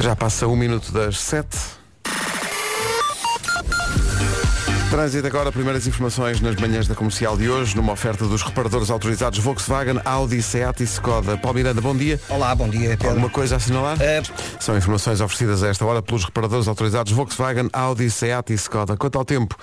[0.00, 1.58] Já passa um minuto das sete.
[4.90, 9.38] Trânsito agora, primeiras informações nas manhãs da comercial de hoje, numa oferta dos reparadores autorizados
[9.38, 11.36] Volkswagen, Audi, Seat e Skoda.
[11.36, 12.18] Paulo Miranda, bom dia.
[12.28, 13.10] Olá, bom dia, Pedro.
[13.10, 13.96] Alguma coisa a assinalar?
[14.00, 14.22] Eh,
[14.58, 18.96] São informações oferecidas a esta hora pelos reparadores autorizados Volkswagen, Audi, Seat e Skoda.
[18.96, 19.54] Quanto ao tempo,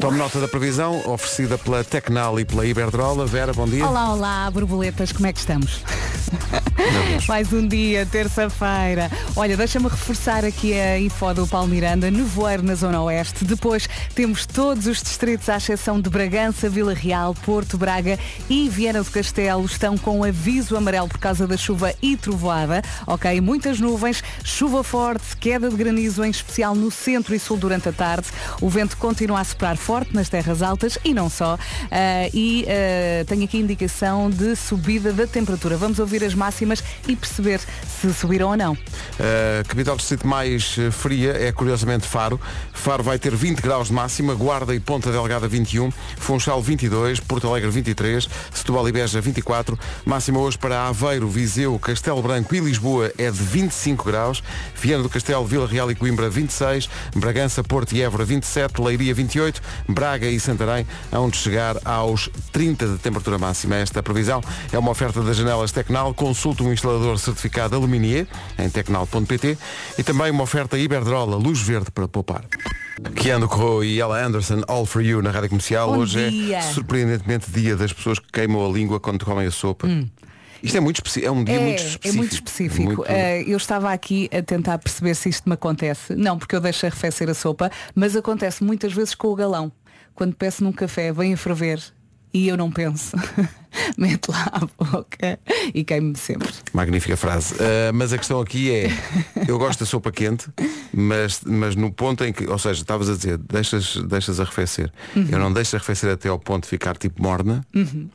[0.00, 3.26] tome nota da previsão, oferecida pela Tecnal e pela Iberdrola.
[3.26, 3.86] Vera, bom dia.
[3.86, 5.80] Olá, olá, borboletas, como é que estamos?
[7.28, 9.10] Mais um dia, terça-feira.
[9.34, 13.44] Olha, deixa-me reforçar aqui a info do Paulo Miranda, nevoeiro na Zona Oeste.
[13.44, 18.18] Depois temos todos os distritos, à exceção de Bragança, Vila Real, Porto, Braga
[18.48, 22.82] e Viana do Castelo, estão com aviso amarelo por causa da chuva e trovoada.
[23.06, 27.88] Ok, muitas nuvens, chuva forte, queda de granizo, em especial no centro e sul durante
[27.88, 28.28] a tarde.
[28.60, 31.58] O vento continua a soprar forte nas terras altas e não só.
[31.90, 35.76] Ah, e ah, tenho aqui indicação de subida da temperatura.
[35.76, 37.60] Vamos ouvir as máximas e perceber
[38.00, 38.76] se subiram ou não.
[39.18, 42.40] A capital distrito mais fria é curiosamente Faro.
[42.72, 47.48] Faro vai ter 20 graus de máxima, Guarda e Ponta Delgada 21, Funchal 22, Porto
[47.48, 53.12] Alegre 23, Setúbal e Beja 24, máxima hoje para Aveiro, Viseu, Castelo Branco e Lisboa
[53.18, 54.42] é de 25 graus,
[54.80, 59.60] Viana do Castelo, Vila Real e Coimbra 26, Bragança, Porto e Évora 27, Leiria 28,
[59.88, 63.76] Braga e Santarém hão de chegar aos 30 de temperatura máxima.
[63.76, 64.40] Esta previsão
[64.72, 68.26] é uma oferta das janelas Tecnal, consulte um instalador certificado Aluminier
[68.58, 69.58] em tecnal.pt
[69.98, 72.44] e também uma oferta Iberdrola, luz verde para poupar.
[73.14, 75.90] Keanu Corro e Ella Anderson, All For You na Rádio Comercial.
[75.90, 76.58] Bom Hoje dia.
[76.58, 79.86] é surpreendentemente dia das pessoas que queimam a língua quando comem a sopa.
[80.66, 82.08] Isto é muito específico, é um dia é, muito específico.
[82.08, 82.82] é muito específico.
[82.84, 86.14] Muito- Eh, eu estava aqui a tentar perceber se isto me acontece.
[86.14, 89.72] Não, porque eu deixo arrefecer a sopa, mas acontece muitas vezes com o galão.
[90.14, 91.80] Quando peço num café, vem a ferver
[92.36, 93.16] e eu não penso.
[93.96, 95.38] Meto lá a boca
[95.74, 96.48] e queimo-me sempre.
[96.72, 97.54] Magnífica frase.
[97.54, 98.88] Uh, mas a questão aqui é,
[99.48, 100.48] eu gosto da sopa quente,
[100.92, 104.92] mas, mas no ponto em que, ou seja, estavas a dizer, deixas, deixas arrefecer.
[105.14, 105.28] Uhum.
[105.30, 107.66] Eu não deixo arrefecer até ao ponto de ficar tipo morna.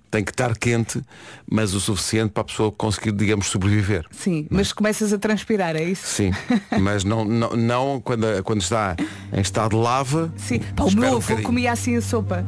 [0.10, 1.02] Tem que estar quente,
[1.50, 4.06] mas o suficiente para a pessoa conseguir, digamos, sobreviver.
[4.12, 6.08] Sim, mas começas a transpirar, é isso?
[6.08, 6.32] Sim,
[6.80, 8.96] mas não, não, não quando, quando está
[9.34, 10.32] em estado de lava.
[10.38, 10.60] Sim.
[10.76, 12.46] Pá, o meu um avô comia assim a sopa.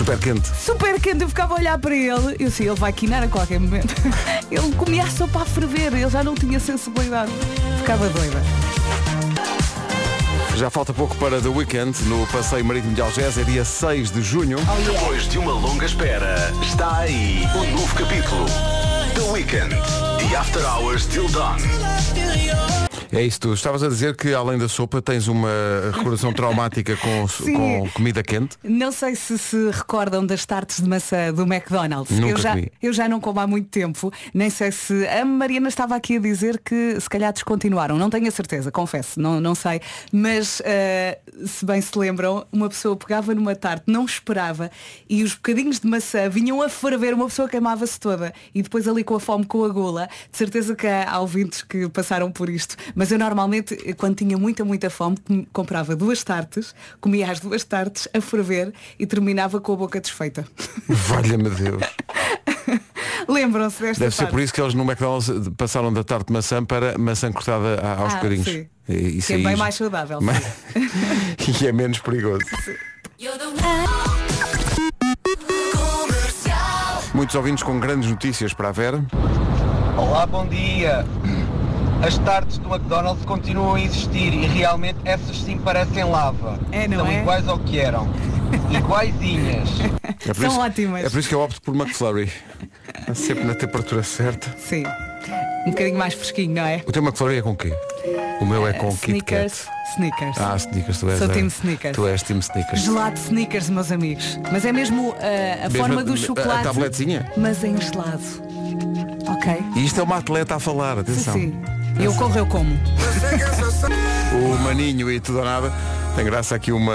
[0.00, 0.48] Super quente.
[0.56, 2.34] Super quente, eu ficava a olhar para ele.
[2.38, 3.94] Eu sei, ele vai quinar a qualquer momento.
[4.50, 7.30] Ele comia a sopa a ferver, ele já não tinha sensibilidade.
[7.80, 8.42] Ficava doida.
[10.56, 14.22] Já falta pouco para The Weekend no Passeio Marítimo de Algés, é dia 6 de
[14.22, 14.56] junho.
[14.86, 18.46] Depois de uma longa espera, está aí um novo capítulo.
[19.14, 19.76] The Weekend.
[20.18, 21.58] The After Hours Till Dawn.
[23.12, 25.50] É isso, tu estavas a dizer que além da sopa tens uma
[25.92, 28.56] recordação traumática com, com comida quente.
[28.62, 32.18] Não sei se se recordam das tartes de maçã do McDonald's.
[32.18, 32.72] Nunca eu, já, comi.
[32.80, 34.12] eu já não como há muito tempo.
[34.32, 35.06] Nem sei se.
[35.08, 37.98] A Mariana estava aqui a dizer que se calhar descontinuaram.
[37.98, 39.80] Não tenho a certeza, confesso, não, não sei.
[40.12, 44.70] Mas eh, se bem se lembram, uma pessoa pegava numa tarte, não esperava,
[45.08, 48.32] e os bocadinhos de maçã vinham a ferver, uma pessoa queimava-se toda.
[48.54, 51.88] E depois ali com a fome, com a gula, de certeza que há ouvintes que
[51.88, 52.76] passaram por isto.
[53.00, 57.64] Mas eu normalmente, quando tinha muita, muita fome, com- comprava duas tartes, comia as duas
[57.64, 60.46] tartes a ferver e terminava com a boca desfeita.
[60.86, 61.82] Valha-me Deus.
[63.26, 64.32] Lembram-se desta Deve ser tarde?
[64.32, 68.02] por isso que eles no McDonald's passaram da tarte de maçã para maçã cortada a-
[68.02, 68.44] aos Ah, bocadinhos.
[68.44, 68.66] sim.
[68.86, 70.20] E- Isso Que é bem mais saudável.
[70.20, 70.44] Mas-
[71.62, 72.44] e é menos perigoso.
[77.14, 79.02] Muitos ouvintes com grandes notícias para a Vera.
[79.96, 81.02] Olá, bom dia.
[82.06, 86.58] As tartes do McDonald's continuam a existir e realmente essas sim parecem lava.
[86.72, 87.20] É, não São é?
[87.20, 88.08] iguais ao que eram.
[88.70, 89.68] Iguaizinhas.
[90.28, 91.04] É São isso, ótimas.
[91.04, 92.32] É por isso que eu opto por McFlurry.
[93.14, 94.54] Sempre na temperatura certa.
[94.58, 94.84] Sim.
[95.66, 96.82] Um bocadinho mais fresquinho, não é?
[96.86, 97.72] O teu McFlurry é com quê?
[98.40, 99.46] O meu é com Kit Kat.
[99.52, 99.68] Snickers.
[99.94, 100.38] Snickers.
[100.38, 101.94] Ah, Snickers, tu és Sou a- time Snickers.
[101.96, 102.80] Tu és time Snickers.
[102.80, 104.38] Gelado de Snickers, meus amigos.
[104.50, 105.16] Mas é mesmo uh,
[105.64, 106.60] a Mesmo forma a- do chocolate.
[106.60, 107.30] a tabletezinha?
[107.36, 108.22] Mas em gelado.
[109.28, 109.62] Ok?
[109.76, 111.34] E isto é uma atleta a falar, Sim, atenção.
[111.34, 111.60] sim.
[111.62, 111.79] Eu
[112.16, 112.78] corro, eu como.
[114.34, 115.72] O Maninho e tudo ou nada.
[116.16, 116.92] Tem graça aqui uma,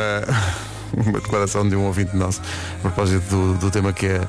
[0.94, 2.42] uma declaração de um ouvinte nosso
[2.78, 4.20] a propósito do, do tema que, é,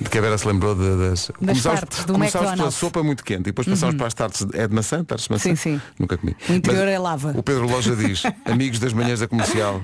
[0.00, 1.30] de que a Vera se lembrou de- das.
[1.38, 4.46] começámos, tartes começámos pela sopa muito quente e depois passámos para as tartes.
[4.52, 5.02] É de maçã?
[5.04, 5.48] Tartes de maçã?
[5.50, 5.80] Sim, sim.
[5.98, 6.36] Nunca comi.
[6.48, 7.32] O interior Mas é lava.
[7.36, 9.80] O Pedro Loja diz, amigos das manhãs da comercial,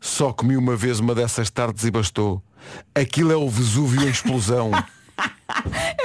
[0.00, 2.42] só comi uma vez uma dessas tartes e bastou.
[2.94, 4.70] Aquilo é o Vesúvio em explosão.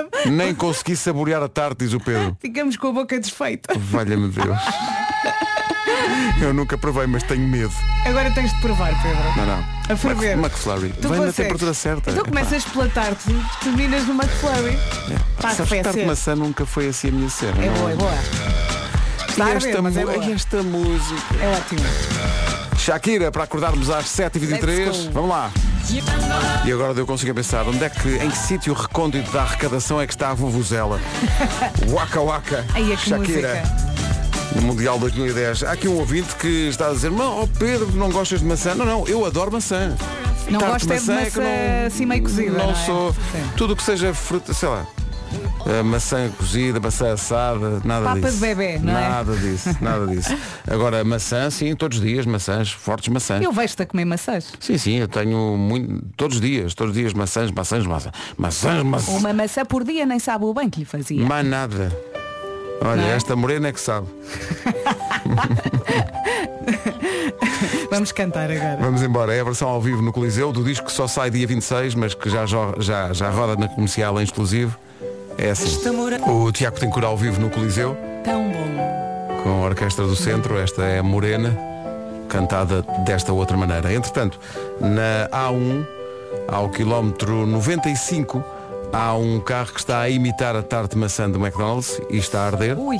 [0.00, 0.30] É verdade.
[0.30, 2.36] Nem consegui saborear a tarte, diz o Pedro.
[2.40, 3.74] Ficamos com a boca desfeita.
[3.78, 4.58] Valha-me Deus.
[6.40, 7.72] Eu nunca provei, mas tenho medo.
[8.06, 9.22] Agora tens de provar, Pedro.
[9.36, 9.64] Não, não.
[9.90, 10.36] A ferver.
[10.36, 10.92] Mc- McFlurry.
[11.00, 12.10] Tu Vem na temperatura certa.
[12.10, 13.24] Então começas pela tarte,
[13.62, 14.78] terminas no McFlurry.
[15.40, 16.06] Sabes tarte de arrefecer.
[16.06, 17.62] maçã nunca foi assim a minha cena.
[17.62, 18.10] É não- boa, é boa.
[18.12, 20.24] E esta, é boa.
[20.32, 21.34] esta música.
[21.40, 21.80] É ótimo.
[22.78, 24.86] Shakira, para acordarmos às 7h23.
[24.86, 25.10] Let's go.
[25.12, 25.50] Vamos lá.
[26.64, 30.06] E agora eu consigo pensar, onde é que, em que sítio recôndito da arrecadação é
[30.06, 31.00] que está a Vuvuzela?
[31.88, 32.64] Waka Waka.
[32.74, 33.54] Ai, é que Shakira.
[33.64, 33.90] música.
[34.56, 35.62] No Mundial 2010.
[35.64, 38.74] Há aqui um ouvinte que está a dizer, não, oh Pedro, não gostas de maçã?
[38.74, 39.94] Não, não, eu adoro maçã.
[40.48, 42.84] Não gosto é de que maçã assim meio cozida, Não, não é?
[42.86, 43.12] sou.
[43.12, 43.50] Sim.
[43.56, 44.86] Tudo o que seja fruta, sei lá.
[45.66, 48.34] Eh, maçã cozida, maçã assada, nada Papa disso.
[48.34, 49.08] de bebê, não é?
[49.08, 50.36] Nada disso, nada disso.
[50.68, 53.42] Agora, maçã, sim, todos os dias, maçãs, fortes maçãs.
[53.42, 54.52] Eu vejo-te a comer maçãs.
[54.60, 58.82] Sim, sim, eu tenho muito, todos os dias, todos os dias maçãs, maçãs, maçãs, maçãs,
[58.82, 59.16] maçãs.
[59.16, 61.24] Uma maçã por dia nem sabe o bem que lhe fazia.
[61.24, 61.96] Mais nada.
[62.82, 63.10] Olha, é?
[63.10, 64.06] esta morena é que sabe.
[67.90, 68.78] Vamos cantar agora.
[68.80, 69.34] Vamos embora.
[69.34, 72.14] É a versão ao vivo no Coliseu do disco que só sai dia 26, mas
[72.14, 74.78] que já, já, já roda na comercial em exclusivo.
[75.38, 75.88] É assim.
[76.26, 79.42] O Tiago tem cura ao vivo no Coliseu, Tão bom.
[79.42, 80.58] com a Orquestra do Centro.
[80.58, 81.56] Esta é a Morena,
[82.28, 83.92] cantada desta outra maneira.
[83.92, 84.38] Entretanto,
[84.80, 85.86] na A1,
[86.48, 88.44] ao quilómetro 95,
[88.92, 92.46] há um carro que está a imitar a tarte maçã do McDonald's e está a
[92.46, 92.78] arder.
[92.78, 92.98] Ui.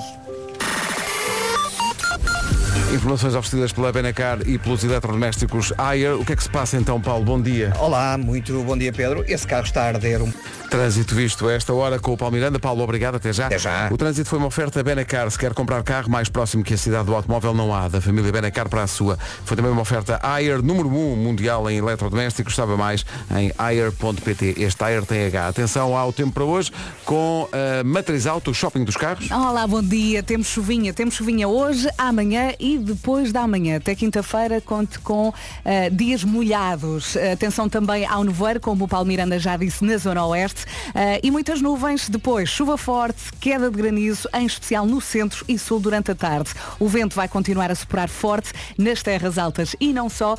[2.94, 6.14] Informações oferecidas pela Benacar e pelos eletrodomésticos Ayer.
[6.18, 7.24] O que é que se passa então, Paulo?
[7.24, 7.72] Bom dia.
[7.78, 9.24] Olá, muito bom dia Pedro.
[9.28, 10.32] Esse carro está a arder um...
[10.70, 12.60] Trânsito visto a esta hora com o Paulo Miranda.
[12.60, 13.16] Paulo, obrigado.
[13.16, 13.46] Até já.
[13.46, 13.88] Até já.
[13.90, 15.28] O trânsito foi uma oferta Benacar.
[15.28, 17.88] Se quer comprar carro mais próximo que a cidade do automóvel, não há.
[17.88, 19.18] Da família Benacar para a sua.
[19.44, 22.52] Foi também uma oferta Ayer, número 1 mundial em eletrodomésticos.
[22.52, 23.04] Estava mais
[23.36, 24.54] em ayer.pt.
[24.58, 25.48] Este Ayer tem H.
[25.48, 26.70] Atenção ao tempo para hoje
[27.04, 29.28] com a Matriz Auto, o shopping dos carros.
[29.28, 30.22] Olá, bom dia.
[30.22, 30.94] Temos chuvinha.
[30.94, 33.78] Temos chuvinha hoje, amanhã e depois da manhã.
[33.78, 35.34] Até quinta-feira conte com
[35.64, 37.16] ah, dias molhados.
[37.16, 40.59] Atenção também ao nevoeiro, como o Paulo Miranda já disse, na Zona Oeste.
[40.94, 42.08] Ah, e muitas nuvens.
[42.08, 46.50] Depois, chuva forte, queda de granizo, em especial no centro e sul durante a tarde.
[46.78, 50.36] O vento vai continuar a soprar forte nas terras altas e não só.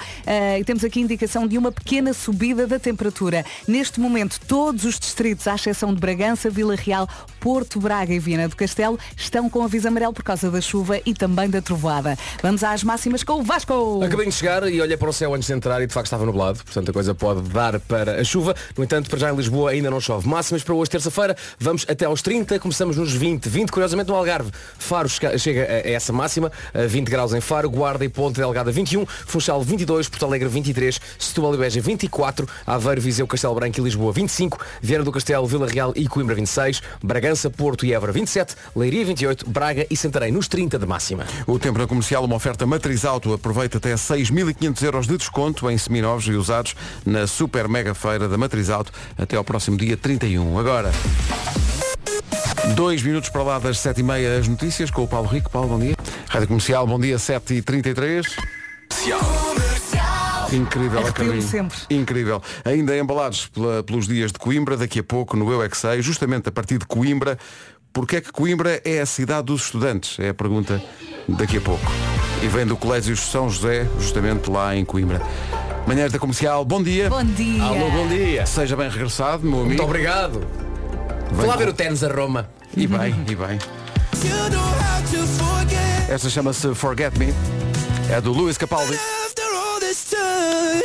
[0.59, 3.45] E temos aqui indicação de uma pequena subida da temperatura.
[3.67, 7.07] Neste momento, todos os distritos, à exceção de Bragança, Vila Real,
[7.39, 11.13] Porto Braga e Viana do Castelo, estão com aviso amarelo por causa da chuva e
[11.13, 12.17] também da trovoada.
[12.41, 14.03] Vamos às máximas com o Vasco.
[14.03, 16.25] Acabei de chegar e olhei para o céu antes de entrar e de facto estava
[16.25, 18.55] nublado, portanto a coisa pode dar para a chuva.
[18.77, 20.10] No entanto, para já em Lisboa ainda não chove.
[20.19, 23.47] Máximas para hoje, terça-feira, vamos até aos 30, começamos nos 20.
[23.47, 24.51] 20, curiosamente, no Algarve.
[24.77, 29.05] Faro chega a essa máxima, a 20 graus em Faro, Guarda e Ponte Delgada 21,
[29.05, 34.11] Funchal 22, Porto Alegre 23, Setúbal e Beja 24, Aveiro, Viseu, Castelo Branco e Lisboa
[34.11, 39.05] 25, Viana do Castelo, Vila Real e Coimbra 26, Bragança, Porto e Évora 27, Leiria
[39.05, 41.25] 28, Braga e Santarém nos 30 de máxima.
[41.47, 43.33] O tempo na comercial, uma oferta matriz auto.
[43.33, 46.75] Aproveita até 6.500 euros de desconto em seminovos e usados
[47.05, 50.57] na super mega feira da matriz auto até ao próximo dia 31.
[50.57, 50.91] Agora,
[52.75, 55.49] dois minutos para lá das 7h30 as notícias com o Paulo Rico.
[55.49, 55.95] Paulo, bom dia.
[56.29, 58.25] Rádio Comercial, bom dia, 7h33.
[60.53, 61.41] Incrível, a Arrepio-me caminho.
[61.47, 61.77] sempre.
[61.89, 62.41] Incrível.
[62.65, 66.01] Ainda embalados pela- pelos dias de Coimbra, daqui a pouco no Eu é Que Sei,
[66.01, 67.37] justamente a partir de Coimbra,
[67.93, 70.19] porque é que Coimbra é a cidade dos estudantes?
[70.19, 70.81] É a pergunta
[71.27, 71.85] daqui a pouco.
[72.41, 75.21] E vem do Colégio São José, justamente lá em Coimbra.
[75.87, 77.09] Manhãs da Comercial, bom dia.
[77.09, 77.63] Bom dia.
[77.63, 78.45] Alô, bom dia.
[78.45, 79.67] Seja bem regressado, meu amigo.
[79.67, 80.41] Muito obrigado.
[81.31, 82.49] Vou lá ver o ténis a Roma.
[82.75, 83.59] E bem, e bem.
[86.09, 87.33] Esta chama-se Forget Me.
[88.09, 88.97] É do Luís Capaldi.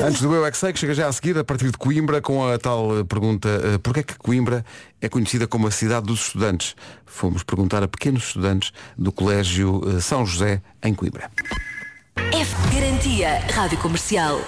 [0.02, 2.20] Antes do Eu é que sei, que chega já a seguir, a partir de Coimbra,
[2.20, 4.64] com a tal eh, pergunta, eh, porquê é que Coimbra
[5.00, 6.76] é conhecida como a cidade dos estudantes?
[7.04, 11.30] Fomos perguntar a pequenos estudantes do Colégio eh, São José, em Coimbra.
[12.16, 13.40] F Garantia.
[13.52, 14.40] Rádio Comercial.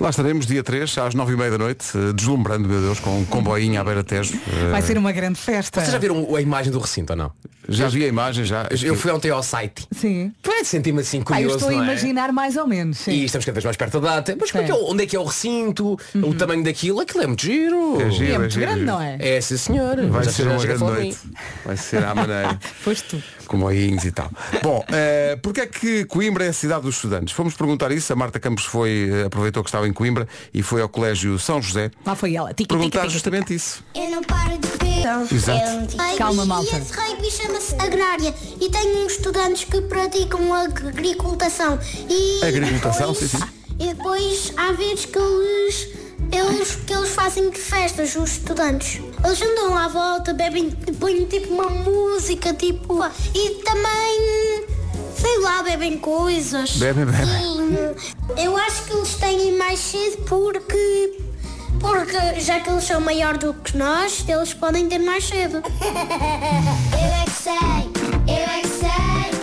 [0.00, 3.80] Lá estaremos, dia 3, às 9h30 da noite, eh, deslumbrando, meu Deus, com um comboinho
[3.80, 4.34] à beira Tejo.
[4.48, 5.80] Eh, Vai ser uma grande festa.
[5.80, 7.32] Vocês já viram a imagem do recinto ou não?
[7.68, 8.66] Já vi a imagem, já.
[8.82, 9.86] Eu fui ontem ao site.
[9.94, 10.32] Sim.
[10.42, 11.76] Para sentir-me assim Ah, eu curioso, estou a é?
[11.84, 12.96] imaginar mais ou menos.
[12.98, 13.10] Sim.
[13.10, 14.34] E estamos cada vez mais perto da data.
[14.40, 15.98] Mas como é que é onde é que é o recinto?
[16.14, 17.00] O tamanho daquilo?
[17.00, 18.00] Aquilo é muito giro.
[18.00, 18.90] É giro, E é é muito giro, grande, giro.
[18.92, 19.16] não é?
[19.20, 19.96] É, sim senhor.
[20.08, 21.18] Vai ser uma grande noite.
[21.66, 22.58] Vai ser à maneira.
[22.80, 23.22] Foste tu.
[23.46, 24.30] Comboinhos e tal.
[24.62, 27.32] Bom, eh, porque é que Coimbra é a cidade dos estudantes?
[27.34, 28.12] Fomos perguntar isso.
[28.12, 31.60] A Marta Campos foi, eh, aproveitou que estava em Coimbra e foi ao Colégio São
[31.62, 32.48] José Lá foi ela.
[32.48, 33.84] Tica, tica, perguntar tica, justamente isso.
[33.94, 35.34] Eu não paro de ver.
[35.34, 35.60] Exato.
[35.96, 36.76] Rugby, Calma, malta.
[36.76, 38.34] E esse rugby chama-se agrária.
[38.60, 41.78] E tenho uns estudantes que praticam agricultação.
[42.08, 43.44] E Agricultação, depois- sim, sim.
[43.78, 45.88] E depois há vezes que eles,
[46.32, 49.00] eles, que eles fazem festas, os estudantes.
[49.24, 53.04] Eles andam à volta, bebem, põem tipo uma música, tipo.
[53.34, 54.77] E também.
[55.18, 56.76] Sei lá, bebem coisas.
[56.76, 57.26] Bebem, bebem.
[58.36, 61.18] E, eu acho que eles têm mais cedo porque.
[61.80, 65.62] Porque já que eles são maior do que nós, eles podem ter mais cedo.
[65.82, 67.54] eu é que sei,
[68.26, 69.37] eu é que sei,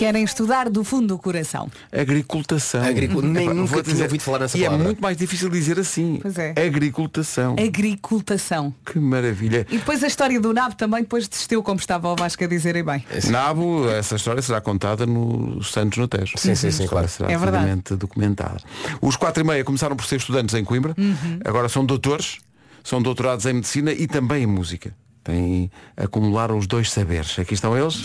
[0.00, 1.70] querem estudar do fundo do coração.
[1.92, 2.82] Agricultação.
[2.82, 4.82] Agricu- nem Epá, nunca vou tinha ouvido falar nessa E palavra.
[4.82, 6.18] é muito mais difícil dizer assim.
[6.22, 6.54] Pois é.
[6.56, 7.54] Agricultação.
[7.62, 8.74] Agricultação.
[8.86, 9.66] Que maravilha.
[9.70, 12.82] E depois a história do nabo também depois desistiu, como estava o Vasco a dizerem
[12.82, 13.04] bem.
[13.28, 16.32] Nabo, essa história será contada no Santos no Tejo.
[16.38, 17.06] Sim, sim, sim, claro.
[17.06, 17.82] Será É verdade.
[17.96, 18.56] documentada.
[19.02, 21.40] Os quatro e meia começaram por ser estudantes em Coimbra, Uhum.
[21.44, 22.38] agora são doutores,
[22.82, 24.94] são doutorados em medicina e também em música.
[25.22, 27.38] Têm acumularam os dois saberes.
[27.38, 28.00] Aqui estão eles.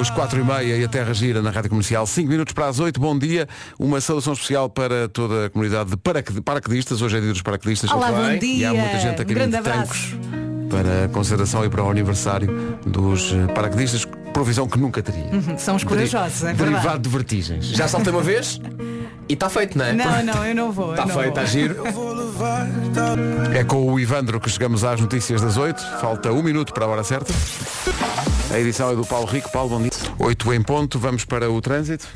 [0.00, 2.06] Os quatro e meia e a Terra Gira na Rádio Comercial.
[2.06, 2.98] Cinco minutos para as oito.
[3.00, 3.46] Bom dia.
[3.78, 7.02] Uma saudação especial para toda a comunidade de paraqued- paraquedistas.
[7.02, 7.90] Hoje é dia dos paraquedistas.
[7.90, 8.74] Olá, bom E há dia.
[8.74, 9.92] muita gente a Um caminho grande de abraço.
[10.10, 10.28] Tancos
[10.70, 15.24] para a consideração e para o aniversário dos eh, paraquedistas, provisão que nunca teria.
[15.58, 17.02] São os corajosos, é Derivado verdade.
[17.02, 17.64] de vertigens.
[17.68, 18.60] Já saltei uma vez
[19.28, 19.92] e está feito, não é?
[19.94, 20.90] Não, não, eu não vou.
[20.90, 21.24] Está feito, vou.
[21.28, 21.76] está giro.
[23.54, 25.82] É com o Ivandro que chegamos às notícias das 8.
[26.00, 27.32] Falta um minuto para a hora certa.
[28.50, 29.50] A edição é do Paulo Rico.
[29.52, 29.90] Paulo, bom dia.
[30.18, 30.98] 8 em ponto.
[30.98, 32.08] Vamos para o trânsito.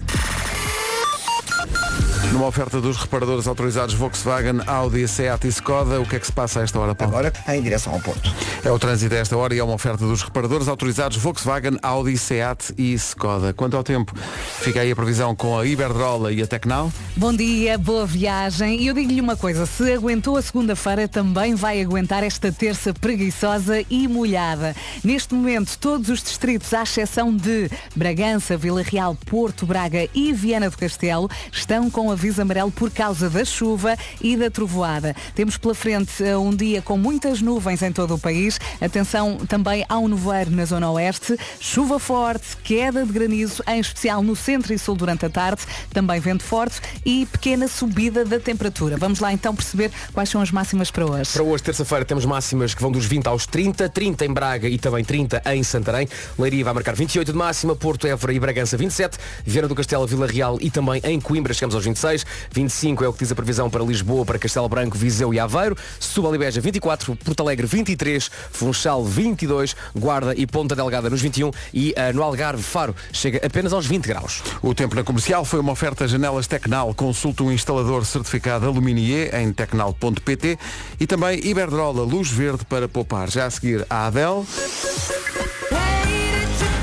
[2.33, 6.33] Numa oferta dos reparadores autorizados Volkswagen, Audi, Seat e Skoda, o que é que se
[6.33, 7.15] passa a esta hora, Paulo?
[7.15, 8.33] Agora em direção ao Porto.
[8.65, 12.17] É o trânsito a esta hora e é uma oferta dos reparadores autorizados Volkswagen, Audi,
[12.17, 13.53] Seat e Skoda.
[13.53, 14.15] Quanto ao tempo,
[14.61, 16.91] fica aí a previsão com a Iberdrola e a Tecnal.
[17.19, 18.81] Bom dia, boa viagem.
[18.81, 23.85] E eu digo-lhe uma coisa, se aguentou a segunda-feira, também vai aguentar esta terça preguiçosa
[23.91, 24.75] e molhada.
[25.05, 30.71] Neste momento, todos os distritos, à exceção de Bragança, Vila Real, Porto, Braga e Viana
[30.71, 35.15] do Castelo, estão com aviso amarelo por causa da chuva e da trovoada.
[35.35, 38.61] Temos pela frente eh, um dia com muitas nuvens em todo o país.
[38.81, 41.37] Atenção também ao nevoeiro na zona oeste.
[41.59, 45.63] Chuva forte, queda de granizo, em especial no centro e sul durante a tarde.
[45.93, 48.97] Também vento forte e pequena subida da temperatura.
[48.97, 51.33] Vamos lá então perceber quais são as máximas para hoje.
[51.33, 54.79] Para hoje, terça-feira, temos máximas que vão dos 20 aos 30, 30 em Braga e
[54.79, 56.09] também 30 em Santarém.
[56.39, 60.29] Leiria vai marcar 28 de máxima, Porto, Évora e Bragança 27, Viana do Castelo, Vila
[60.29, 62.12] Real e também em Coimbra chegamos aos 26,
[62.51, 65.77] 25 é o que diz a previsão para Lisboa, para Castelo Branco, Viseu e Aveiro,
[65.99, 71.51] Setúbal e Beja 24, Porto Alegre 23, Funchal 22, Guarda e Ponta Delgada nos 21
[71.73, 74.43] e ah, no Algarve Faro chega apenas aos 20 graus.
[74.63, 76.93] O tempo na comercial foi uma oferta janelas Tecnal.
[76.95, 80.59] Consulte um instalador certificado Aluminier em tecnal.pt
[81.01, 83.31] e também Iberdrola, luz verde para poupar.
[83.31, 84.45] Já a seguir a Adele.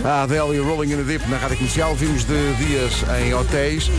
[0.03, 1.93] A Adele e Rolling in the Deep na rádio comercial.
[1.95, 3.89] Vimos de dias em hotéis.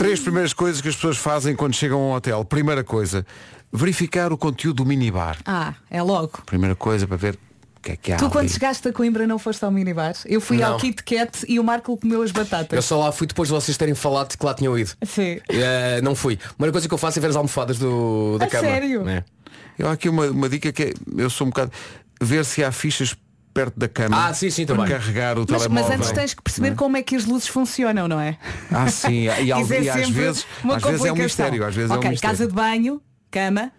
[0.00, 2.42] Três primeiras coisas que as pessoas fazem quando chegam a um hotel.
[2.42, 3.26] Primeira coisa,
[3.70, 5.36] verificar o conteúdo do minibar.
[5.44, 6.40] Ah, é logo.
[6.46, 8.16] Primeira coisa para ver o que é que há.
[8.16, 8.48] Tu quando ali.
[8.48, 10.14] chegaste a Coimbra não foste ao minibar?
[10.24, 10.72] Eu fui Não.
[10.72, 12.74] ao Kit Kat e o Marco comeu as batatas.
[12.74, 14.90] Eu só lá fui depois de vocês terem falado que lá tinham ido.
[15.04, 15.38] Sim.
[15.50, 16.38] Eh, não fui.
[16.42, 18.68] A primeira coisa que eu faço é ver as almofadas do, da A cama.
[18.68, 19.04] sério?
[19.04, 19.22] né?
[19.78, 21.72] Eu há aqui uma, uma dica que é, eu sou um bocado
[22.22, 23.14] ver se há fichas
[23.52, 24.26] perto da cama.
[24.28, 24.90] Ah, sim, sim, para também.
[24.90, 25.88] carregar o Mas, telemóvel.
[25.88, 28.36] mas antes tens que perceber como é que as luzes funcionam, não é?
[28.70, 31.74] Ah, sim, e, é e às sempre vezes, uma às vezes é um mistério, às
[31.74, 32.36] vezes Ok, é um mistério.
[32.38, 33.72] casa de banho, cama,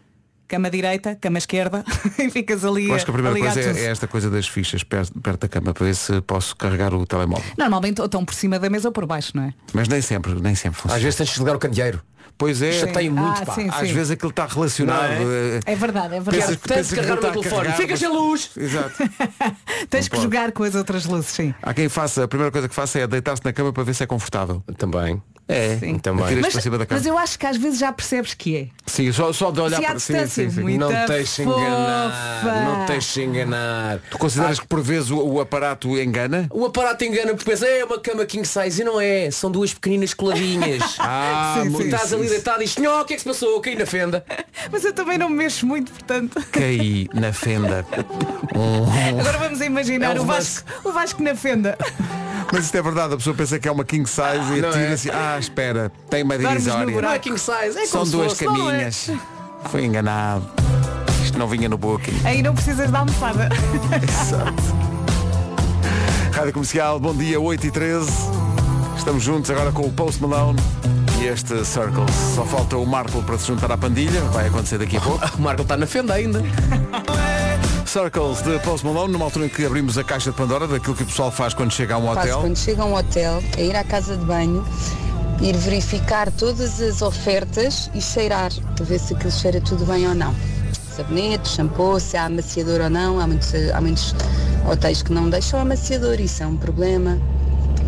[0.48, 1.84] cama direita, cama esquerda
[2.20, 4.48] e ficas ali Eu acho que a primeira ligar coisa é, é esta coisa das
[4.48, 7.46] fichas perto, perto da cama para ver se posso carregar o telemóvel.
[7.58, 9.54] Normalmente ou estão por cima da mesa ou por baixo, não é?
[9.74, 10.98] Mas nem sempre, nem sempre funciona.
[10.98, 12.02] Às vezes tens de desligar o candeeiro.
[12.42, 13.54] Pois é, Chateia Ah, muito, pá.
[13.54, 13.94] sim, às sim.
[13.94, 15.12] vezes aquilo está relacionado.
[15.12, 16.38] eh, É verdade, é verdade.
[16.38, 17.56] Pensas- pensas que carregar o meu telefone.
[17.62, 18.52] carregar, Fica mas- sem luz.
[18.58, 18.96] Exato.
[19.92, 20.24] Tens que pode.
[20.24, 21.54] jogar com as outras luzes, sim.
[21.62, 24.02] Há quem faça, a primeira coisa que faça é deitar-se na cama para ver se
[24.02, 24.64] é confortável.
[24.76, 25.22] Também.
[25.48, 26.00] É, Sim.
[26.00, 26.24] Também.
[26.26, 27.00] Atiras Mas, para cima da cama.
[27.00, 28.68] mas eu acho que às vezes já percebes que é.
[28.86, 30.78] Sim, só, só de olhar para sim, sim, sim.
[30.78, 32.44] Não tens de enganar.
[32.66, 34.00] Não tens de enganar.
[34.10, 36.48] Tu consideras que por vezes o, o aparato engana?
[36.52, 39.74] O aparato engana porque pensa, é uma cama king size e não é, são duas
[39.74, 40.98] pequeninas coladinhas.
[41.04, 41.84] Ah, Sim, sim.
[41.84, 43.60] Estás ali deitado e diz, "Nhó, o que é que se passou?
[43.60, 44.24] Caí na fenda.
[44.72, 46.42] Mas eu também não me mexo muito, portanto.
[46.52, 47.86] Caí na fenda.
[49.20, 50.26] Agora vamos imaginar É um o.
[50.26, 51.78] Vasco, o Vasco na fenda.
[52.54, 54.86] Mas isto é verdade, a pessoa pensa que é uma king size e Não atira
[54.90, 54.94] é?
[54.94, 56.94] assim, ah, espera, tem uma divisória.
[56.94, 58.48] é é São duas fosse, é?
[58.48, 59.10] caminhas.
[59.70, 60.46] Foi enganado.
[61.24, 62.20] Isto não vinha no booking.
[62.24, 63.50] Aí não precisas da almofada.
[66.34, 68.10] Rádio Comercial, bom dia, 8 e 13
[68.98, 70.60] Estamos juntos agora com o Post Malone
[71.20, 72.12] e este Circles.
[72.36, 75.26] Só falta o Marco para se juntar à pandilha, vai acontecer daqui a pouco.
[75.38, 76.42] O Marco está na fenda ainda.
[77.86, 81.04] Circles de Post Malone, numa altura em que abrimos a caixa de Pandora daquilo que
[81.04, 82.40] o pessoal faz quando chega a um Faço hotel.
[82.42, 84.64] quando chega a um hotel, é ir à casa de banho,
[85.42, 90.14] ir verificar todas as ofertas e cheirar, para ver se aquilo cheira tudo bem ou
[90.14, 90.34] não.
[90.96, 93.20] Sabonete, shampoo, se há amaciador ou não.
[93.20, 94.14] Há muitos, há muitos
[94.70, 97.20] hotéis que não deixam amaciador, isso é um problema.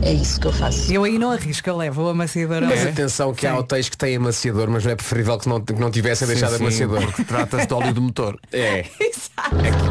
[0.05, 0.91] É isso que eu faço.
[0.91, 2.61] Eu aí não arrisco, eu levo o amaciador.
[2.61, 3.57] Mas ao- atenção que há Sim.
[3.59, 6.57] hotéis que têm amaciador, mas não é preferível que não, que não tivessem Sim, deixado
[6.57, 7.05] sim, amaciador.
[7.05, 8.37] porque trata-se de óleo de motor.
[8.51, 8.85] É.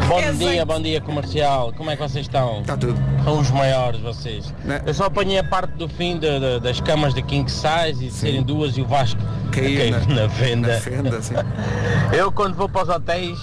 [0.09, 0.65] Bom É dia, azeite.
[0.67, 1.73] bom dia comercial.
[1.77, 2.61] Como é que vocês estão?
[2.61, 2.95] Está tudo.
[3.25, 4.53] São os maiores vocês.
[4.65, 4.83] Né?
[4.87, 8.09] Eu só apanhei a parte do fim de- de- das camas de King Size e
[8.09, 10.69] de serem duas e o Vasco Caiu caiu na- na, venda.
[10.75, 11.35] Na fenda, sim.
[12.17, 13.39] Eu quando vou para os hotéis,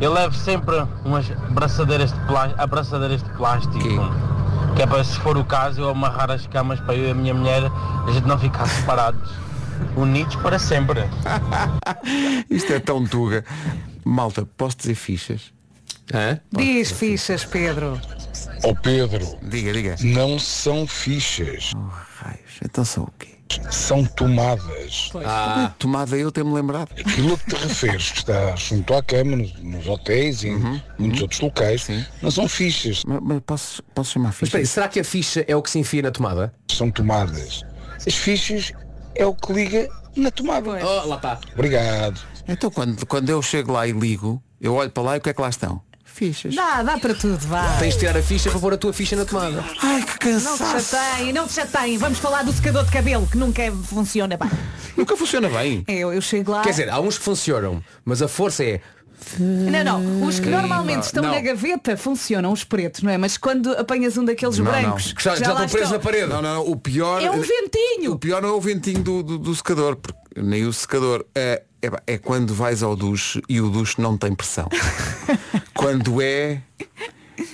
[0.00, 3.78] eu levo sempre umas braçadeiras de, plá- abraçadeiras de plástico.
[3.78, 3.88] Que
[4.82, 7.34] é para se for o caso eu amarrar as camas para eu e a minha
[7.34, 7.62] mulher
[8.06, 9.30] a gente não ficar separados.
[9.96, 11.00] Unidos para sempre.
[12.48, 13.44] Isto é tão tuga.
[14.04, 15.52] Malta, posso dizer fichas?
[16.12, 16.40] Hã?
[16.52, 18.00] Diz fichas, Pedro.
[18.62, 19.96] Ó Pedro, Diga, diga.
[20.02, 21.72] não são fichas,
[22.18, 23.35] Raios, então são o quê?
[23.70, 25.10] São tomadas.
[25.24, 26.88] Ah, Tomada eu ter-me lembrado.
[26.98, 30.82] Aquilo a que te referes, que está junto à cama, nos, nos hotéis e em
[30.98, 32.04] muitos outros locais, Sim.
[32.22, 34.48] não são fichas, Mas, mas posso, posso chamar mas fichas?
[34.48, 36.52] espera aí, será que a ficha é o que se enfia na tomada?
[36.70, 37.62] são tomadas.
[38.06, 38.72] As fichas
[39.14, 40.70] é o que liga na tomada.
[40.84, 41.38] Oh, lá está.
[41.54, 42.20] Obrigado.
[42.48, 45.30] Então quando, quando eu chego lá e ligo, eu olho para lá e o que
[45.30, 45.80] é que lá estão?
[46.16, 46.54] Fichas.
[46.54, 47.76] Dá, dá para tudo, vá.
[47.78, 49.62] Tens de tirar a ficha para pôr a tua ficha na tomada.
[49.82, 50.90] Ai, que Não te cansaço.
[50.90, 51.98] chateiem, não te chateiem.
[51.98, 54.50] Vamos falar do secador de cabelo, que nunca funciona bem.
[54.96, 55.84] Nunca funciona bem.
[55.86, 56.62] É, Eu, eu chego lá.
[56.62, 58.80] Quer dizer, há uns que funcionam, mas a força é.
[59.38, 60.26] Não, não.
[60.26, 61.32] Os que normalmente estão não.
[61.32, 63.18] na gaveta funcionam, os pretos, não é?
[63.18, 64.72] Mas quando apanhas um daqueles Não, não.
[64.72, 66.28] brancos Que já, já lá estão presos na parede.
[66.28, 67.22] Não, não, não, o pior.
[67.22, 68.12] É um ventinho.
[68.12, 71.26] O pior não é o ventinho do, do, do secador, porque nem o secador.
[71.34, 74.68] É, é, pá, é quando vais ao duche e o duche não tem pressão.
[75.86, 76.60] quando é.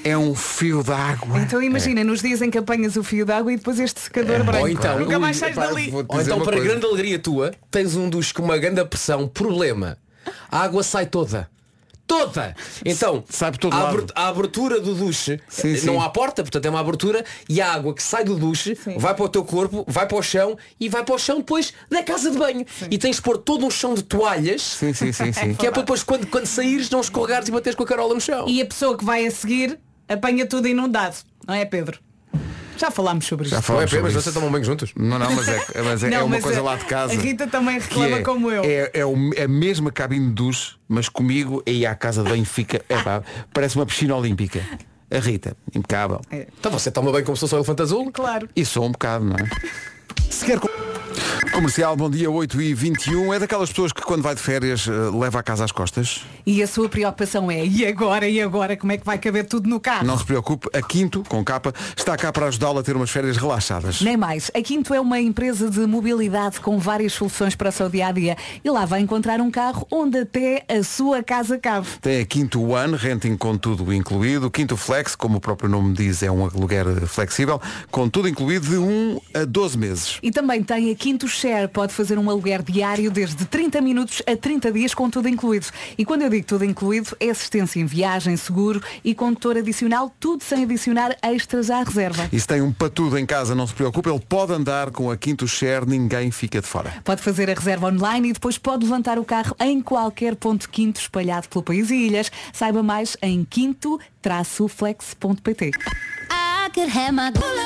[0.05, 1.41] É um fio d'água.
[1.41, 4.61] Então imagina, nos dias em que apanhas o fio d'água e depois este secador branco.
[4.61, 5.91] Ou então, nunca mais sais pá, dali.
[5.91, 6.69] vou- Ou dizer então, uma para coisa.
[6.71, 9.29] grande alegria tua, tens um dos com uma grande pressão.
[9.29, 9.99] Problema.
[10.51, 11.49] A água sai toda.
[12.13, 12.55] Toda!
[12.85, 13.95] Então, Sai por todo a, lado.
[13.97, 15.87] abert- a abertura do duche, Sim, eh, sim.
[15.87, 19.15] não há porta, portanto é uma abertura, e a água que sai do duche vai
[19.15, 22.03] para o teu corpo, vai para o chão e vai para o chão depois da
[22.03, 22.67] casa de banho.
[22.91, 25.55] E tens de pôr todo um chão de toalhas, Sim, sim, sim, sim.
[25.55, 28.21] que é para depois quando, quando saíres não escorregares e bateres com a carola no
[28.21, 28.47] chão.
[28.49, 29.79] E a pessoa que vai a seguir
[30.09, 31.17] apanha tudo inundado.
[31.47, 31.99] Não é, Pedro?
[32.77, 33.53] Já falámos sobre isto.
[33.53, 34.23] Já é falámos pena, sobre mas isso.
[34.23, 34.93] vocês tomam banho juntos?
[34.97, 37.13] Não, não, mas é, mas é, Não, é uma mas coisa a- lá de casa.
[37.13, 38.65] a Rita também que reclama é- como eu.
[38.65, 42.31] É, é, o- é a mesma cabine de duche, mas comigo aí à casa de
[42.31, 42.83] banho fica.
[42.89, 44.61] É pá, parece uma piscina olímpica.
[45.11, 46.21] A Rita, impecável.
[46.59, 48.11] Então você toma bem como se fosse o elefante azul?
[48.13, 48.49] Claro.
[48.57, 49.47] E sou um bocado, não é?
[50.31, 50.69] Se quer com-
[51.53, 54.91] Comercial, bom dia 8 e 21 É daquelas pessoas que quando vai de férias eh,
[55.15, 58.91] leva a casa às costas E a sua preocupação é, e agora, e agora, como
[58.93, 60.07] é que vai caber tudo no carro?
[60.07, 63.37] Não se preocupe, a Quinto, com capa, está cá para ajudá-la a ter umas férias
[63.37, 64.51] relaxadas Nem mais.
[64.55, 68.13] A Quinto é uma empresa de mobilidade com várias soluções para o seu dia a
[68.13, 68.37] dia.
[68.65, 71.87] E lá vai encontrar um carro onde até a sua casa cabe.
[72.01, 74.51] Tem a Quinto One, renting com tudo incluído.
[74.51, 77.61] Quinto Flex, como o próprio nome diz, é um aluguer flexível,
[77.91, 80.19] com tudo incluído de 1 a 12 meses.
[80.23, 81.67] E também tem a Quinto Share.
[81.67, 85.67] Pode fazer um aluguer diário desde 30 minutos a 30 dias com tudo incluído.
[85.99, 90.45] E quando eu digo tudo incluído, é assistência em viagem, seguro e condutor adicional, tudo
[90.45, 92.29] sem adicionar extras à reserva.
[92.33, 95.17] E se tem um patudo em casa, não se preocupe, ele pode andar com a
[95.17, 96.95] Quinto Share, ninguém fica de fora.
[97.03, 101.01] Pode fazer a reserva online e depois pode levantar o carro em qualquer ponto quinto
[101.01, 102.31] espalhado pelo país e ilhas.
[102.53, 105.73] Saiba mais em quinto-flex.pt.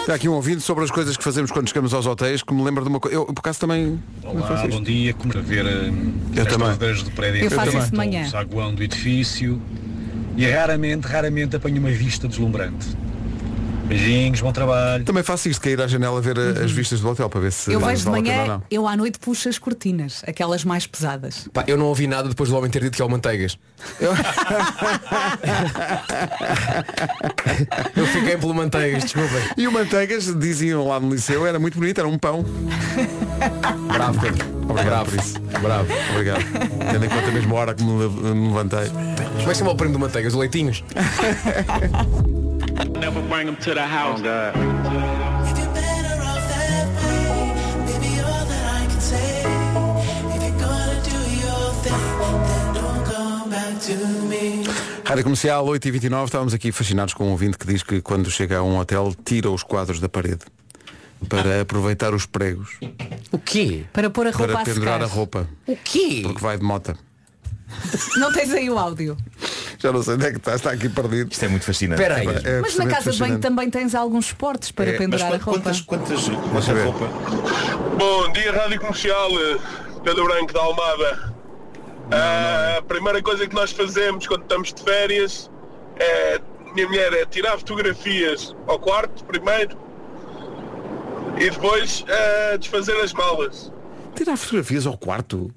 [0.01, 2.63] Está aqui um ouvido sobre as coisas que fazemos quando chegamos aos hotéis, que me
[2.63, 3.17] lembra de uma coisa.
[3.17, 4.01] Eu, por acaso, também.
[4.25, 4.69] Olá, isto.
[4.69, 5.15] bom dia.
[5.15, 6.69] Como a ver hum, Eu as também.
[6.69, 8.23] torneiras do prédio Eu faço isso de manhã.
[8.25, 9.63] o saguão do edifício
[10.37, 12.89] e raramente, raramente apanho uma vista deslumbrante.
[13.87, 15.05] Beijinhos, bom trabalho.
[15.05, 17.73] Também faço isto, cair à janela ver a- as vistas do hotel para ver se
[17.73, 18.63] Eu vale vejo de manhã, não.
[18.71, 21.49] eu à noite puxo as cortinas, aquelas mais pesadas.
[21.53, 23.57] Pá, eu não ouvi nada depois do homem ter dito que é o manteigas.
[27.95, 29.39] Eu fiquei pelo manteigas, desculpem.
[29.57, 32.45] E o Manteigas, diziam lá no liceu, era muito bonito, era um pão.
[33.93, 34.47] Bravo, Pedro.
[34.69, 35.39] Obrigado por isso.
[35.63, 36.43] Bravo, obrigado.
[36.93, 38.89] Tendo em conta a mesma hora que me, le- me levantei.
[38.89, 40.35] Como é que chama o primo do manteigas?
[40.35, 40.83] O leitinhos?
[42.85, 44.21] Never bring them to the house.
[55.05, 58.63] Rádio Comercial 8h29, estávamos aqui fascinados com um ouvinte que diz que quando chega a
[58.63, 60.45] um hotel tira os quadros da parede
[61.29, 62.79] para aproveitar os pregos
[63.31, 63.85] O quê?
[63.93, 65.05] Para pôr a roupa para a pendurar secar.
[65.05, 65.49] a roupa.
[65.67, 66.21] O quê?
[66.25, 66.97] Porque vai de mota.
[68.17, 69.17] Não tens aí o áudio.
[69.79, 71.31] Já não sei onde é que está, está aqui perdido.
[71.31, 72.01] Isto é muito fascinante.
[72.01, 72.27] Espera aí.
[72.45, 75.37] É Mas na casa de banho também tens alguns esportes para É, mas pendurar a
[75.37, 75.51] roupa.
[75.61, 76.85] Quantas, quantas, Deixa quanta ver.
[76.87, 77.07] roupa?
[77.99, 79.59] Bom dia, Rádio Comercial, eh,
[80.03, 81.35] Pedro Branco da Almada.
[82.11, 85.51] Ah, A primeira coisa que nós fazemos quando estamos de férias
[85.99, 86.41] é,
[86.75, 89.77] minha mulher, é tirar fotografias ao quarto primeiro
[91.39, 93.71] e depois eh, desfazer as malas.
[94.15, 95.51] Tirar fotografias ao quarto.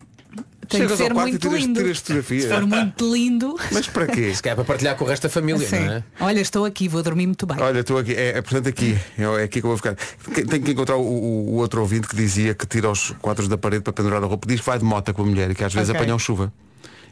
[0.69, 1.79] Tem que Chegas ser ao quarto e muito tiras, lindo.
[1.79, 2.43] tiras fotografias.
[2.43, 3.55] Se for muito lindo.
[3.71, 4.35] Mas para quê?
[4.35, 5.79] Se calhar para partilhar com o resto da família, Sim.
[5.79, 6.03] não é?
[6.19, 7.57] Olha, estou aqui, vou dormir muito bem.
[7.59, 9.95] Olha, estou aqui, é, é portanto aqui, é, é aqui que eu vou ficar.
[9.95, 13.83] Tenho que encontrar o, o- outro ouvinte que dizia que tira os quadros da parede
[13.83, 14.47] para pendurar a roupa.
[14.47, 15.99] Diz que vai de moto com a mulher e que às vezes Ok.
[15.99, 16.53] apanham chuva.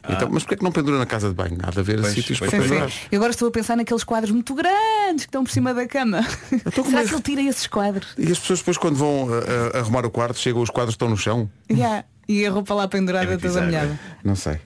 [0.08, 1.58] Então, mas porquê que não pendura na casa de banho?
[1.62, 2.88] Há de haver Pois, sítios pois, para pendurar.
[2.88, 2.96] sim.
[3.10, 6.22] E agora estou a pensar naqueles quadros muito grandes que estão por cima da cama.
[6.22, 8.14] Será que ele tira esses quadros?
[8.16, 10.96] E as pessoas depois quando vão uh, uh, arrumar o quarto, chegam os quadros que
[10.96, 11.50] estão no chão?
[11.70, 12.04] Yeah.
[12.28, 13.98] E a roupa lá pendurada toda molhada.
[14.22, 14.60] Não sei.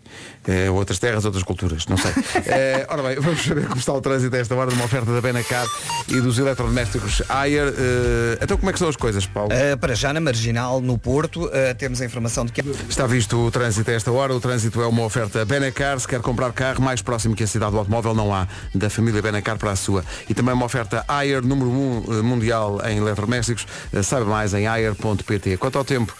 [0.48, 2.10] É, outras terras, outras culturas, não sei.
[2.44, 5.20] É, ora bem, vamos saber como está o trânsito a esta hora, numa oferta da
[5.20, 5.64] Benacar
[6.08, 7.68] e dos eletrodomésticos Ayer.
[7.68, 9.50] Eh, então como é que são as coisas, Paulo?
[9.52, 12.62] Uh, para já na Marginal, no Porto, uh, temos a informação de que...
[12.88, 14.34] Está visto o trânsito a esta hora.
[14.34, 16.00] O trânsito é uma oferta Benacar.
[16.00, 18.48] Se quer comprar carro mais próximo que a cidade do automóvel, não há.
[18.74, 20.04] Da família Benacar para a sua.
[20.28, 23.66] E também uma oferta Ayer, número 1 mundial em eletrodomésticos.
[24.02, 25.56] Saiba mais em ayer.pt.
[25.58, 26.12] Quanto ao tempo,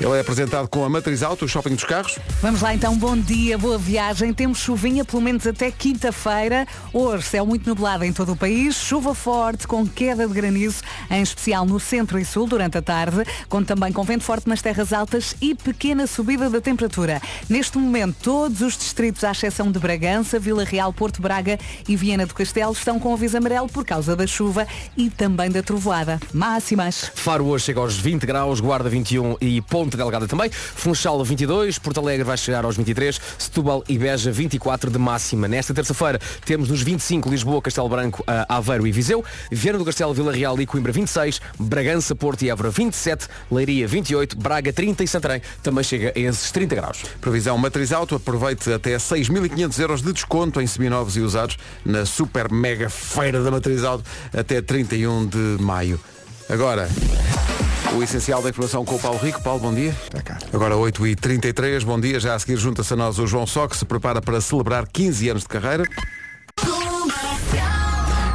[0.00, 2.18] ele é apresentado com a Matriz Auto, o shopping dos carros.
[2.42, 4.32] Vamos lá então, bom dia, boa viagem.
[4.32, 6.66] Temos chuvinha pelo menos até quinta-feira.
[6.92, 11.22] Hoje céu muito nublado em todo o país, chuva forte com queda de granizo, em
[11.22, 14.92] especial no centro e sul durante a tarde, com também com vento forte nas terras
[14.92, 17.20] altas e pequena subida da temperatura.
[17.48, 22.26] Neste momento, todos os distritos, à exceção de Bragança, Vila Real, Porto Braga e Viena
[22.26, 26.20] do Castelo, estão com aviso amarelo por causa da chuva e também da trovoada.
[26.32, 27.10] Máximas.
[27.14, 30.50] Faro hoje chega aos 20 graus, Guarda 21 e Ponte Delgada também.
[30.50, 35.46] Funchal 22, Porto Alegre vai chegar aos 23, Setúbal e Beja 24 de máxima.
[35.46, 40.14] Nesta terça-feira temos nos 25 Lisboa, Castelo Branco, ah, Aveiro e Viseu, Viana do Castelo,
[40.14, 45.08] Vila Real e Coimbra 26, Bragança, Porto e Évora 27, Leiria 28, Braga 30 e
[45.08, 47.02] Santarém também chega a esses 30 graus.
[47.20, 52.50] Previsão Matriz Auto, aproveite até 6.500 euros de desconto em seminovos e usados na super
[52.50, 56.00] mega feira da Matriz Auto até 31 de maio.
[56.48, 56.88] Agora,
[57.94, 59.42] o essencial da informação com o Paulo Rico.
[59.42, 59.94] Paulo, bom dia.
[60.52, 62.20] Agora 8h33, bom dia.
[62.20, 65.28] Já a seguir junta-se a nós o João Só, que se prepara para celebrar 15
[65.28, 65.84] anos de carreira.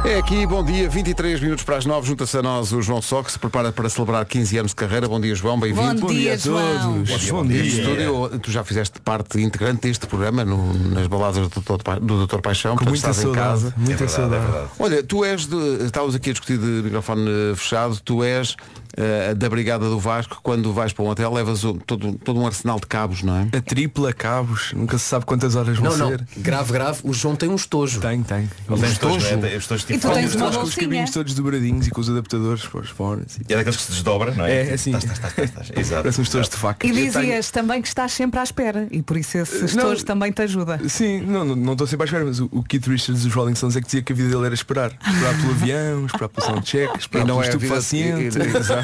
[0.02, 3.22] É aqui, bom dia, 23 minutos para as 9, junta-se a nós o João Só,
[3.22, 5.06] que se prepara para celebrar 15 anos de carreira.
[5.06, 6.00] Bom dia, João, bem-vindo.
[6.00, 7.02] Bom dia, João.
[7.30, 7.62] Bom dia.
[7.62, 11.82] Este estúdio, tu já fizeste parte integrante deste programa no- nas baladas do Dr.
[11.84, 12.40] Pa- do Dr.
[12.40, 13.74] Paixão, Com portanto muita estás em saudade, casa.
[13.76, 14.42] muita É verdade, saudade.
[14.42, 14.70] é verdade.
[14.78, 15.84] Olha, tu és de.
[15.84, 18.56] Estávamos aqui a discutir de microfone eh, fechado, tu és
[19.00, 22.46] eh, da Brigada do Vasco, quando vais para um hotel levas o- todo, todo um
[22.46, 23.48] arsenal de cabos, não é?
[23.56, 26.08] A tripla cabos, nunca se sabe quantas horas vão Não, não.
[26.10, 26.26] ser.
[26.38, 28.00] Grave, grave, o João tem um estojo.
[28.00, 28.48] Tem, tem.
[28.68, 29.48] Ele tem estojo, não é?
[29.48, 32.10] Tem estojos tipo E tu tens uma com os cabinhos todos dobradinhos e com os
[32.10, 33.38] adaptadores para os fones.
[33.48, 34.68] E é daqueles que se desdobra, não é?
[34.68, 34.92] É, assim.
[34.92, 35.70] Tás, tás, tás.
[35.76, 36.02] Exato.
[36.02, 36.86] Parece uns estojos de faca.
[36.86, 39.64] E dizias também que estás sempre à espera e por isso esse Não.
[39.66, 40.80] estojo também te ajuda.
[40.88, 43.54] Sim, não estou não, estou sempre à espera, mas o, o Keith Richards dos Rolling
[43.54, 44.92] Stones é que dizia que a vida dele era esperar.
[45.06, 48.38] Esperar pelo avião, esperar pelo soundcheck, esperar não pelo é estupefaciente.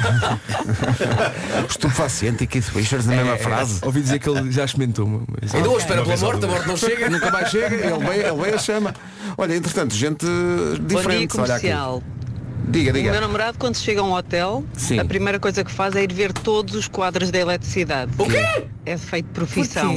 [1.69, 3.79] Estupefaciente e Keith Richards na mesma É, frase.
[3.83, 5.21] Ouvi dizer que ele já experimentou uma.
[5.41, 7.09] mas- Ainda hoje espera pela morte, a morte não chega.
[7.09, 8.93] Nunca mais chega, ele veio, ele veio a chama.
[9.37, 10.25] Olha, entretanto, gente
[10.87, 11.35] diferente.
[11.37, 11.67] Bom dia olha aqui.
[12.67, 12.71] Comercial.
[12.71, 13.21] Diga, O meu diga.
[13.21, 14.99] namorado quando chega a um hotel, Sim.
[14.99, 18.11] a primeira coisa que faz é ir ver todos os quadros da eletricidade.
[18.17, 18.65] O quê?
[18.85, 19.93] É feito de profissão.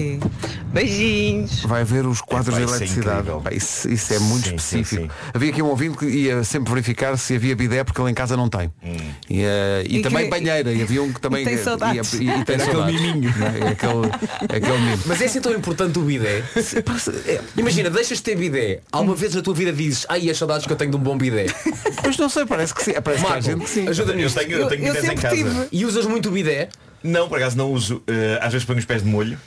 [0.72, 1.61] Beijinhos.
[1.64, 3.28] Vai ver os quadros da é eletricidade.
[3.52, 5.02] Isso, isso é muito Sim, sim, específico.
[5.02, 5.11] sim.
[5.35, 8.37] Havia aqui um ouvinte que ia sempre verificar se havia bidé porque ele em casa
[8.37, 8.72] não tem.
[8.83, 8.96] Hum.
[9.28, 10.72] E, eh, e E também que- banheira.
[10.72, 12.12] E havia um que também E tem ia- saudades.
[12.14, 13.30] e, e tem Era aquele miminho.
[13.30, 13.66] É?
[13.66, 15.02] É aquele, aquele mimo.
[15.06, 16.42] Mas é assim tão importante o bidé.
[17.56, 18.80] Imagina, deixas de ter bidé.
[18.92, 21.16] Alguma vez na tua vida dizes, ai as saudades que eu tenho de um bom
[21.16, 21.46] bidé.
[22.04, 22.92] Mas não sei, parece que sim.
[23.02, 23.88] Parece que há Marco, gente que sim.
[23.88, 25.36] ajuda-me Eu tenho, eu tenho Eu- bidés em sempre casa.
[25.36, 25.68] tive.
[25.72, 26.68] E usas muito o bidé.
[27.02, 28.02] Não, por acaso não uso.
[28.06, 29.38] Eh, às vezes ponho os pés de molho.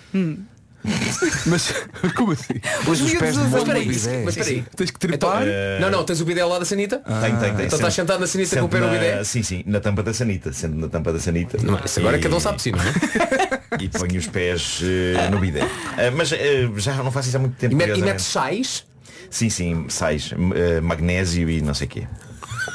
[1.45, 1.73] Mas
[2.15, 2.55] como assim?
[2.83, 4.21] Pois os miúdos pés de usam Mas molho no bidé.
[4.25, 4.65] mas espera aí.
[4.75, 5.45] Tens que Então, trepar.
[5.79, 6.97] não, não, tens o bidé lá da sanita?
[6.99, 7.65] Tem, tem, tem.
[7.67, 9.23] Então estás sentado na sanita com o pé no bidé?
[9.23, 10.51] Sim, sim, na tampa da sanita.
[10.51, 11.57] Sendo na tampa da sanita.
[11.63, 13.63] Não, isso agora cada um sabe de si, não é?
[13.79, 15.61] E ponho os pés eh, no bidé.
[15.97, 17.73] Eh, mas eh, já não faço isso há muito tempo.
[17.73, 18.13] E, met, e curiosamente.
[18.13, 18.85] metes sais?
[19.31, 20.31] Sim, sim, sais.
[20.55, 22.03] eh, magnésio e não sei o quê.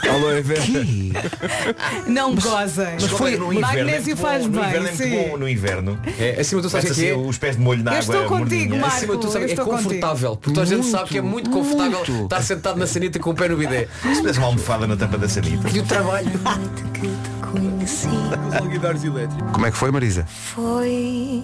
[0.08, 0.62] Aloe vera.
[2.06, 2.86] Não gozem.
[3.00, 3.58] Mas foi no inverno.
[3.78, 4.68] é Magnésio bom, faz no bem.
[4.68, 6.00] inverno é muito bom, no inverno.
[6.18, 7.12] É, acima tu sabes que é?
[7.12, 8.14] assim os pés de molho na Eu água.
[8.16, 8.76] estou contigo.
[8.76, 8.96] Marco.
[8.96, 9.88] Acima de tu sabes, eu é estou contigo.
[9.88, 10.36] confortável.
[10.36, 12.24] Porque toda a gente sabe que é muito confortável muito.
[12.24, 13.88] estar sentado na sanita com o pé no bidé.
[14.02, 15.68] Se tivesse uma almofada na tampa da sanita.
[15.70, 16.28] E o trabalho.
[19.04, 19.52] Elétricos.
[19.52, 20.24] Como é que foi, Marisa?
[20.26, 21.42] Foi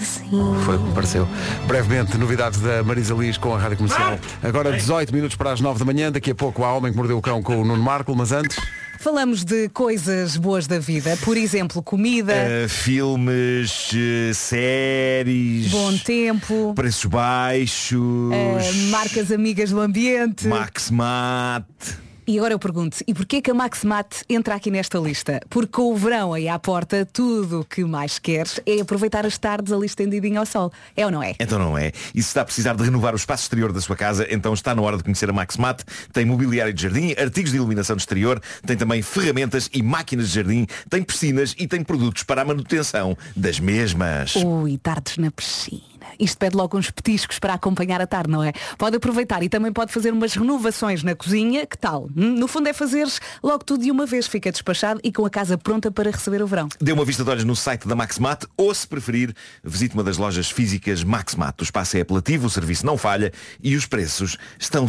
[0.00, 0.30] assim.
[0.64, 1.28] Foi como pareceu.
[1.66, 4.18] Brevemente, novidades da Marisa Liz com a Rádio Comercial.
[4.42, 6.10] Agora 18 minutos para as 9 da manhã.
[6.10, 8.56] Daqui a pouco há Homem que Mordeu o Cão com o Nuno Marco, mas antes...
[8.98, 11.16] Falamos de coisas boas da vida.
[11.24, 17.98] Por exemplo, comida, Eh, filmes, eh, séries, bom tempo, preços baixos,
[18.30, 20.46] eh, marcas amigas do ambiente.
[20.46, 22.09] Max Mate.
[22.26, 25.40] E agora eu pergunto, e porquê que a Maxmat entra aqui nesta lista?
[25.48, 29.38] Porque com o verão aí à porta, tudo o que mais queres é aproveitar as
[29.38, 30.72] tardes ali estendidinho ao sol.
[30.96, 31.34] É ou não é?
[31.40, 31.92] Então não é.
[32.14, 34.74] E se está a precisar de renovar o espaço exterior da sua casa, então está
[34.74, 35.82] na hora de conhecer a Maxmat.
[36.12, 40.34] Tem mobiliário de jardim, artigos de iluminação de exterior, tem também ferramentas e máquinas de
[40.34, 44.36] jardim, tem piscinas e tem produtos para a manutenção das mesmas.
[44.36, 45.90] Ui, tardes na piscina.
[46.20, 48.52] Isto pede logo uns petiscos para acompanhar a tarde, não é?
[48.76, 51.66] Pode aproveitar e também pode fazer umas renovações na cozinha.
[51.66, 52.08] Que tal?
[52.16, 54.26] Hum, No fundo é fazeres logo tudo de uma vez.
[54.26, 56.68] Fica despachado e com a casa pronta para receber o verão.
[56.80, 60.16] Dê uma vista de olhos no site da Maxmat ou, se preferir, visite uma das
[60.18, 61.60] lojas físicas Maxmat.
[61.60, 64.86] O espaço é apelativo, o serviço não falha e os preços estão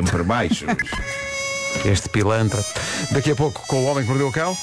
[0.00, 0.66] sempre baixos.
[1.84, 2.62] Este pilantra.
[3.12, 4.56] Daqui a pouco com o Homem que Mordeu o Cão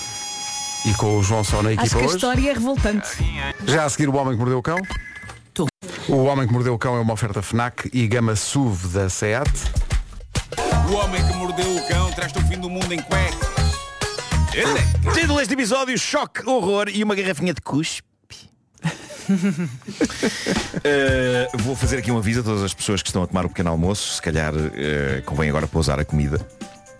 [0.87, 2.15] e com o João Só na Acho equipa que a hoje.
[2.15, 3.09] história é revoltante.
[3.65, 4.77] Já a seguir o Homem que Mordeu o Cão.
[6.07, 9.51] O Homem que Mordeu o Cão é uma oferta FNAC e gama SUV da SEAT.
[10.89, 13.35] O homem que mordeu o cão traz-te o fim do mundo em cuecas.
[14.53, 15.11] Ele é.
[15.13, 18.07] Título deste episódio, choque, horror e uma garrafinha de cuspe.
[19.29, 19.67] Uh,
[21.59, 23.69] vou fazer aqui um aviso a todas as pessoas que estão a tomar o pequeno
[23.69, 24.15] almoço.
[24.15, 26.39] Se calhar uh, convém agora pousar a comida.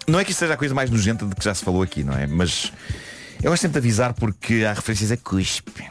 [0.06, 2.04] Não é que isto seja a coisa mais nojenta de que já se falou aqui,
[2.04, 2.28] não é?
[2.28, 2.74] Mas
[3.42, 5.84] eu gosto sempre de avisar porque há referências a cuspe.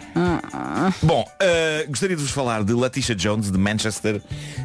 [1.02, 4.20] Bom, uh, gostaria de vos falar de Letitia Jones, de Manchester,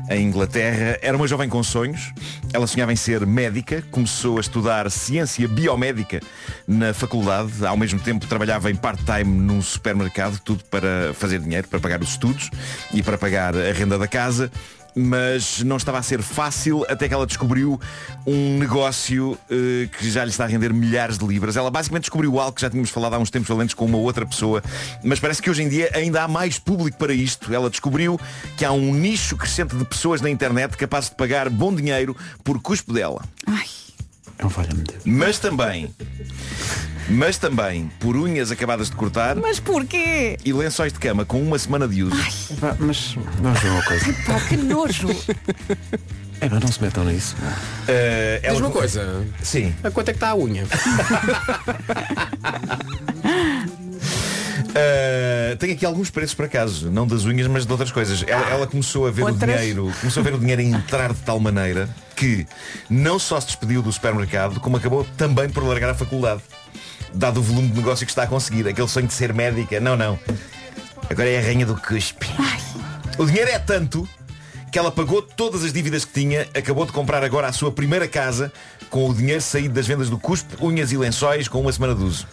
[0.09, 0.97] em Inglaterra.
[1.01, 2.11] Era uma jovem com sonhos.
[2.53, 6.21] Ela sonhava em ser médica, começou a estudar ciência biomédica
[6.67, 7.65] na faculdade.
[7.65, 12.09] Ao mesmo tempo trabalhava em part-time num supermercado, tudo para fazer dinheiro, para pagar os
[12.09, 12.49] estudos
[12.93, 14.51] e para pagar a renda da casa
[14.95, 17.79] mas não estava a ser fácil até que ela descobriu
[18.25, 21.55] um negócio eh, que já lhe está a render milhares de libras.
[21.55, 24.25] Ela basicamente descobriu algo que já tínhamos falado há uns tempos valentes com uma outra
[24.25, 24.63] pessoa,
[25.03, 27.53] mas parece que hoje em dia ainda há mais público para isto.
[27.53, 28.19] Ela descobriu
[28.57, 32.61] que há um nicho crescente de pessoas na internet capazes de pagar bom dinheiro por
[32.61, 33.21] cuspo dela.
[34.83, 35.03] Deus.
[35.05, 35.93] Mas também,
[37.09, 40.37] mas também por unhas acabadas de cortar Mas porquê?
[40.45, 42.15] e lençóis de cama com uma semana de uso.
[42.79, 44.13] Mas vamos ver uma coisa.
[44.25, 45.07] Pá, que nojo.
[46.43, 47.35] É, mas não se metam nisso.
[47.87, 49.23] Eh, ela- Diz uma coisa.
[49.43, 49.75] Sim.
[49.83, 50.63] A quanto é que está a unha?
[54.71, 58.23] Uh, tem aqui alguns preços por acaso, não das unhas, mas de outras coisas.
[58.25, 59.41] Ela, ela começou a ver Outras?
[59.41, 62.45] o dinheiro, começou a ver o dinheiro entrar de tal maneira que
[62.89, 66.41] não só se despediu do supermercado, como acabou também por largar a faculdade.
[67.13, 69.95] Dado o volume de negócio que está a conseguir, aquele sonho de ser médica, não,
[69.95, 70.17] não.
[71.09, 72.27] Agora é a rainha do cuspe.
[73.17, 74.07] O dinheiro é tanto
[74.71, 78.07] que ela pagou todas as dívidas que tinha, acabou de comprar agora a sua primeira
[78.07, 78.51] casa
[78.89, 82.03] com o dinheiro saído das vendas do cuspe, unhas e lençóis com uma semana de
[82.03, 82.25] uso.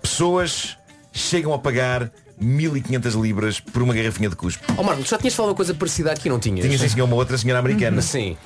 [0.00, 0.78] Pessoas
[1.12, 2.10] chegam a pagar
[2.42, 4.64] 1500 libras por uma garrafinha de cuspe.
[4.76, 6.64] Ó Marco, tu já tinhas falado uma coisa parecida aqui, não tinhas?
[6.64, 8.02] Tinha sim senhor uma outra senhora americana.
[8.02, 8.36] Sim.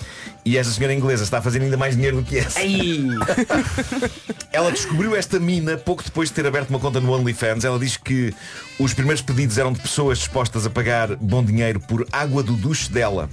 [0.44, 2.60] E esta senhora inglesa está a fazer ainda mais dinheiro do que essa.
[4.52, 7.64] Ela descobriu esta mina pouco depois de ter aberto uma conta no OnlyFans.
[7.64, 8.32] Ela diz que
[8.78, 12.90] os primeiros pedidos eram de pessoas dispostas a pagar bom dinheiro por água do duche
[12.90, 13.28] dela.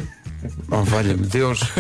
[0.70, 1.62] Oh, valha-me Deus.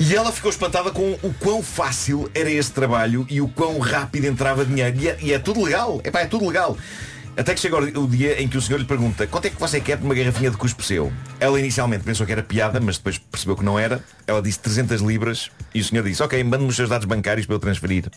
[0.00, 4.26] E ela ficou espantada com o quão fácil era esse trabalho e o quão rápido
[4.26, 4.96] entrava dinheiro.
[4.96, 6.00] E é, e é tudo legal.
[6.04, 6.76] Epá, é tudo legal.
[7.38, 9.60] Até que chega o o dia em que o senhor lhe pergunta quanto é que
[9.60, 11.12] você quer por uma garrafinha de cuspe seu?
[11.38, 14.02] Ela inicialmente pensou que era piada, mas depois percebeu que não era.
[14.26, 17.54] Ela disse 300 libras e o senhor disse, ok, mande-me os seus dados bancários para
[17.54, 18.10] eu transferir.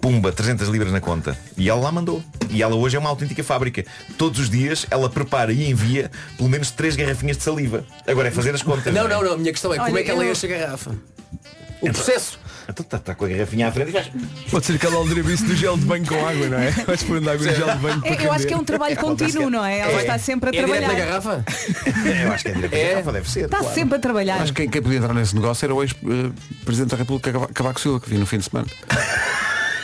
[0.00, 1.36] Pumba, 300 libras na conta.
[1.58, 2.24] E ela lá mandou.
[2.48, 3.84] E ela hoje é uma autêntica fábrica.
[4.16, 7.84] Todos os dias ela prepara e envia pelo menos três garrafinhas de saliva.
[8.06, 8.94] Agora é fazer as contas.
[8.94, 9.08] Não, é?
[9.08, 9.32] não, não.
[9.34, 10.96] A minha questão é como Olha, é que ela eu- enche a garrafa?
[11.82, 12.38] O processo.
[12.68, 14.10] Então está tá com a garrafinha à frente e faz.
[14.50, 16.70] Pode ser aquela aldrabice do gel de banho com água, não é?
[16.86, 18.96] Vais pôr água no gel de banho para É, eu acho que é um trabalho
[18.96, 19.78] contínuo, não é?
[19.78, 20.00] Ela É.
[20.00, 20.94] está sempre a É trabalhar.
[20.94, 21.44] garrafa?
[22.26, 23.44] Eu acho que é direto à garrafa, deve ser.
[23.44, 23.74] Está claro.
[23.74, 24.36] sempre a trabalhar.
[24.42, 27.80] Acho que quem, quem podia entrar nesse negócio era o ex-presidente da República Cava- Cavaco
[27.80, 28.66] Silva, que vi no fim de semana.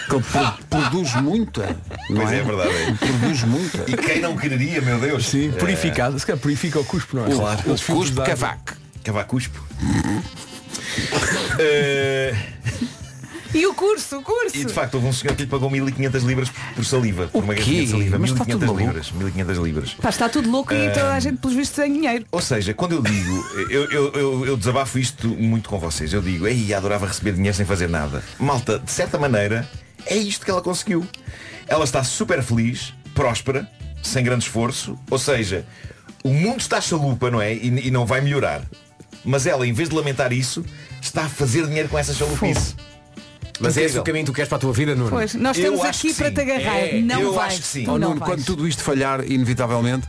[0.08, 1.76] Que ele pro- produz muita.
[2.10, 2.70] Não Pois é, é verdade.
[2.70, 2.92] é.
[3.06, 3.90] Produz muita.
[3.90, 5.26] E quem não quereria, meu Deus?
[5.26, 6.18] Sim, purificado.
[6.18, 7.28] Se calhar purifica o cuspo, não é?
[7.28, 7.30] O,
[7.72, 8.24] o de água.
[8.26, 8.74] cavaco.
[9.04, 9.62] Cavaco cuspo.
[13.54, 14.56] E o curso, o curso.
[14.56, 17.28] e de facto houve um senhor que lhe pagou 1500 libras por saliva.
[17.28, 18.18] Por uma garrafinha de saliva.
[18.18, 18.86] Mas está tudo 1500 maluco.
[18.86, 19.12] libras.
[19.12, 19.94] 1500 libras.
[19.94, 22.24] Pá, está tudo louco e toda a gente pelos vistos tem dinheiro.
[22.32, 26.12] Ou seja, quando eu digo, eu, eu, eu, eu desabafo isto muito com vocês.
[26.12, 28.22] Eu digo, ei, adorava receber dinheiro sem fazer nada.
[28.38, 29.68] Malta, de certa maneira,
[30.06, 31.06] é isto que ela conseguiu.
[31.66, 33.68] Ela está super feliz, próspera,
[34.02, 34.98] sem grande esforço.
[35.10, 35.66] Ou seja,
[36.24, 37.52] o mundo está chalupa, não é?
[37.52, 38.62] E, e não vai melhorar.
[39.24, 40.64] Mas ela, em vez de lamentar isso,
[41.00, 42.74] está a fazer dinheiro com essa chalupice.
[43.62, 45.10] Mas é esse o caminho que tu queres para a tua vida, Nuno?
[45.10, 46.34] Pois, nós Eu estamos acho aqui para sim.
[46.34, 46.78] te agarrar.
[46.78, 47.52] É, não eu vais.
[47.52, 47.84] acho que sim.
[47.86, 48.32] Oh, não Nuno, vais.
[48.32, 50.06] quando tudo isto falhar, inevitavelmente,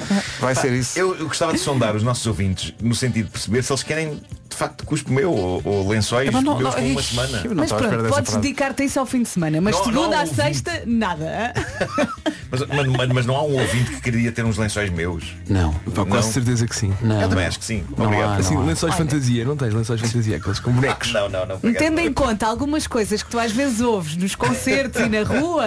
[0.40, 0.98] Vai ser isso.
[0.98, 4.20] Eu, eu gostava de sondar os nossos ouvintes no sentido de perceber se eles querem
[4.48, 7.42] de facto cuspo meu ou, ou lençóis não, meus não, com uma semana.
[7.54, 10.36] Mas pronto, podes dedicar-te isso ao fim de semana, mas Não, segunda não, à ouvinte.
[10.36, 11.52] sexta, nada.
[12.48, 15.34] Mas, mas- mas- mas não há um ouvinte que queria ter uns lençóis meus.
[15.48, 15.72] Não.
[15.94, 16.94] Pá, quase certeza que sim.
[17.20, 17.84] Eu também acho que sim.
[17.98, 18.38] Obrigado.
[18.38, 19.04] assim, lençóis Olha.
[19.04, 21.12] fantasia, não tens lençóis fantasia, aqueles com bonecos.
[21.12, 21.58] Não, não, não.
[21.74, 25.66] Tendo em conta algumas coisas que tu às vezes ouves nos concertos e na rua,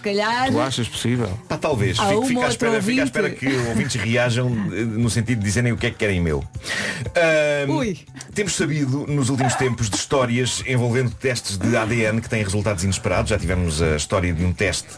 [0.00, 0.50] se calhar.
[0.50, 1.38] Tu achas possível?
[1.48, 1.98] Pá, talvez.
[1.98, 5.44] Há Fico, fico, à espera, fico à espera que ouvintes reajam eh, no sentido de
[5.44, 6.42] dizerem o que é que querem meu.
[8.34, 13.30] Temos sabido nos últimos tempos de histórias envolvendo testes de ADN que têm resultados inesperados.
[13.30, 14.88] Já tivemos a história de um teste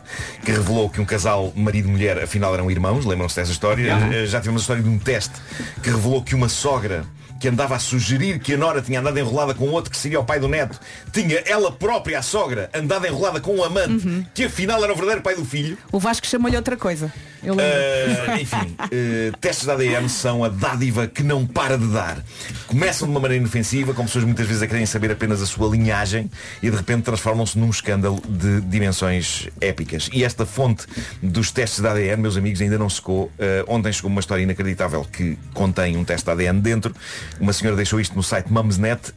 [0.45, 3.05] que revelou que um casal marido e mulher afinal eram irmãos.
[3.05, 3.97] Lembram-se dessa história?
[3.97, 4.13] Uhum.
[4.13, 5.35] Eh, Já tivemos a história de um teste
[5.83, 7.05] que revelou que uma sogra
[7.43, 10.25] que andava a sugerir que a Nora tinha andado enrolada com outro que seria o
[10.25, 10.79] pai do neto,
[11.13, 14.25] tinha ela própria, a sogra, andado enrolada com um amante, Uhum.
[14.33, 15.77] que afinal era o verdadeiro pai do filho.
[15.91, 17.13] O Vasco chamou-lhe outra coisa.
[17.43, 22.23] Uh, enfim, uh, testes de ADN são a dádiva que não para de dar.
[22.69, 25.69] Começam de uma maneira inofensiva, com pessoas muitas vezes a querem saber apenas a sua
[25.69, 26.31] linhagem
[26.63, 30.09] e de repente transformam-se num escândalo de dimensões épicas.
[30.13, 30.87] E esta fonte
[31.21, 33.25] dos testes de ADN, meus amigos, ainda não secou.
[33.25, 36.95] Uh, ontem chegou uma história inacreditável que contém um teste de ADN dentro.
[37.41, 39.13] Uma senhora deixou isto no site Mumsnet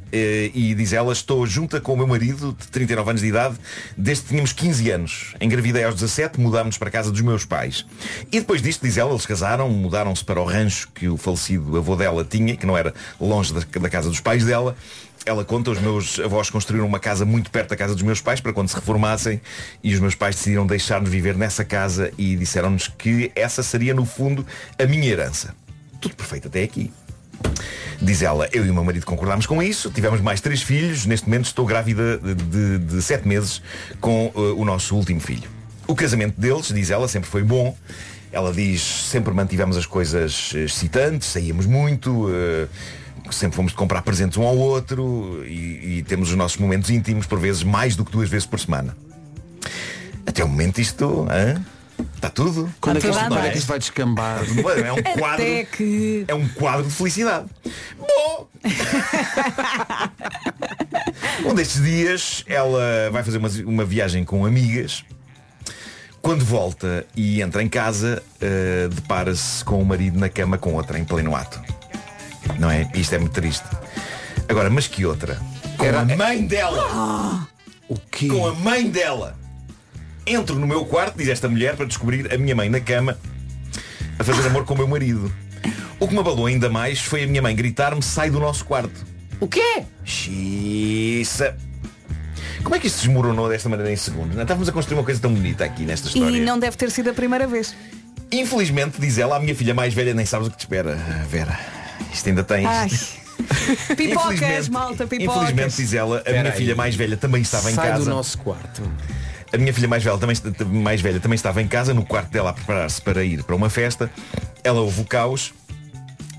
[0.54, 3.58] e diz ela, estou junta com o meu marido de 39 anos de idade
[3.98, 5.36] desde que tínhamos 15 anos.
[5.42, 7.86] Engravidei aos 17, mudámos para a casa dos meus pais.
[8.32, 11.96] E depois disto, diz ela, eles casaram, mudaram-se para o rancho que o falecido avô
[11.96, 14.76] dela tinha, que não era longe da, casa dos pais dela.
[15.26, 18.40] Ela conta, os meus avós construíram uma casa muito perto da casa dos meus pais
[18.40, 19.42] para quando se reformassem
[19.84, 24.06] e os meus pais decidiram deixar-nos viver nessa casa e disseram-nos que essa seria no
[24.06, 24.46] fundo
[24.78, 25.56] a minha herança.
[26.00, 26.92] Tudo perfeito até aqui.
[28.02, 31.28] Diz ela, eu e o meu marido concordámos com isso, tivemos mais três filhos, neste
[31.28, 33.62] momento estou grávida de, de- de sete meses
[34.00, 35.50] com eh, o nosso último filho.
[35.88, 37.76] O casamento deles, diz ela, sempre foi bom.
[38.32, 42.68] Ela diz, sempre mantivemos as coisas eh, excitantes, saíamos muito, eh,
[43.32, 47.26] sempre fomos de comprar presentes um ao outro e, e temos os nossos momentos íntimos,
[47.26, 48.98] por vezes mais do que duas vezes por semana.
[50.26, 51.64] Até o momento isto, hã?
[52.16, 52.70] Está tudo?
[52.82, 53.52] Quando é que isto, é bem.
[53.52, 54.44] que isto vai descambar?
[54.84, 55.44] É um quadro.
[55.44, 56.26] Até que.
[56.28, 57.46] É um quadro de felicidade.
[57.98, 58.50] Bom!
[61.50, 65.06] um destes dias ela vai fazer uma, uma viagem com amigas.
[66.26, 70.98] Quando volta e entra em casa, eh, depara-se com o marido na cama com outra
[70.98, 71.62] em pleno ato.
[72.58, 72.90] Não é?
[72.96, 73.64] Isto é muito triste.
[74.50, 75.40] Agora, mas que outra?
[75.78, 77.48] Com a mãe dela!
[77.88, 78.28] O quê?
[78.28, 79.38] Com a mãe dela!
[80.26, 83.16] Entro no meu quarto, diz esta mulher, para descobrir a minha mãe na cama
[84.18, 85.32] a fazer amor com o meu marido.
[86.00, 89.06] O que me abalou ainda mais foi a minha mãe gritar-me sai do nosso quarto.
[89.40, 89.84] O quê?
[90.04, 91.56] Xiça.
[92.66, 94.36] Como é que isto se desmoronou desta maneira em segundos?
[94.36, 96.36] Não estávamos a construir uma coisa tão bonita aqui nesta história.
[96.36, 97.76] E não deve ter sido a primeira vez.
[98.32, 100.96] Infelizmente, diz ela, a minha filha mais velha nem sabes o que te espera.
[101.30, 101.58] Vera,
[102.12, 102.66] isto ainda tem.
[102.66, 102.90] Ai.
[103.96, 105.36] Pipocas, Infelizmente- malta, pipocas.
[105.44, 106.58] Infelizmente, diz ela, a Espera minha aí.
[106.58, 108.04] filha mais velha também estava em Sai casa.
[108.04, 108.82] do nosso quarto.
[109.54, 110.36] A minha filha mais velha, também,
[110.82, 113.70] mais velha também estava em casa, no quarto dela a preparar-se para ir para uma
[113.70, 114.10] festa.
[114.64, 115.54] Ela ouve o caos,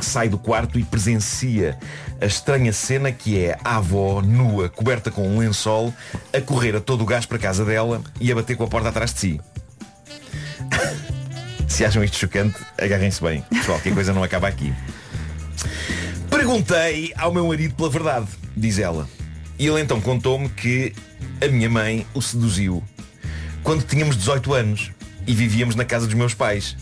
[0.01, 1.79] sai do quarto e presencia
[2.21, 5.93] a estranha cena que é a avó nua, coberta com um lençol,
[6.33, 8.69] a correr a todo o gás para a casa dela e a bater com a
[8.69, 9.41] porta atrás de si.
[11.69, 13.43] Se acham isto chocante, agarrem-se bem.
[13.51, 14.73] Pessoal, que a coisa não acaba aqui.
[16.31, 19.09] Perguntei ao meu marido pela verdade, diz ela.
[19.59, 20.93] E ele então contou-me que
[21.43, 22.83] a minha mãe o seduziu
[23.63, 24.93] quando tínhamos 18 anos
[25.27, 26.77] e vivíamos na casa dos meus pais.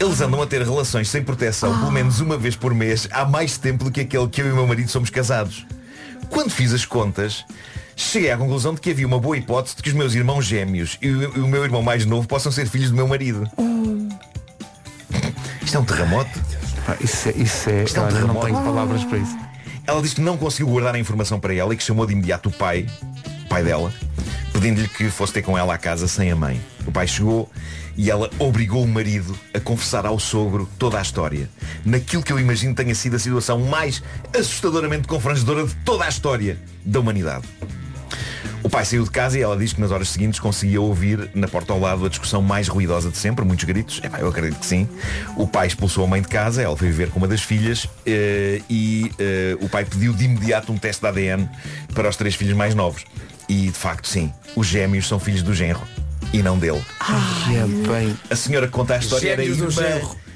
[0.00, 3.58] Eles andam a ter relações sem proteção pelo menos uma vez por mês há mais
[3.58, 5.66] tempo do que aquele que eu e o meu marido somos casados.
[6.30, 7.44] Quando fiz as contas,
[7.94, 10.96] cheguei à conclusão de que havia uma boa hipótese de que os meus irmãos gêmeos
[11.02, 13.46] e o, meu irmão mais novo possam ser filhos do meu marido.
[15.62, 16.30] Isto é um terremoto.
[16.86, 18.46] Pá, Isso é, isso é, Isto é um olha, não terremoto.
[18.46, 19.36] tenho palavras para isso.
[19.86, 22.48] Ela disse que não conseguiu guardar a informação para ela e que chamou de imediato
[22.48, 22.86] o pai,
[23.50, 23.92] pai dela,
[24.52, 26.58] pedindo-lhe que fosse ter com ela à casa sem a mãe.
[26.86, 27.50] O pai chegou
[27.96, 31.48] e ela obrigou o marido a confessar ao sogro toda a história.
[31.84, 34.02] Naquilo que eu imagino tenha sido a situação mais
[34.36, 37.46] assustadoramente confrangedora de toda a história da humanidade.
[38.62, 41.48] O pai saiu de casa e ela diz que nas horas seguintes conseguia ouvir na
[41.48, 44.00] porta ao lado a discussão mais ruidosa de sempre, muitos gritos.
[44.04, 44.86] Epá, eu acredito que sim.
[45.36, 48.60] O pai expulsou a mãe de casa, ela foi viver com uma das filhas eh,
[48.68, 51.48] e eh, o pai pediu de imediato um teste de ADN
[51.94, 53.04] para os três filhos mais novos.
[53.48, 55.80] E de facto sim, os gêmeos são filhos do genro
[56.32, 56.82] e não dele.
[57.48, 58.16] é bem.
[58.30, 59.68] A senhora que conta a história era irmã,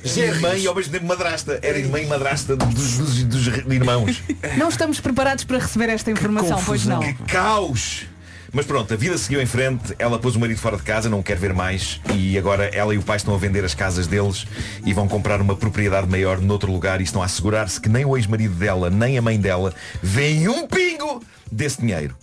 [0.04, 1.58] irmã e ao mesmo tempo madrasta.
[1.62, 4.22] Era irmã e madrasta dos, dos- dos irmãos.
[4.58, 7.00] Não estamos preparados para receber esta informação, pois não.
[7.00, 8.06] Que caos!
[8.52, 11.24] Mas pronto, a vida seguiu em frente, ela pôs o marido fora de casa, não
[11.24, 14.46] quer ver mais e agora ela e o pai estão a vender as casas deles
[14.86, 18.16] e vão comprar uma propriedade maior noutro lugar e estão a assegurar-se que nem o
[18.16, 21.20] ex-marido dela, nem a mãe dela veem um pingo
[21.50, 22.14] desse dinheiro.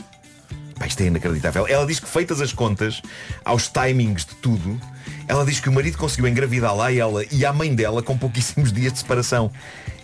[0.81, 1.67] Pá, isto é inacreditável.
[1.67, 3.03] Ela diz que feitas as contas,
[3.45, 4.81] aos timings de tudo,
[5.27, 8.73] ela diz que o marido conseguiu engravidar lá ela e a mãe dela com pouquíssimos
[8.73, 9.51] dias de separação.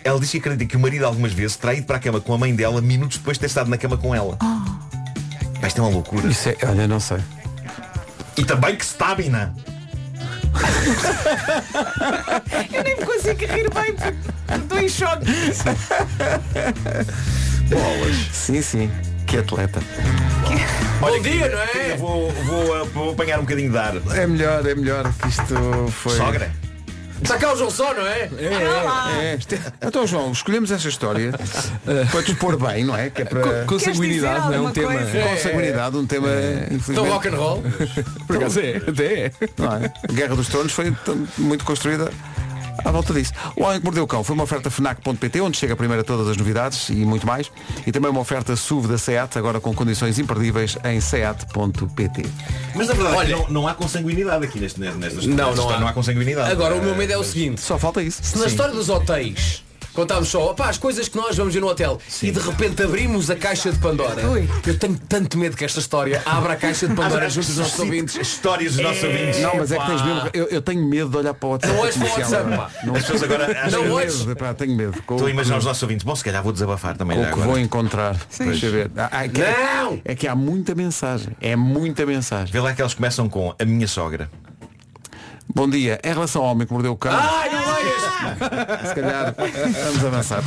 [0.04, 2.32] Ela diz que acredita que o marido algumas vezes terá ido para a cama com
[2.32, 4.36] a mãe dela minutos depois de ter estado na cama com ela.
[4.36, 6.28] Pá, isto é uma loucura.
[6.28, 7.18] Isso é, olha, não sei.
[8.36, 9.52] E também que stamina.
[12.72, 14.16] Eu nem me consigo rir bem porque
[14.54, 15.26] estou em choque.
[17.68, 18.16] Bolas.
[18.32, 18.88] Sim, sim.
[19.28, 19.80] Que atleta.
[21.00, 21.96] Bom dia, não é?
[21.96, 23.94] Vou, vou, vou apanhar um bocadinho de ar.
[24.16, 25.54] É melhor, é melhor que isto
[25.92, 26.16] foi.
[26.16, 26.50] Sogra?
[27.22, 28.30] Está cá o João Só, não é?
[28.38, 29.38] É, é.
[29.86, 31.32] Então João, escolhemos essa história
[32.10, 33.10] para te expor bem, não é?
[33.10, 33.64] Que é para...
[33.64, 34.94] Com- consanguinidade, não é um tema.
[34.94, 36.28] Com sanguinidade, um tema
[36.70, 36.90] infelizmente.
[36.90, 37.62] Então rock and roll.
[38.26, 39.32] Por acaso é, até é.
[39.58, 39.92] Não é?
[40.08, 40.94] A Guerra dos Tronos foi
[41.36, 42.10] muito construída
[42.84, 43.32] à volta disso.
[43.56, 46.28] O Homem que Mordeu o Cão foi uma oferta FNAC.pt, onde chega primeiro a todas
[46.28, 47.50] as novidades e muito mais.
[47.86, 52.22] E também uma oferta SUV da SEAT, agora com condições imperdíveis em seat.pt.
[52.74, 55.80] Mas na verdade Olha- não, não há consanguinidade aqui neste, nesta Não, não há.
[55.80, 56.50] não há consanguinidade.
[56.50, 57.60] Agora o meu Eh, medo é o seguinte.
[57.60, 58.20] Só falta isso.
[58.22, 59.62] Se na história dos hotéis
[59.98, 63.28] contámos só, opá, as coisas que nós vamos ver no hotel e de repente abrimos
[63.30, 64.22] a caixa de Pandora.
[64.66, 67.72] Eu tenho tanto medo que esta história abra a caixa de Pandora junto dos nossos
[67.74, 68.14] sim, ouvintes.
[68.14, 69.40] Histórias dos nossos É, ouvintes.
[69.40, 70.30] Não, mas é que tens mesmo.
[70.32, 71.72] Eu, eu tenho medo de olhar para o WhatsApp.
[71.74, 72.42] Não olhes para o comercial.
[72.44, 72.86] WhatsApp, pá.
[72.86, 74.24] Não, As pessoas agora acham- tenho Não olhes.
[74.24, 75.02] medo, pá, tenho medo.
[75.02, 76.04] Com, Estou a imaginar os nossos ouvintes.
[76.04, 77.50] Bom, se calhar vou desabafar também com o já que agora.
[77.50, 78.16] vou encontrar.
[78.38, 78.90] Deixa eu ver.
[78.96, 80.00] Ah, é que, Não!
[80.04, 81.36] É que há muita mensagem.
[81.40, 82.52] É muita mensagem.
[82.52, 84.30] Vê lá que elas começam com a minha sogra.
[85.54, 85.98] Bom dia.
[86.04, 88.88] Em relação ao homem que mordeu o cão, Ai, não leias!
[88.88, 90.42] se calhar vamos avançar.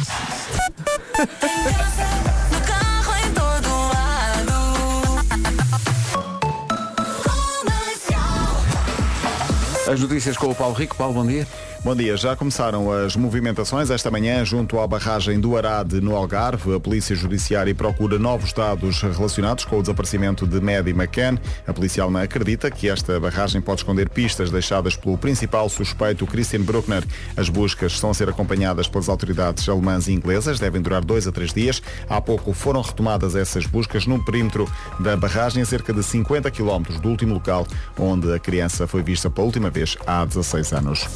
[9.92, 10.96] As notícias com o Paulo Rico.
[10.96, 11.46] Paulo, bom dia.
[11.84, 16.76] Bom dia, já começaram as movimentações esta manhã junto à barragem do Arade no Algarve.
[16.76, 21.40] A Polícia Judiciária procura novos dados relacionados com o desaparecimento de Maddie McCann.
[21.66, 26.62] A polícia alemã acredita que esta barragem pode esconder pistas deixadas pelo principal suspeito, Christian
[26.62, 27.04] Bruckner.
[27.36, 31.32] As buscas estão a ser acompanhadas pelas autoridades alemãs e inglesas, devem durar dois a
[31.32, 31.82] três dias.
[32.08, 37.00] Há pouco foram retomadas essas buscas no perímetro da barragem, a cerca de 50 quilómetros
[37.00, 37.66] do último local
[37.98, 41.08] onde a criança foi vista pela última vez há 16 anos.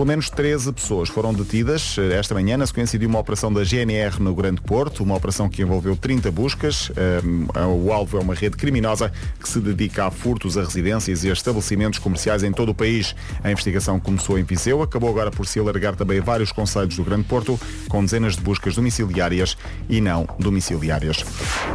[0.00, 3.62] Pelo menos 13 pessoas foram detidas eh, esta manhã na sequência de uma operação da
[3.62, 6.90] GNR no Grande Porto, uma operação que envolveu 30 buscas.
[7.22, 11.28] Um, o alvo é uma rede criminosa que se dedica a furtos a residências e
[11.28, 13.14] a estabelecimentos comerciais em todo o país.
[13.44, 17.24] A investigação começou em Viseu, acabou agora por se alargar também vários conselhos do Grande
[17.24, 19.54] Porto, com dezenas de buscas domiciliárias
[19.86, 21.22] e não domiciliárias.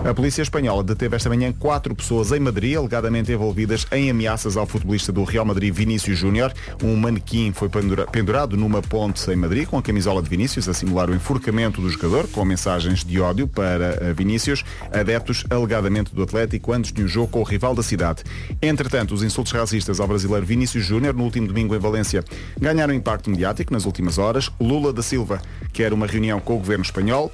[0.03, 4.65] A polícia espanhola deteve esta manhã quatro pessoas em Madrid, alegadamente envolvidas em ameaças ao
[4.65, 6.51] futebolista do Real Madrid, Vinícius Júnior.
[6.84, 10.74] Um manequim foi pendura- pendurado numa ponte em Madrid com a camisola de Vinícius a
[10.74, 16.24] simular o enforcamento do jogador com mensagens de ódio para eh, Vinícius, adeptos alegadamente do
[16.24, 18.24] Atlético antes de um jogo com o rival da cidade.
[18.61, 22.24] Entretanto, os insultos racistas ao brasileiro Vinícius Júnior no último domingo em Valência
[22.57, 24.49] ganharam impacto mediático nas últimas horas.
[24.61, 25.41] Lula da Silva
[25.74, 27.30] quer uma reunião com o governo espanhol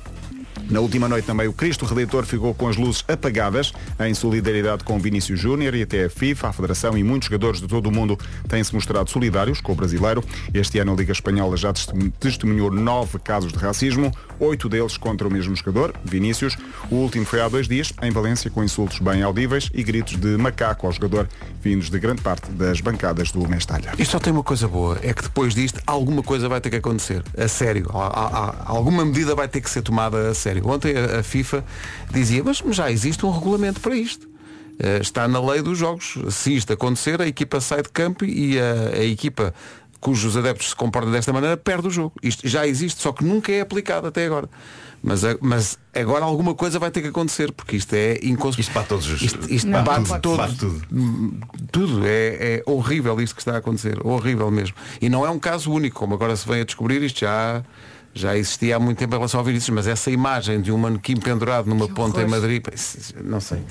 [0.70, 4.99] na última noite também o Cristo Redentor ficou com as luzes apagadas em solidariedade com
[4.99, 8.18] Vinícius Júnior e até a FIFA, a Federação e muitos jogadores de todo o mundo
[8.47, 10.24] têm-se mostrado solidários com o brasileiro.
[10.54, 15.28] Este ano a Liga Espanhola já testem- testemunhou nove casos de racismo, oito deles contra
[15.28, 16.58] o mesmo jogador, Vinícius.
[16.89, 20.38] O último foi há dois dias, em Valência, com insultos bem audíveis e gritos de
[20.38, 21.28] macaco ao jogador,
[21.62, 23.93] vindos de grande parte das bancadas do Mestalha.
[23.97, 26.78] Isto só tem uma coisa boa, é que depois disto alguma coisa vai ter que
[26.78, 27.24] acontecer.
[27.38, 27.89] A sério.
[28.66, 30.67] Alguma medida vai ter que ser tomada a sério.
[30.67, 31.63] Ontem a, FIFA
[32.11, 34.29] dizia, mas já existe um regulamento para isto.
[34.79, 36.17] Eh, está na lei dos jogos.
[36.29, 39.53] Se isto acontecer, a equipa sai de campo e a, a equipa
[40.01, 42.13] cujos adeptos se comportam desta maneira perde o jogo.
[42.23, 44.49] Isto já existe, só que nunca é aplicado até agora.
[45.03, 48.59] Mas, mas agora alguma coisa vai ter que acontecer, porque isto é inconcebível.
[48.59, 49.21] Isto para todos os.
[49.21, 50.21] Isto, isto Não, bate, bate
[50.57, 50.81] tudo.
[51.71, 52.05] tudo.
[52.05, 53.99] É, é horrível isto que está a acontecer.
[54.05, 54.75] Horrível mesmo.
[55.01, 57.63] E não é um caso único, como agora se vem a descobrir, isto já,
[58.14, 61.16] já existia há muito tempo em relação ao Vinícius, mas essa imagem de um manequim
[61.16, 62.64] pendurado numa ponta em Madrid,
[63.24, 63.62] não sei.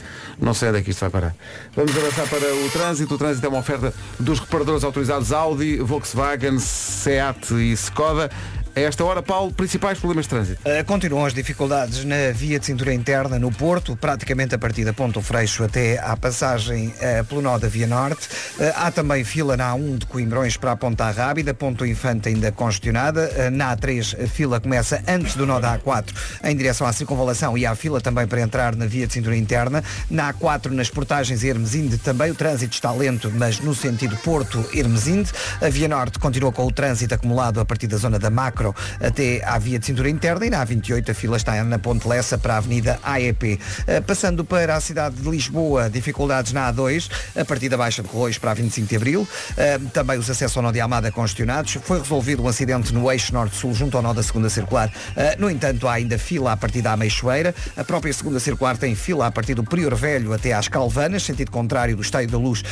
[0.41, 1.35] Não sei onde é que isto vai parar.
[1.77, 3.15] Vamos avançar para o trânsito.
[3.15, 8.31] O trânsito é uma oferta dos reparadores autorizados Audi, Volkswagen, Seat e Skoda.
[8.75, 10.61] A esta hora, Paulo, principais problemas de trânsito.
[10.63, 14.93] Uh, continuam as dificuldades na via de cintura interna no Porto, praticamente a partir da
[14.93, 18.29] Ponto Freixo até à passagem uh, pelo nó da Via Norte.
[18.29, 22.53] Uh, há também fila na A1 de Coimbrões para a Ponta Rábida, Ponto Infante ainda
[22.53, 23.51] congestionada.
[23.51, 26.15] Na A3 a fila começa antes do nó da A4
[26.45, 29.83] em direção à circunvalação e há fila também para entrar na via de cintura interna.
[30.09, 35.33] Na A4 nas portagens Hermesinde também o trânsito está lento, mas no sentido Porto-Hermesinde.
[35.61, 38.60] A Via Norte continua com o trânsito acumulado a partir da zona da Macro
[39.01, 42.37] até à via de cintura interna e na A28 a fila está na Ponte Lessa
[42.37, 43.55] para a Avenida AEP.
[43.55, 48.09] Uh, passando para a cidade de Lisboa, dificuldades na A2, a partir da Baixa de
[48.09, 49.23] Corroios para a 25 de Abril.
[49.23, 51.79] Uh, também os acessos ao nó de Almada congestionados.
[51.83, 54.89] Foi resolvido um acidente no eixo norte-sul junto ao nó da segunda circular.
[54.89, 57.55] Uh, no entanto, há ainda fila a partir da Ameixoeira.
[57.77, 61.51] A própria segunda circular tem fila a partir do Prior Velho até às Calvanas, sentido
[61.51, 62.63] contrário do Estádio da Luz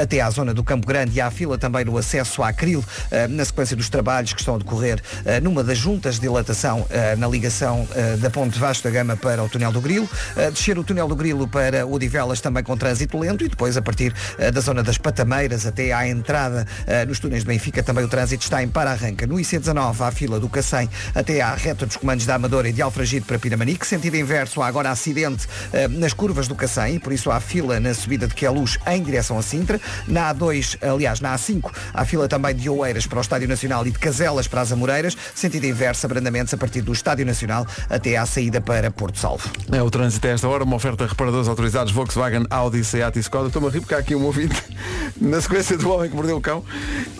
[0.00, 3.28] até à zona do Campo Grande e há fila também no acesso à Cril, uh,
[3.28, 5.00] na sequência dos trabalhos que estão a decorrer
[5.42, 6.86] numa das juntas de dilatação
[7.16, 7.86] na ligação
[8.18, 10.08] da Ponte Vasco da Gama para o Túnel do Grilo.
[10.52, 13.82] descer o Túnel do Grilo para o Odivelas também com trânsito lento e depois a
[13.82, 14.14] partir
[14.52, 16.66] da zona das Patameiras até à entrada
[17.06, 19.26] nos túneis de Benfica também o trânsito está em para-arranca.
[19.26, 22.82] No IC19 há fila do Cacém até à reta dos comandos da Amadora e de
[22.82, 23.86] Alfragide para Piramanique.
[23.86, 25.46] Sentido inverso, há agora acidente
[25.90, 29.38] nas curvas do Cacém e por isso há fila na subida de Queluz em direção
[29.38, 29.80] a Sintra.
[30.06, 33.90] Na A2, aliás, na A5, há fila também de Oeiras para o Estádio Nacional e
[33.90, 35.16] de Caselas para as Amoreiras.
[35.34, 39.48] Sentido inverso, abrandamentos a partir do Estádio Nacional até à saída para Porto Salvo.
[39.70, 43.20] É o trânsito a esta hora, uma oferta a reparadores autorizados Volkswagen, Audi, Seat e
[43.20, 43.48] Skoda.
[43.48, 44.62] Estou-me a rir porque há aqui um ouvinte
[45.20, 46.64] na sequência do Homem que Mordeu o Cão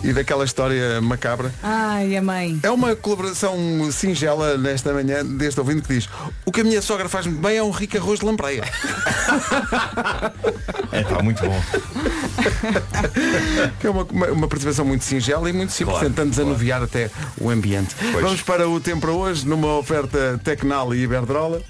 [0.03, 1.53] e daquela história macabra.
[1.63, 2.59] Ai, a mãe.
[2.63, 3.57] É uma colaboração
[3.91, 6.09] singela nesta manhã deste ouvinte que diz
[6.45, 8.63] o que a minha sogra faz muito bem é um rico arroz de lampreia.
[10.91, 11.61] É pá, muito bom.
[13.79, 17.09] que é uma, uma, uma participação muito singela e muito simples, Claro, tentando desanuviar até
[17.39, 17.95] o ambiente.
[17.99, 18.23] Pois.
[18.23, 21.61] Vamos para o tempo para hoje, numa oferta Tecnal e Iberdrola.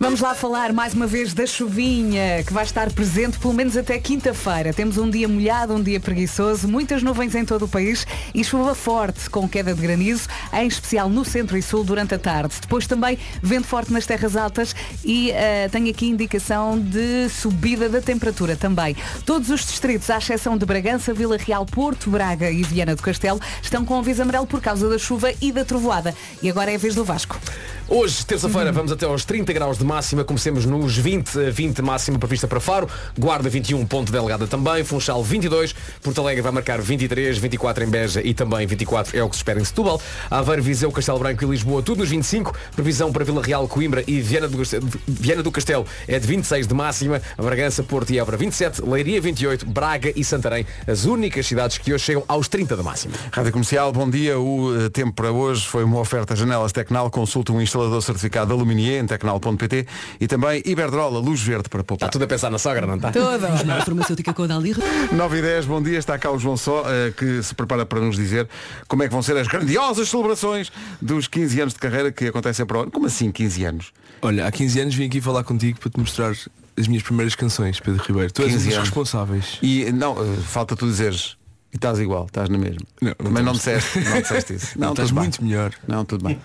[0.00, 3.98] Vamos lá falar mais uma vez da chuvinha, que vai estar presente pelo menos até
[3.98, 4.72] quinta-feira.
[4.72, 8.74] Temos um dia molhado, um dia preguiçoso, muitas nuvens em todo o país e chuva
[8.74, 12.54] forte, com queda de granizo, em especial no centro e sul durante a tarde.
[12.60, 14.74] Depois também vento forte nas terras altas
[15.04, 18.96] e eh, tenho aqui indicação de subida da temperatura também.
[19.24, 23.40] Todos os distritos, à exceção de Bragança, Vila Real, Porto, Braga e Viana do Castelo,
[23.62, 26.14] estão com aviso amarelo por causa da chuva e da trovoada.
[26.42, 27.38] E agora é a vez do Vasco.
[27.86, 32.18] Hoje, terça-feira, vamos até aos 30 graus de máxima, comecemos nos 20, eh, 20 máxima
[32.18, 37.36] prevista para Faro, Guarda 21, Ponte Delgada também, Funchal 22, Porto Alegre vai marcar 23,
[37.36, 40.90] 24 em Beja e também 24 é o que se espera em Setúbal, Aveiro, Viseu,
[40.90, 44.58] Castelo Branco e Lisboa, tudo nos 25, previsão para Vila Real, Coimbra e Viana do,
[45.06, 49.66] Viana do Castelo é de 26 de máxima, Bragança, Porto e Évora 27, Leiria 28,
[49.66, 53.14] Braga e Santarém, as únicas cidades que hoje chegam aos 30 de máxima.
[53.30, 54.38] Rádio Comercial, bom dia.
[54.38, 57.10] O eh, tempo para hoje foi uma oferta Janelas Tecnal.
[57.10, 59.86] Consulta um instalador certificado de Aluminier em tecnal.pt
[60.20, 62.06] e também Iberdrola, luz verde para poupar.
[62.06, 63.10] Está tudo a pensar na sogra, não está?
[63.10, 63.40] Tudo.
[63.84, 64.74] farmacêutica Codali.
[65.12, 65.98] 9 e 10, bom dia.
[65.98, 68.48] Está cá o João Só, eh, que se prepara para nos dizer
[68.86, 70.70] como é que vão ser as grandiosas celebrações
[71.00, 72.90] dos 15 anos de carreira que acontecem para o ano.
[72.90, 73.92] Como assim 15 anos?
[74.22, 76.32] Olha, há 15 anos vim aqui falar contigo para te mostrar
[76.76, 78.32] as minhas primeiras canções, Pedro Ribeiro.
[78.32, 78.88] Tu és um 15 dos anos.
[78.88, 79.58] responsáveis.
[79.62, 81.36] E não, eh, falta tu dizeres.
[81.74, 82.82] E estás igual, estás na mesma.
[83.02, 84.78] Não, não Mas não disseste, não disseste isso.
[84.78, 85.24] Não, estás tudo bem.
[85.24, 85.72] muito melhor.
[85.88, 86.40] Não, tudo bem.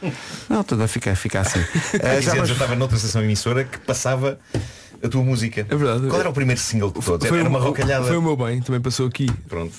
[0.49, 1.59] Não, tudo bem, fica, fica assim.
[1.91, 4.39] Quer já eu estava noutra estação emissora que passava
[5.03, 5.67] a tua música.
[5.69, 6.07] É verdade.
[6.07, 7.27] Qual era o primeiro single de todos?
[7.27, 8.05] Foi, era uma rocalhada.
[8.05, 9.27] foi o meu bem, também passou aqui.
[9.47, 9.71] Pronto.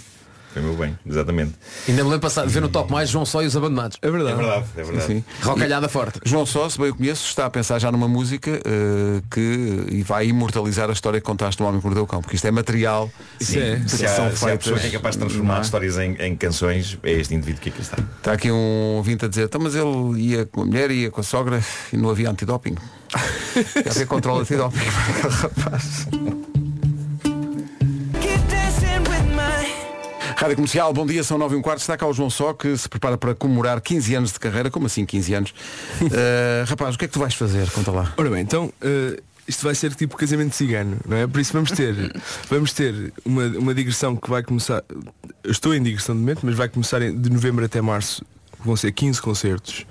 [0.52, 1.54] Foi meu bem, exatamente.
[1.88, 3.98] Ainda me lembro passado de ver no top mais João Só e os abandonados.
[4.02, 4.32] É verdade.
[4.32, 5.06] É verdade, é verdade.
[5.06, 5.24] Sim.
[5.42, 6.20] Rocalhada forte.
[6.24, 10.02] João Só, se bem o conheço, está a pensar já numa música eh, que e
[10.02, 12.50] vai imortalizar a história que contaste do Homem que Mordeu o Cão, porque isto é
[12.50, 13.76] material é.
[13.76, 14.64] de Se que há, são se há feitas.
[14.64, 15.60] pessoa que é capaz de transformar é?
[15.60, 17.96] histórias em, em canções, é este indivíduo que aqui está.
[18.18, 21.20] Está aqui um ouvinte a dizer, então mas ele ia com a mulher, ia com
[21.20, 22.74] a sogra e não havia antidoping.
[23.90, 26.06] Havia controle antidoping para aquele rapaz.
[30.40, 31.80] Rádio Comercial, bom dia, são 9 e um quarto.
[31.80, 34.70] Está cá o João Só, que se prepara para comemorar 15 anos de carreira.
[34.70, 35.54] Como assim 15 anos?
[36.10, 37.70] Eh, rapaz, o que é que tu vais fazer?
[37.70, 38.14] Conta lá.
[38.16, 41.26] Ora bem, então eh, isto vai ser tipo casamento cigano, não é?
[41.26, 41.94] Por isso vamos ter,
[42.48, 44.82] vamos ter uma, uma digressão que vai começar,
[45.44, 48.24] estou em digressão de momento, mas vai começar de novembro até março.
[48.64, 49.86] Vão ser 15 concertos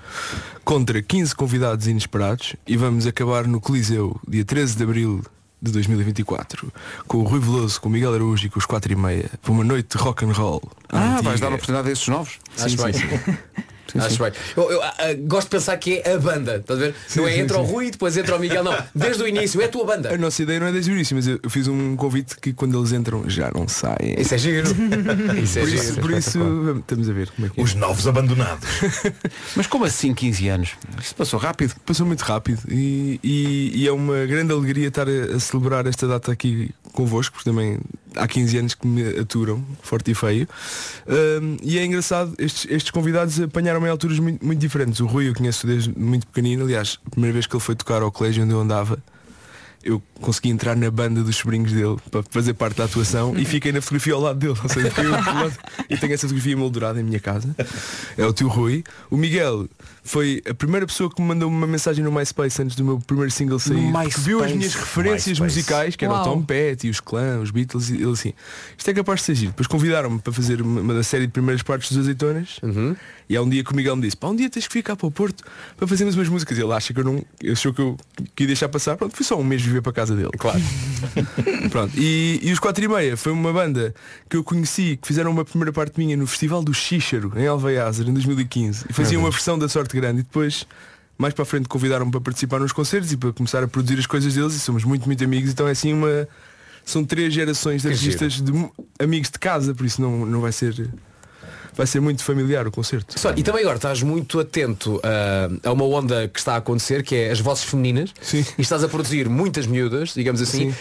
[0.64, 5.22] contra 15 convidados inesperados e vamos acabar no Coliseu dia 13 de Abril
[5.62, 6.72] de 2024
[7.06, 9.52] com o Rui Veloso, com o Miguel Araújo e com os 4 e meia para
[9.52, 10.62] uma noite de rock and roll.
[10.88, 11.22] Ah, Antiga.
[11.22, 12.38] vais dar oportunidade a esses novos?
[12.56, 13.38] Sim, Acho sim, bem.
[13.98, 14.06] sim.
[14.06, 14.32] Acho bem.
[14.56, 16.94] Eu, eu, ah, ah, gosto de pensar que é a banda, estás a ver?
[17.16, 17.72] não é sim, entra o sim.
[17.72, 18.76] Rui e depois entra o Miguel, não.
[18.94, 20.12] Desde o início, é a tua banda.
[20.14, 22.52] A nossa ideia não é desde o início, mas eu, eu fiz um convite que
[22.52, 24.14] quando eles entram já não saem.
[24.18, 24.68] Isso é giro.
[25.42, 25.82] Isso é por giro.
[25.82, 27.62] isso, por isso vamos- estamos a ver como é que é.
[27.64, 28.68] Os novos abandonados.
[29.56, 30.70] Mas como assim 15 anos?
[31.00, 31.74] Isso passou rápido.
[31.86, 36.06] Passou muito rápido e, e- e é uma grande alegria estar a, a celebrar esta
[36.06, 37.78] data aqui convosco, porque também
[38.16, 40.48] há 15 anos que me aturam, forte e feio.
[41.08, 43.38] Ahm, e é engraçado, estes, estes convidados
[43.86, 45.00] em alturas muito, muito diferentes.
[45.00, 48.02] O Rui eu conheço desde muito pequenino, aliás, a primeira vez que ele foi tocar
[48.02, 48.98] ao colégio onde eu andava,
[49.82, 53.72] eu consegui entrar na banda dos sobrinhos dele para fazer parte da atuação e fiquei
[53.72, 54.54] na fotografia ao lado dele.
[54.62, 55.58] Ou seja, ao lado-
[55.88, 57.54] eu tenho essa fotografia moldurada em minha casa.
[58.18, 58.84] É o tio Rui.
[59.10, 59.68] O Miguel
[60.04, 63.30] foi a primeira pessoa que me mandou uma mensagem no MySpace antes do meu primeiro
[63.30, 63.90] single sair.
[64.20, 65.56] Viu as minhas referências MySpace.
[65.58, 66.24] musicais, que eram o Uau.
[66.24, 68.32] Tom Petty, os Clã, os Beatles, e ele assim,
[68.76, 69.50] isto é capaz de ser giro.
[69.52, 72.60] Depois convidaram-me para fazer uma, uma série de primeiras partes dos azeitonas
[73.28, 74.96] e há um dia que o Miguel me disse, pá, um dia tens que ficar
[74.96, 75.44] para o Porto
[75.76, 76.58] para fazermos umas músicas.
[76.58, 77.24] E ele acha que eu não.
[77.50, 77.96] Achou que eu
[78.34, 78.96] que ia deixar passar.
[78.96, 80.30] Pronto, fui só um mês viver para a casa dele.
[80.38, 80.60] Claro.
[81.70, 81.92] Pronto.
[81.96, 83.94] E, e os 4 e meia foi uma banda
[84.28, 88.08] que eu conheci, que fizeram uma primeira parte minha no Festival do Xíxaro, em Alveiazer,
[88.08, 88.86] em 2015.
[88.88, 90.20] E faziam uma versão da Sorte Grande.
[90.20, 90.66] E depois,
[91.16, 94.06] mais para a frente, convidaram-me para participar nos concertos e para começar a produzir as
[94.06, 94.54] coisas deles.
[94.54, 95.50] E somos muito, muito amigos.
[95.50, 96.28] Então é assim uma.
[96.84, 98.52] São três gerações de artistas de
[98.98, 100.90] amigos de casa, por isso não, não vai ser.
[101.74, 103.18] Vai ser muito familiar o concerto.
[103.18, 107.02] Só, e também agora estás muito atento ah, a uma onda que está a acontecer,
[107.02, 108.44] que é as vozes femininas, Sim.
[108.58, 110.70] e estás a produzir muitas miúdas, digamos assim.
[110.72, 110.74] Sim.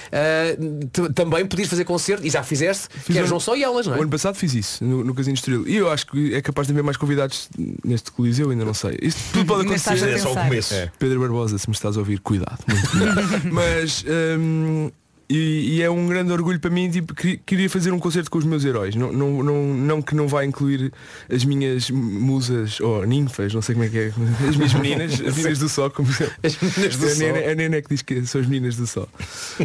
[0.91, 3.85] T- também podias fazer concerto, e já fizeste, Fiz queres um- não só e elas,
[3.87, 4.01] não O é?
[4.01, 5.67] ano passado fiz isso, no, no Casino Estoril.
[5.67, 7.49] E eu acho que é capaz de haver mais convidados
[7.85, 8.97] neste Coliseu, ainda não sei.
[9.01, 10.03] Isto tudo pode acontecer.
[10.03, 10.73] a É só o começo.
[10.97, 13.41] Pedro Barbosa, se me estás a ouvir, cuidado, muito cuidado.
[13.51, 14.03] Mas
[14.39, 14.91] hum,
[15.30, 18.38] e, e é um grande orgulho para mim, tipo, que- queria fazer um concerto com
[18.39, 18.95] os meus heróis.
[18.95, 20.91] Não, não, não, não que não vai incluir
[21.32, 24.13] as minhas musas ou ninfas, não sei como é que é.
[24.49, 27.17] As minhas meninas, as meninas do sol, como As meninas do a sol.
[27.19, 29.07] Nena, a Nena é que diz que são as meninas do sol.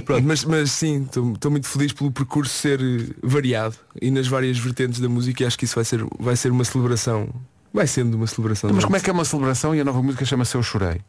[0.05, 4.59] Pronto, mas, mas sim, estou muito feliz pelo percurso ser eh, variado e nas várias
[4.59, 7.29] vertentes da música e acho que isso vai ser, vai ser uma celebração.
[7.73, 8.71] Vai sendo uma celebração.
[8.73, 11.01] Mas como é que é uma celebração e a nova música chama-se Eu Chorei?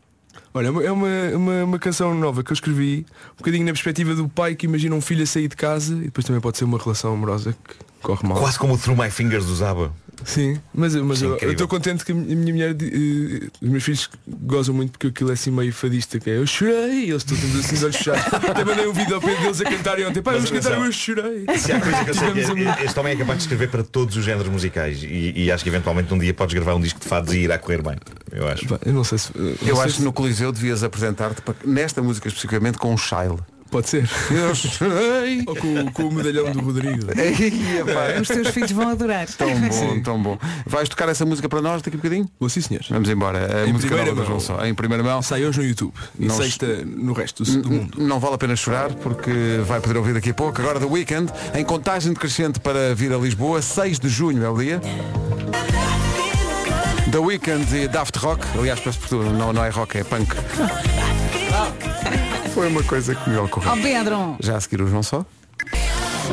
[0.55, 4.29] Olha, é uma, uma, uma canção nova que eu escrevi, um bocadinho na perspectiva do
[4.29, 6.77] pai que imagina um filho a sair de casa e depois também pode ser uma
[6.77, 7.75] relação amorosa que
[8.05, 8.37] corre mal.
[8.37, 9.91] Quase como o Through My Fingers do Zaba.
[10.23, 13.83] Sim, mas, mas Isso é eu estou contente que a minha mulher, eh, os meus
[13.83, 17.37] filhos gozam muito porque aquilo é assim meio fadista, que é eu chorei, eles estão
[17.37, 18.23] todos assim de olhos fechados.
[18.49, 21.45] Até mandei um vídeo ao pé deles a cantarem ontem, Mas vamos cantar eu chorei.
[21.57, 23.83] Se há coisa que eu sei que é- este homem é capaz de escrever para
[23.83, 26.99] todos os géneros musicais e, e acho que eventualmente um dia podes gravar um disco
[26.99, 27.97] de fados e irá correr bem.
[28.31, 28.65] Eu acho.
[28.67, 29.31] Pá, Eu não sei se.
[29.37, 32.97] não Eu sei acho se- que no Coliseu devias apresentar-te nesta música especificamente com um
[32.97, 33.37] Shile.
[33.75, 34.09] Pode ser.
[34.31, 35.43] Eu chorei.
[35.45, 37.07] Ou com, com o medalhão do Rodrigo.
[37.19, 39.27] Ei, epá, Os teus filhos vão adorar.
[39.27, 40.37] Tão bom, tão bom.
[40.65, 42.29] Vais tocar essa música para nós daqui a bocadinho?
[42.39, 42.87] Bom, sim senhores.
[42.87, 43.63] Vamos embora.
[43.63, 44.39] A Em música primeira nova do mão.
[44.39, 44.65] João Só.
[44.65, 45.21] Em primeira mão.
[45.21, 47.97] Sai hoje no YouTube e Não- sexta no resto do, do mundo.
[48.01, 50.61] Não vale a pena chorar porque vai poder ouvir daqui a pouco.
[50.61, 54.57] Agora The Weekend, em contagem decrescente para vir a Lisboa, 6 de junho é o
[54.57, 54.79] dia.
[57.11, 60.33] The Weekend e Daft Rock, aliás, peço por tudo, não, não é rock, é punk.
[62.55, 63.69] Foi uma coisa que me ocorreu.
[63.71, 64.37] Ó Pedro.
[64.39, 65.25] Já a seguir o João Só.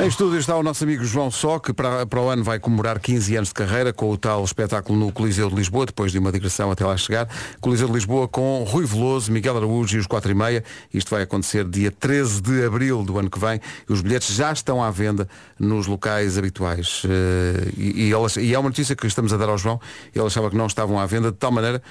[0.02, 2.98] Em estúdio está o nosso amigo João Só, que para, para o ano vai comemorar
[2.98, 6.32] 15 anos de carreira com o tal espetáculo no Coliseu de Lisboa, depois de uma
[6.32, 7.28] digressão até lá chegar.
[7.60, 10.64] Coliseu de Lisboa com Rui Veloso, Miguel Araújo e os 4 e meia.
[10.94, 13.60] Isto vai acontecer dia 13 de abril do ano que vem.
[13.86, 17.02] E os bilhetes já estão à venda nos locais habituais.
[17.04, 19.78] Eh, E, e, elas- e é uma notícia que estamos a dar ao João.
[20.14, 21.82] Ele achava que não estavam à venda de tal maneira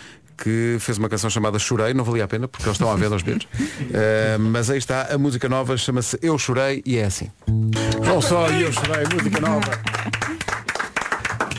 [0.42, 3.16] que fez uma canção chamada Chorei, não valia a pena porque eles estão à venda
[3.16, 3.48] aos bilhetes.
[3.94, 7.30] Eh, mas aí está, a música nova chama-se Eu Chorei e é assim.
[8.04, 9.72] João Só e Eu Chorei, música nova.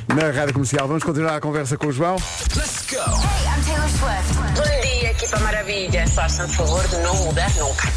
[0.08, 2.16] Na Rádio Comercial, vamos continuar a conversa com o João.
[2.56, 2.98] Let's go!
[2.98, 4.34] I'm Taylor Swift.
[4.56, 6.06] Bom dia, equipa maravilha.
[6.08, 7.88] Façam favor de não mudar nunca.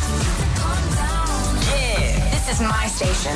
[1.71, 2.29] Yeah.
[2.31, 3.35] This is my station.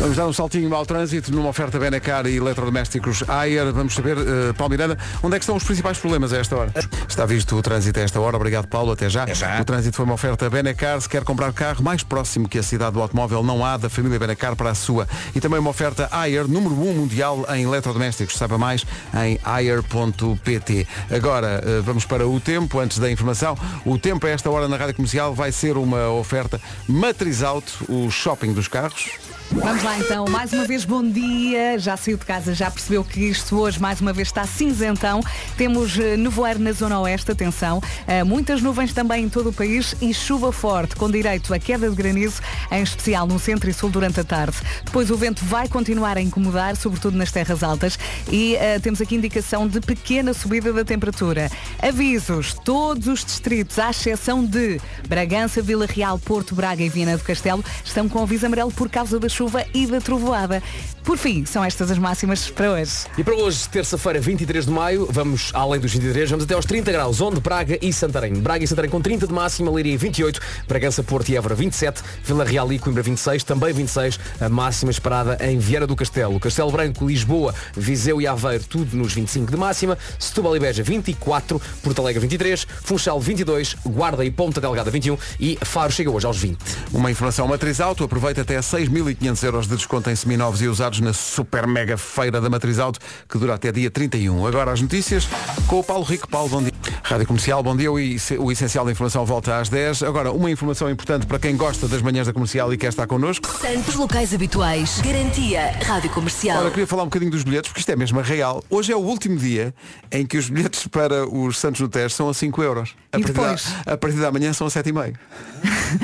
[0.00, 3.72] Vamos dar um saltinho ao trânsito numa oferta Benacar e eletrodomésticos Ayer.
[3.72, 6.72] Vamos saber, uh, Paulo Miranda, onde é que estão os principais problemas a esta hora?
[7.08, 8.36] Está visto o trânsito a esta hora.
[8.36, 8.92] Obrigado, Paulo.
[8.92, 9.26] Até já.
[9.60, 11.00] O trânsito foi uma oferta Benacar.
[11.00, 14.18] Se quer comprar carro mais próximo que a cidade do automóvel, não há da família
[14.18, 15.06] Benacar para a sua.
[15.34, 18.36] E também uma oferta Ayer, número 1 mundial em eletrodomésticos.
[18.36, 18.84] Saiba mais
[19.22, 20.88] em ayer.pt.
[21.10, 23.56] Agora, uh, vamos para o tempo, antes da informação.
[23.84, 28.10] O tempo a esta hora na Rádio Comercial vai ser uma oferta Matriz Auto, o
[28.10, 29.10] shopping dos carros.
[29.52, 31.76] Vamos lá então, mais uma vez bom dia.
[31.76, 35.20] Já saiu de casa, já percebeu que isto hoje mais uma vez está cinzentão.
[35.56, 37.82] Temos eh, nevoeiro na zona oeste, atenção.
[38.06, 41.90] Eh, muitas nuvens também em todo o país e chuva forte, com direito a queda
[41.90, 42.40] de granizo,
[42.70, 44.56] em especial no centro e sul durante a tarde.
[44.84, 47.98] Depois o vento vai continuar a incomodar, sobretudo nas terras altas,
[48.30, 51.50] e eh, temos aqui indicação de pequena subida da temperatura.
[51.82, 57.24] Avisos, todos os distritos, à exceção de Bragança, Vila Real, Porto, Braga e Viana do
[57.24, 60.62] Castelo, estão com aviso amarelo por causa da chuva e da trovoada.
[61.04, 62.92] Por fim, são estas as máximas para hoje.
[63.16, 66.92] E para hoje, terça-feira, 23 de maio, vamos além dos 23, vamos até aos 30
[66.92, 68.34] graus, onde Braga e Santarém.
[68.34, 72.44] Braga e Santarém com 30 de máxima, Leiria 28, Bragança, Porto e Évora 27, Vila
[72.44, 76.38] Real e Coimbra 26, também 26, a máxima esperada em Vieira do Castelo.
[76.38, 81.60] Castelo Branco, Lisboa, Viseu e Aveiro, tudo nos 25 de máxima, Setúbal e Beja 24,
[81.82, 86.38] Porto Alegre 23, Funchal 22, Guarda e Ponta Delgada 21 e Faro chega hoje aos
[86.38, 86.58] 20.
[86.92, 91.66] Uma informação Matriz Auto, aproveita até 6.500 euros de desconto em seminovos e na super
[91.66, 94.46] mega feira da Matriz Auto, que dura até dia 31.
[94.46, 95.28] Agora as notícias
[95.66, 96.28] com o Paulo Rico.
[96.28, 96.72] Paulo, bom dia.
[97.02, 97.92] Rádio Comercial, bom dia.
[97.92, 100.02] O es- O essencial da informação volta às 10.
[100.02, 103.48] Agora, uma informação importante para quem gosta das manhãs da comercial e quer estar connosco.
[103.60, 105.00] Santos locais habituais.
[105.04, 106.60] Garantia Rádio Comercial.
[106.60, 108.64] Ora, queria falar um bocadinho dos bilhetes, porque isto é mesmo a real.
[108.70, 109.74] Hoje é o último dia
[110.10, 112.94] em que os bilhetes para os Santos no Teste são a 5 euros.
[113.12, 113.64] A E partir, depois?
[113.84, 115.14] da, a partir da manhã são a 7,5.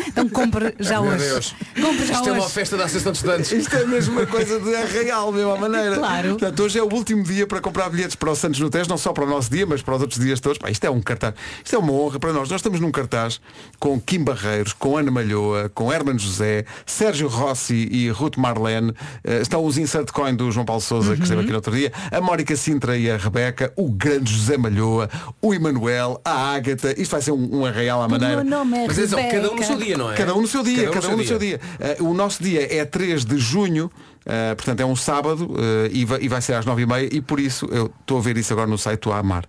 [0.08, 1.54] Então compre já hoje.
[1.80, 2.40] Compre já Isto é hoje.
[2.40, 3.52] uma festa da Associação de Estudantes.
[3.52, 5.96] Isto é mesmo uma coisa de arraial, mesmo à maneira.
[5.96, 6.28] Claro.
[6.30, 8.98] Portanto, hoje é o último dia para comprar bilhetes para o Santos no Teste, não
[8.98, 10.58] só para o nosso dia, mas para os outros dias todos.
[10.58, 11.34] Pá, isto é um cartaz.
[11.64, 12.48] Isto é uma honra para nós.
[12.48, 13.40] Nós estamos num cartaz
[13.78, 18.92] com Kim Barreiros, com Ana Malhoa, com Herman José, Sérgio Rossi e Ruth Marlene.
[19.24, 21.92] Eh, estão os insert coin do João Paulo Souza, que esteve aqui no outro dia,
[22.10, 25.08] a Mónica Sintra e a Rebeca, o grande José Malhoa,
[25.40, 26.94] o Emanuel, a Ágata.
[27.00, 28.42] Isto vai ser um, um arraial à maneira.
[28.42, 29.36] meu nome é Mas atenção, Rebeca.
[29.36, 30.14] cada um no seu dia, não é?
[30.14, 31.60] Cada um no seu dia, cada, um no seu dia.
[31.80, 33.90] Eh, o nosso dia é 3 de junho,
[34.26, 37.38] eh, portanto é um sábado eh, e, vai, e vai ser às 9h30 e por
[37.38, 39.44] isso eu estou a ver isso agora no site do Amar.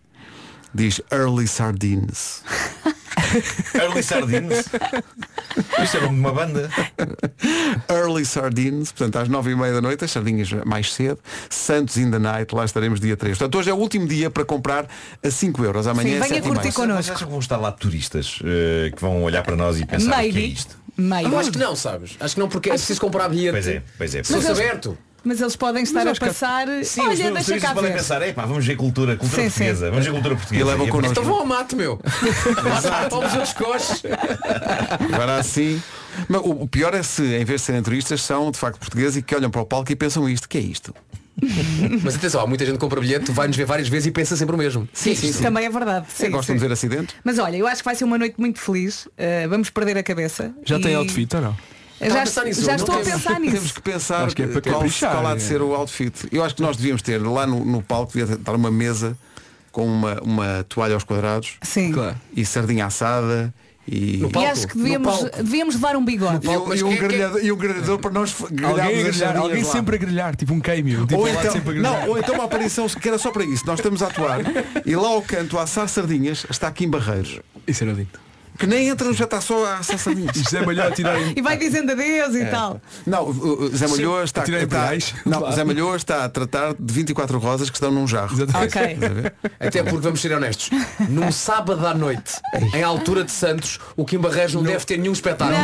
[0.74, 2.44] Diz Early Sardines.
[3.74, 4.66] Early Sardines.
[5.84, 6.70] Isto é nome de uma banda.
[7.90, 11.20] Early Sardines, portanto às 9h30 da noite, as sardinhas mais cedo.
[11.50, 13.38] Santos in the Night, lá estaremos dia 3.
[13.38, 14.88] Portanto hoje é o último dia para comprar
[15.24, 15.88] a 5 euros.
[15.88, 16.96] Amanhã Sim, é venha 7 e connosco.
[16.96, 20.24] Mas acham que vão estar lá turistas eh, que vão olhar para nós e pensar
[20.24, 20.87] o que é isto?
[20.98, 21.32] Maybe.
[21.32, 22.18] Eu acho que não, sabes?
[22.20, 23.52] Acho que não, porque é preciso comprar bilhete.
[23.52, 24.24] Pois é, pois é.
[24.24, 24.98] Se fosse Mas eles- aberto.
[25.24, 26.68] Mas eles podem estar a que- passar.
[26.86, 27.98] Sim, Olha, os, os deixa turistas cá podem ver.
[27.98, 29.58] pensar, é pá, vamos ver cultura, cultura Sim, sim.
[29.66, 30.64] portuguesa, vamos ver cultura portuguesa.
[30.64, 31.12] E levam a connosco.
[31.12, 32.00] Então vão ao mato, meu.
[33.10, 34.04] Vamos aos coches.
[35.14, 35.82] Agora assim.
[36.30, 39.18] Mas o o pior é se, em vez de serem turistas, são de facto portugueses
[39.18, 40.48] e que olham para o palco e pensam isto.
[40.48, 40.94] que é isto?
[42.04, 44.56] Mas atenção, há muita gente que compra bilhete, vai-nos ver várias vezes e pensa sempre
[44.56, 44.88] o mesmo.
[44.94, 46.08] Sim, Também é verdade.
[46.14, 46.60] Sim, Gostam sim.
[46.62, 47.16] de ver acidentes?
[47.24, 49.06] Mas olha, eu acho que vai ser uma noite muito feliz.
[49.06, 50.54] Uh, vamos perder a cabeça.
[50.66, 51.58] Já tem E- outfit ou não?
[52.00, 53.54] Já, Estava a pensar nisso, já não estou a temos- pensar nisso.
[53.56, 55.48] Temos que pensar que é para qual, caprichar, qual há de é.
[55.48, 56.14] ser o outfit.
[56.32, 59.18] Eu acho que nós devíamos ter lá no, no palco, devia estar uma mesa
[59.72, 61.92] com uma, uma toalha aos quadrados Sim.
[61.92, 62.16] Claro.
[62.36, 63.52] e sardinha assada
[63.88, 65.38] e, No E palco, acho que no devíamos, palco.
[65.38, 66.46] devíamos levar um bigode.
[66.46, 69.38] e, um- Mas e um quem- quem- grelhador, e um grelhador para nós Alguém, grelhar,
[69.38, 71.06] alguém sempre a grelhar, tipo um cameo.
[71.08, 72.02] Tipo ou então, sempre a grelhar.
[72.02, 73.66] não, ou então uma aparição que era só para isso.
[73.66, 74.40] Nós estamos a atuar
[74.86, 77.40] e lá ao canto a assar sardinhas está aqui em Barreiros.
[77.66, 78.27] Isso era lindo.
[78.58, 79.80] Que nem entra, já está só a.
[79.82, 82.82] E José Malhar a tirar E vai dizendo adeus e tal.
[83.06, 83.32] Não,
[83.76, 84.90] Zé Malhoa está, a tirar está-
[85.26, 85.56] não, Claro.
[85.56, 88.36] Zé Malhoa está a tratar de 24 rosas que estão num jarro.
[89.60, 90.70] Até porque vamos ser honestos,
[91.10, 92.34] num sábado à noite,
[92.74, 95.58] em altura de Santos, o Kim Barreiros não, deve ter nenhum espetáculo.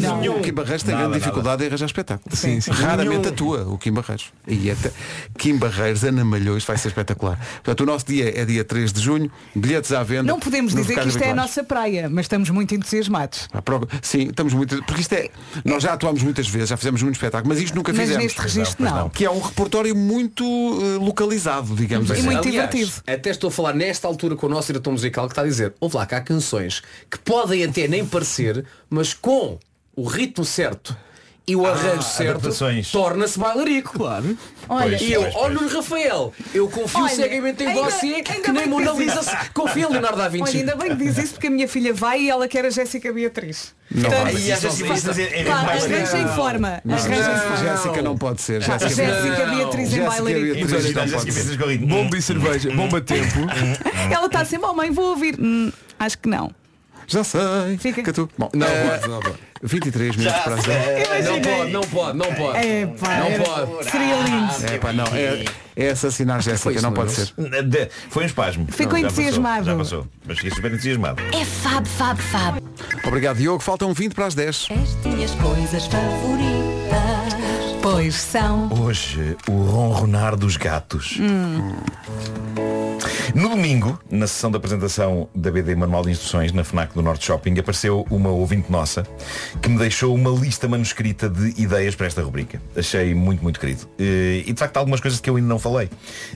[0.00, 0.36] Não, não.
[0.36, 1.18] O Kim Barreiros tem Nada, grande nada.
[1.18, 2.36] dificuldade em arranjar espetáculo.
[2.36, 2.70] Sim, sim.
[2.70, 3.28] Raramente Nenhum.
[3.28, 4.32] atua o Kim Barreiros.
[4.46, 4.90] E até
[5.38, 7.38] Kim Barreiros, Ana Malhões, vai ser espetacular.
[7.62, 10.24] Portanto, o nosso dia é dia 3 de junho, bilhetes à venda.
[10.24, 13.48] Não podemos dizer que isto é a nossa praia, mas estamos muito entusiasmados.
[13.64, 14.82] Prova- Sim, estamos muito.
[14.84, 15.30] Porque isto é.
[15.64, 18.22] Nós já atuámos muitas vezes, já fizemos muito espetáculo, mas isto nunca Mas fizemos.
[18.24, 18.94] neste registro não.
[18.96, 19.08] não.
[19.10, 22.22] Que é um repertório muito eh, localizado, digamos E assim.
[22.22, 23.02] muito Aliás, divertido.
[23.06, 25.74] Até estou a falar nesta altura com o nosso diretor musical que está a dizer,
[25.80, 29.58] ouve lá que há canções que podem até nem parecer, mas com
[29.94, 30.96] o ritmo certo
[31.48, 32.90] e o arranjo certo, adaptações.
[32.90, 33.92] torna-se bailarico.
[33.96, 34.36] Claro.
[34.68, 35.00] Olha, Pois.
[35.02, 38.66] E eu, ó Nuno Rafael, eu confio Olha, cegamente em ainda- você ainda que nem
[38.66, 39.20] Mona Lisa
[39.54, 40.56] confia em Leonardo da Olha, Vinci.
[40.58, 43.12] ainda bem que diz isso porque a minha filha vai e ela quer a Jéssica
[43.12, 43.72] Beatriz.
[43.88, 44.34] Não Portanto, vai.
[44.34, 45.22] E faça- isso é-
[46.18, 46.82] é em forma.
[46.88, 47.56] Arranja em forma.
[47.58, 48.60] Jéssica não pode ser.
[48.62, 49.46] Jéssica, Jéssica.
[49.46, 50.54] Beatriz em Jéssica bailarico.
[50.66, 51.78] Beatriz olha.
[51.78, 53.38] Bomba e cerveja, bomba tempo.
[54.12, 55.36] Ela está sempre, oh mãe, vou ouvir.
[55.40, 56.50] Hum, acho que não.
[57.06, 57.40] Já sei.
[57.78, 58.02] Fica.
[58.02, 58.28] Que tu...
[58.36, 59.36] Bom, Não pode, não pode.
[59.62, 61.24] 23 minutos para as 10.
[61.26, 62.58] Não pode, não pode, não pode.
[62.58, 63.90] É pá, Não era- pode.
[63.90, 64.74] seria lindo.
[64.74, 65.04] É pá, não.
[65.06, 65.44] É,
[65.76, 67.62] é assassinar Jéssica, não não pode é ser.
[67.64, 68.66] De- Foi um espasmo.
[68.70, 69.64] Ficou Já passou, entusiasmado.
[69.64, 70.06] Já passou.
[70.26, 71.22] Mas fiquei super entusiasmado.
[71.32, 72.58] É Fab, Fab, Fab.
[73.04, 73.60] Obrigado, Diogo.
[73.62, 74.68] Faltam 20 para as 10.
[74.70, 77.36] As minhas coisas favoritas.
[77.82, 78.68] Pois são.
[78.82, 81.18] Hoje, o ronronar dos gatos.
[81.20, 81.76] Hum.
[83.34, 87.24] No domingo, na sessão de apresentação da BD Manual de Instruções na FNAC do Norte
[87.26, 89.04] Shopping, apareceu uma ouvinte nossa
[89.60, 92.60] que me deixou uma lista manuscrita de ideias para esta rubrica.
[92.76, 93.88] Achei muito, muito querido.
[93.98, 95.90] E de facto há algumas coisas que eu ainda não falei.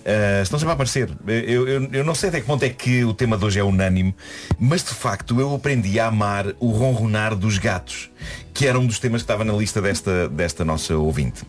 [0.05, 1.11] Eh, estão sempre a aparecer.
[1.27, 3.65] Eu, eu- eu não sei até que ponto é que o tema de hoje é
[3.65, 4.15] unânime,
[4.59, 8.11] mas de facto eu aprendi a amar o ronronar dos gatos,
[8.53, 11.43] que era um dos temas que estava na lista desta, desta nossa ouvinte.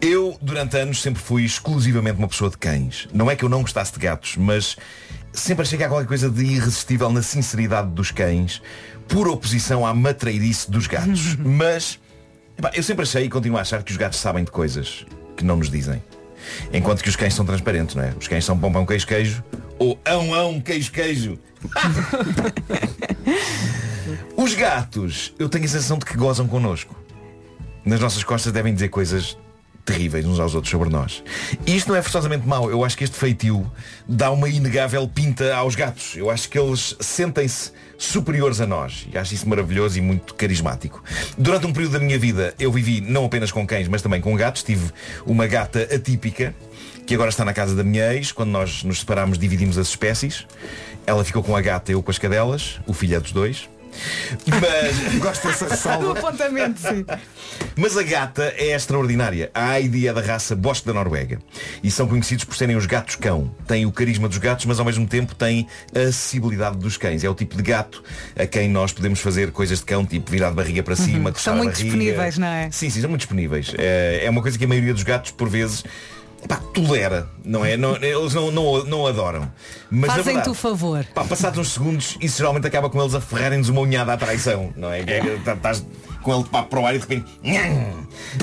[0.00, 3.06] Eu, durante anos, sempre fui exclusivamente uma pessoa de cães.
[3.12, 4.69] Não é que eu não gostasse de gatos, mas
[5.32, 8.62] sempre achei que há qualquer coisa de irresistível na sinceridade dos cães,
[9.08, 11.36] por oposição à matreirice dos gatos.
[11.40, 11.98] mas
[12.58, 15.04] epá, eu sempre achei e continuo a achar que os gatos sabem de coisas
[15.36, 16.02] que não nos dizem.
[16.72, 18.14] Enquanto que os cães são transparentes, não é?
[18.18, 19.44] Os cães são pão pão queijo queijo
[19.78, 21.38] ou ão ão queijo queijo.
[24.36, 26.94] Os gatos, eu tenho a sensação de que gozam connosco.
[27.84, 29.38] Nas nossas costas devem dizer coisas
[29.84, 31.22] terríveis uns aos outros sobre nós.
[31.66, 32.70] E isto não é forçosamente mau.
[32.70, 33.70] Eu acho que este feitio
[34.08, 36.16] dá uma inegável pinta aos gatos.
[36.16, 39.06] Eu acho que eles sentem-se superiores a nós.
[39.12, 41.02] E acho isso maravilhoso e muito carismático.
[41.36, 44.34] Durante um período da minha vida, eu vivi não apenas com cães, mas também com
[44.36, 44.62] gatos.
[44.62, 44.90] Tive
[45.26, 46.54] uma gata atípica,
[47.06, 48.32] que agora está na casa da minha ex.
[48.32, 50.46] Quando nós nos separámos, dividimos as espécies.
[51.06, 52.80] Ela ficou com a gata, eu com as cadelas.
[52.86, 53.68] O filho é dos dois.
[54.46, 56.18] Mas gosto dessa Do ressalva.
[56.18, 57.04] apontamento, sim.
[57.76, 59.50] Mas a gata é extraordinária.
[59.54, 61.38] A Heidi é da raça Bosque da Noruega.
[61.82, 63.50] E são conhecidos por serem os gatos cão.
[63.66, 67.24] Têm o carisma dos gatos, mas ao mesmo tempo têm a acessibilidade dos cães.
[67.24, 68.02] É o tipo de gato
[68.36, 71.34] a quem nós podemos fazer coisas de cão, tipo virar de barriga para cima, Uhum.
[71.36, 72.70] São muito disponíveis, não é?
[72.70, 73.72] Sim, sim, são muito disponíveis.
[73.78, 75.82] É é uma coisa que a maioria dos gatos, por vezes,
[76.42, 77.76] epá, tolera, não é?
[77.76, 79.50] Não- eles não, não, não adoram.
[79.90, 81.04] Mas Fazem-te verdade, o favor.
[81.14, 84.72] Pá, passados uns segundos, isso geralmente acaba com eles a ferrarem-nos uma unhada à traição,
[84.76, 85.00] não é?
[85.00, 85.84] É tá- Estás
[86.22, 87.26] com ele para o ar e de repente.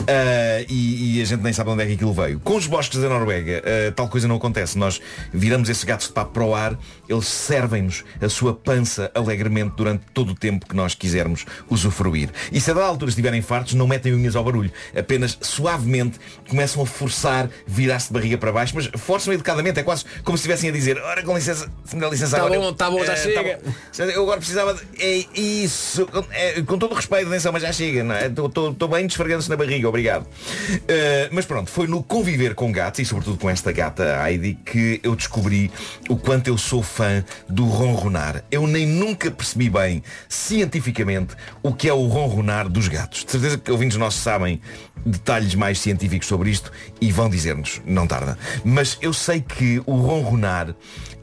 [0.07, 2.39] Ah, e, e a gente nem sabe de onde é que aquilo veio.
[2.39, 4.77] Com os bosques da Noruega, ah, tal coisa não acontece.
[4.77, 4.99] Nós
[5.33, 10.03] viramos esses gatos de papo para o ar, eles servem-nos a sua pança alegremente durante
[10.13, 12.29] todo o tempo que nós quisermos usufruir.
[12.51, 14.71] E se a dada altura estiverem fartos, não metem unhas ao barulho.
[14.97, 16.19] Apenas suavemente
[16.49, 19.79] começam a forçar virar-se de barriga para baixo, mas forçam educadamente.
[19.79, 22.59] É quase como se estivessem a dizer, ora com licença, me dá licença Tá agora.
[22.59, 24.03] bom, eu- tá bom, já eh, chega." bom.
[24.03, 24.81] Eu agora precisava de...
[24.99, 26.05] É isso.
[26.07, 28.03] Com, é, com todo o respeito, atenção, mas já chega.
[28.03, 28.27] não é?
[28.27, 30.27] Estou bem desfregando-se na barriga, obrigado.
[30.87, 34.99] Eh, mas pronto, foi no conviver com gatos e sobretudo com esta gata Heidi que
[35.03, 35.71] eu descobri
[36.09, 38.43] o quanto eu sou fã do ronronar.
[38.49, 43.25] Eu nem nunca percebi bem, cientificamente, o que é o ronronar dos gatos.
[43.25, 44.61] De certeza que ouvintes nossos sabem
[45.05, 48.37] detalhes mais científicos sobre isto e vão dizer-nos, não tarda.
[48.63, 50.75] Mas eu sei que o ronronar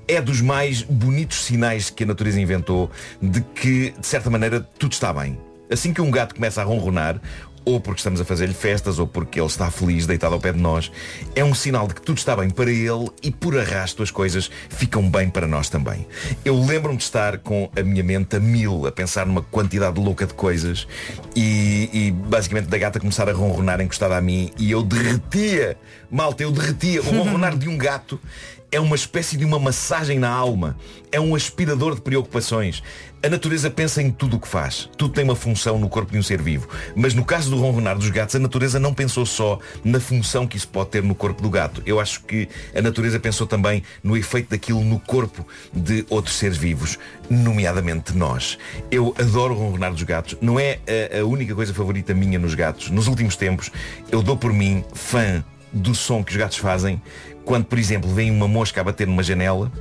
[0.06, 2.90] é dos mais bonitos sinais que a natureza inventou
[3.20, 5.38] de que, de certa maneira, tudo está bem.
[5.74, 7.20] Assim que um gato começa a ronronar,
[7.64, 10.60] ou porque estamos a fazer-lhe festas, ou porque ele está feliz deitado ao pé de
[10.60, 10.92] nós,
[11.34, 14.48] é um sinal de que tudo está bem para ele e por arrasto as coisas
[14.68, 16.06] ficam bem para nós também.
[16.44, 20.26] Eu lembro-me de estar com a minha mente a mil, a pensar numa quantidade louca
[20.26, 20.86] de coisas
[21.34, 25.76] e, e basicamente da gata começar a ronronar encostada a mim e eu derretia,
[26.08, 27.02] malta, eu derretia.
[27.02, 28.20] O ronronar de um gato
[28.74, 30.76] é uma espécie de uma massagem na alma.
[31.12, 32.82] É um aspirador de preocupações.
[33.24, 34.86] A natureza pensa em tudo o que faz.
[34.98, 36.68] Tudo tem uma função no corpo de um ser vivo.
[36.94, 40.58] Mas no caso do ronronar dos gatos, a natureza não pensou só na função que
[40.58, 41.82] isso pode ter no corpo do gato.
[41.86, 46.58] Eu acho que a natureza pensou também no efeito daquilo no corpo de outros seres
[46.58, 46.98] vivos,
[47.30, 48.58] nomeadamente nós.
[48.90, 50.36] Eu adoro ronronar dos gatos.
[50.42, 52.90] Não é a, a única coisa favorita minha nos gatos.
[52.90, 53.70] Nos últimos tempos,
[54.12, 57.00] eu dou por mim fã do som que os gatos fazem
[57.42, 59.72] quando, por exemplo, vem uma mosca a bater numa janela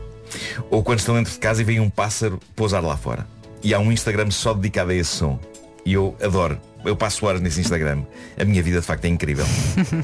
[0.70, 3.26] ou quando estão dentro de casa e vem um pássaro pousar lá fora.
[3.64, 5.40] E há um Instagram só dedicado a esse som.
[5.86, 6.60] E eu adoro.
[6.84, 8.04] Eu passo horas nesse Instagram.
[8.38, 9.46] A minha vida de facto é incrível.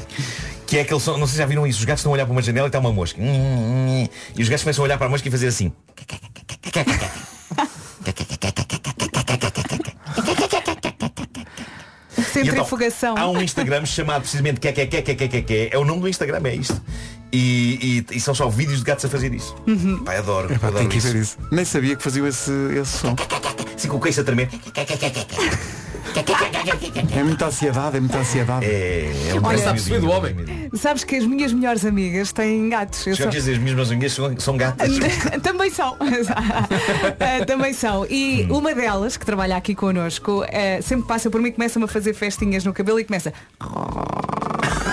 [0.65, 2.25] que é aquele som, não sei se já viram isso, os gatos estão a olhar
[2.25, 3.19] para uma janela e está uma mosca.
[3.21, 5.73] E os gatos começam a olhar para a mosca e fazer assim.
[12.45, 13.13] Centrifugação.
[13.13, 15.85] Então, há um Instagram chamado precisamente que, que, que, que, que, que, que, é o
[15.85, 16.79] nome do Instagram, é isto.
[17.31, 19.55] E, e- e são só vídeos de gatos a fazer isso.
[19.67, 20.03] Uhum.
[20.03, 20.51] Pai, adoro.
[20.51, 21.37] Epá, adoro tem que ver isso.
[21.51, 23.15] Nem sabia que faziam esse, esse som.
[23.77, 24.49] Sim, com o queixo a tremer.
[27.15, 28.65] É muita ansiedade, é muita ansiedade.
[28.65, 30.35] É, é um Olha, está perceber do homem.
[30.73, 33.05] Sabes que as minhas melhores amigas têm gatos.
[33.07, 34.89] Eu Já sou- dizer, as mesmas unhas são, são gatas.
[35.43, 35.97] Também são.
[37.19, 38.05] Eh, Também são.
[38.09, 38.57] E Hum.
[38.57, 42.13] uma delas, que trabalha aqui connosco, eh, sempre passa por mim e começa-me a fazer
[42.13, 43.33] festinhas no cabelo e começa.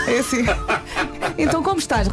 [0.09, 0.45] É assim.
[1.39, 2.09] Então como estás?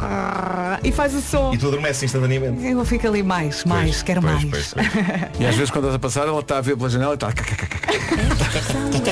[0.82, 1.52] E faz o som.
[1.54, 2.66] E tu adormeces instantaneamente.
[2.66, 4.72] Eu fico ali mais, mais, quero pois, mais.
[4.72, 4.86] pois, pois.
[5.40, 7.32] E às vezes quando estás a passar, ela está a ver pela janela e está.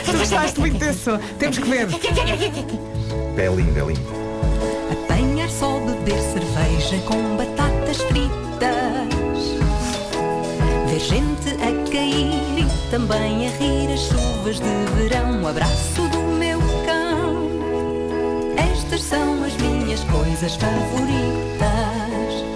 [0.05, 1.19] Tu gostaste muito desse som.
[1.39, 1.89] Temos que ver.
[3.37, 3.83] É lindo, é.
[4.93, 8.33] Apanhar só beber cerveja com batatas fritas.
[10.89, 15.43] Ver gente a cair e também a rir as chuvas de verão.
[15.43, 17.49] O abraço do meu cão.
[18.57, 19.72] Estas são as minhas
[20.33, 21.69] coisas favoritas.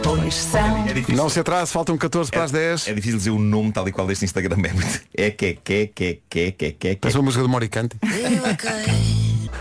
[0.03, 0.87] Pois são.
[0.89, 1.17] É difícil.
[1.17, 2.89] Não se atrase, faltam 14 para as 10.
[2.89, 4.57] É difícil dizer o nome tal e qual deste Instagram.
[4.65, 5.01] É muito.
[5.15, 6.97] É que, que, que, que, que, que, que.
[6.97, 7.97] Parece uma música do Moricante.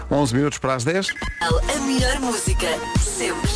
[0.09, 1.07] 11 minutos para as 10.
[1.41, 2.67] A melhor música
[3.01, 3.49] sempre.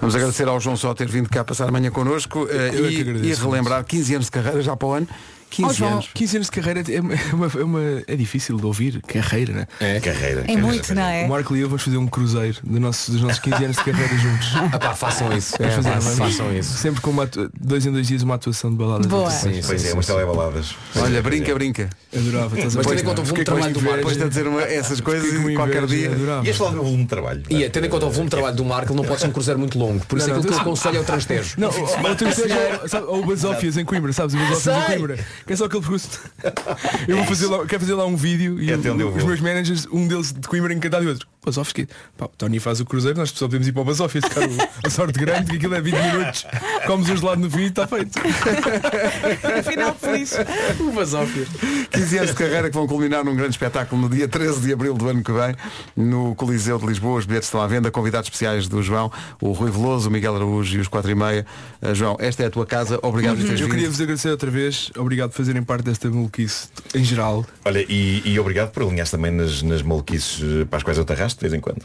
[0.00, 2.88] Vamos agradecer ao João Só ter vindo cá passar a manhã connosco eh, Eu é
[2.88, 5.08] que e, agradeço e relembrar 15 anos de carreira já para o ano.
[5.50, 6.08] 15 anos.
[6.14, 7.14] 15 anos de carreira é, uma,
[7.46, 9.00] é, uma- é difícil de ouvir.
[9.06, 9.66] Carreira, né?
[9.80, 10.00] É.
[10.00, 10.44] Carreira.
[10.48, 11.24] É muito, não é?
[11.24, 13.84] O Marco e eu vamos fazer um cruzeiro do nosso- dos nossos 15 anos de
[13.84, 14.48] carreira juntos.
[14.72, 15.56] Ah pá, façam isso.
[15.58, 16.18] Vamos É, fazer, vamos.
[16.36, 16.78] façam isso.
[16.78, 19.06] Sempre com uma atua- dois em dois dias uma atuação de baladas.
[19.06, 19.30] Boa.
[19.30, 20.74] Sim, Pois sim, é, umas telebaladas.
[20.96, 21.90] Olha, brinca, brinca.
[22.16, 22.54] Adorava.
[22.56, 23.80] estás a Mas tendo em conta o volume de trabalho do.
[23.82, 23.96] Marco.
[23.98, 26.10] Depois de dizer uma- essas coisas e qualquer dia.
[26.44, 27.42] E este logo o volume de trabalho.
[27.50, 29.32] E tendo em conta o volume de trabalho do Marco, ele não pode ser um
[29.32, 30.04] cruzeiro muito longo.
[30.06, 31.54] Por isso Não, aquilo que eu aconselho é o Transtejo.
[31.58, 34.34] Não, ou- ou tu seja, sabe, ou o Basófias em Coimbra, sabes?
[34.34, 34.86] O Basófias em.
[34.98, 35.18] Coimbra.
[35.46, 36.08] Que é só aquele percurso.
[37.08, 40.06] Eu vou fazer lá, quero fazer lá um vídeo e É os meus managers, um
[40.06, 41.26] deles de Coimbra encantado e outro.
[41.44, 41.88] Basófias que
[42.18, 45.18] pá, o Tony faz o cruzeiro, nós só podemos ir para o o- a sorte
[45.18, 46.46] grande que aquilo é 20 minutos.
[46.86, 48.18] Comes uns lado no fim e está feito.
[49.68, 50.34] Final feliz.
[50.80, 51.48] O Basófias.
[51.90, 54.94] 15 anos de carreira que vão culminar num grande espetáculo no dia 13 de abril
[54.94, 55.54] do ano que vem,
[55.96, 57.18] no Coliseu de Lisboa.
[57.18, 59.10] Os bilhetes estão à venda, convidados especiais do João,
[59.40, 61.46] o Rui Veloso, o Miguel Araújo e os 4 e meia.
[61.82, 64.50] Uh, João, esta é a tua casa, obrigado por teres Eu queria vos agradecer outra
[64.50, 67.46] vez, obrigado por fazerem parte desta maluquice em geral.
[67.64, 71.04] Olha, e, e obrigado por alinhar também nas, nas maluquices eh, para as quais eu
[71.04, 71.82] te arrasto de vez em quando.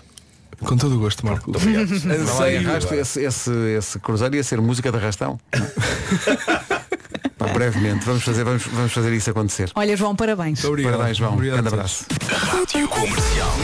[0.60, 1.52] Com todo o gosto, Marco.
[1.52, 1.92] Muito obrigado.
[2.22, 5.40] Anseio- arrasto, esse, esse, esse cruzeiro ia ser música de arrastão.
[7.38, 9.70] Pá, brevemente, vamos fazer, vamos, vamos fazer isso acontecer.
[9.76, 10.64] Olha, João, parabéns.
[10.64, 10.94] Obrigado.
[10.94, 11.34] Parabéns, João.
[11.34, 12.06] Obrigado Grande abraço.
[12.30, 13.56] Rádio Comercial.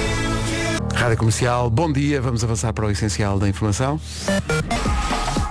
[0.93, 3.99] Rádio Comercial, bom dia, vamos avançar para o essencial da informação.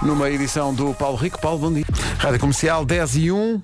[0.03, 1.41] Numa edição do Paulo Rico.
[1.41, 1.85] Paulo, bom dia.
[2.19, 3.63] Rádio Comercial 10 e 1.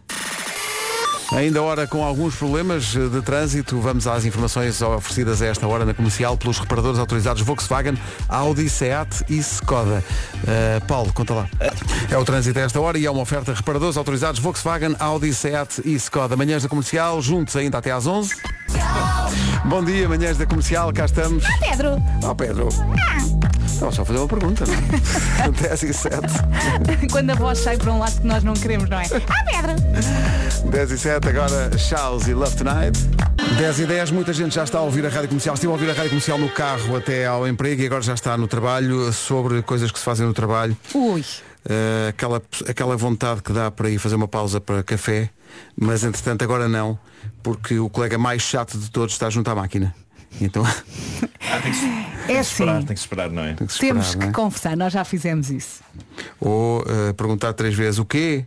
[1.32, 5.92] Ainda hora com alguns problemas de trânsito, vamos às informações oferecidas a esta hora na
[5.92, 7.98] comercial pelos reparadores autorizados Volkswagen,
[8.28, 10.04] Audi, Seat e Skoda.
[10.46, 11.48] Eh, Paulo, conta lá.
[12.10, 15.82] É o trânsito a esta hora e é uma oferta reparadores autorizados Volkswagen, Audi, Seat
[15.84, 16.36] e Skoda.
[16.36, 18.34] Manhãs da comercial, juntos ainda até às 11.
[19.64, 21.44] Bom dia, manhãs da comercial, cá estamos.
[21.60, 21.96] Pedro.
[22.22, 22.68] Ó Pedro.
[23.76, 25.50] Estava só fazer uma pergunta, não é?
[25.68, 26.16] 10 e 7.
[27.12, 29.04] Quando a voz sai para um lado que nós não queremos, não é?
[29.04, 30.70] Ah, Pedro.
[30.70, 32.98] 10 e 7, agora Charles e Love Tonight.
[33.58, 35.54] 10 e 10, muita gente já está a ouvir a Rádio Comercial.
[35.56, 38.34] Estive a ouvir a Rádio Comercial no carro até ao emprego e agora já está
[38.38, 40.74] no trabalho sobre coisas que se fazem no trabalho.
[40.94, 41.22] Ui.
[41.68, 45.28] Eh, aquela, aquela vontade que dá para ir fazer uma pausa para café,
[45.78, 46.98] mas entretanto agora não,
[47.42, 49.94] porque o colega mais chato de todos está junto à máquina.
[50.40, 50.62] Então
[51.48, 52.86] Ah, tem que, É tem que esperar, assim.
[52.86, 53.54] tem que esperar, não é?
[53.54, 54.44] tem que se Temos esperar, que não é?
[54.44, 55.80] confessar, nós já fizemos isso.
[56.40, 58.44] Ou eh, perguntar três vezes o quê?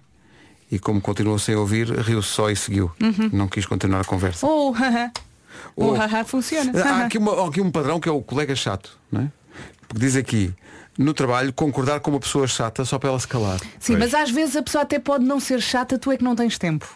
[0.72, 2.92] E como continuou sem ouvir, riu-se só e seguiu.
[3.02, 3.30] Uhum.
[3.34, 4.46] Não quis continuar a conversa.
[4.46, 5.12] Ou, haha.
[5.76, 6.72] O Ou- haha funciona.
[6.84, 9.32] Há aqui, uma- há aqui um padrão que é o colega chato, não é?
[9.88, 10.54] Porque diz aqui,
[10.98, 13.60] no trabalho, concordar com uma pessoa chata só para ela se calar.
[13.80, 16.36] Sim, mas às vezes a pessoa até pode não ser chata, tu é que não
[16.36, 16.88] tens tempo.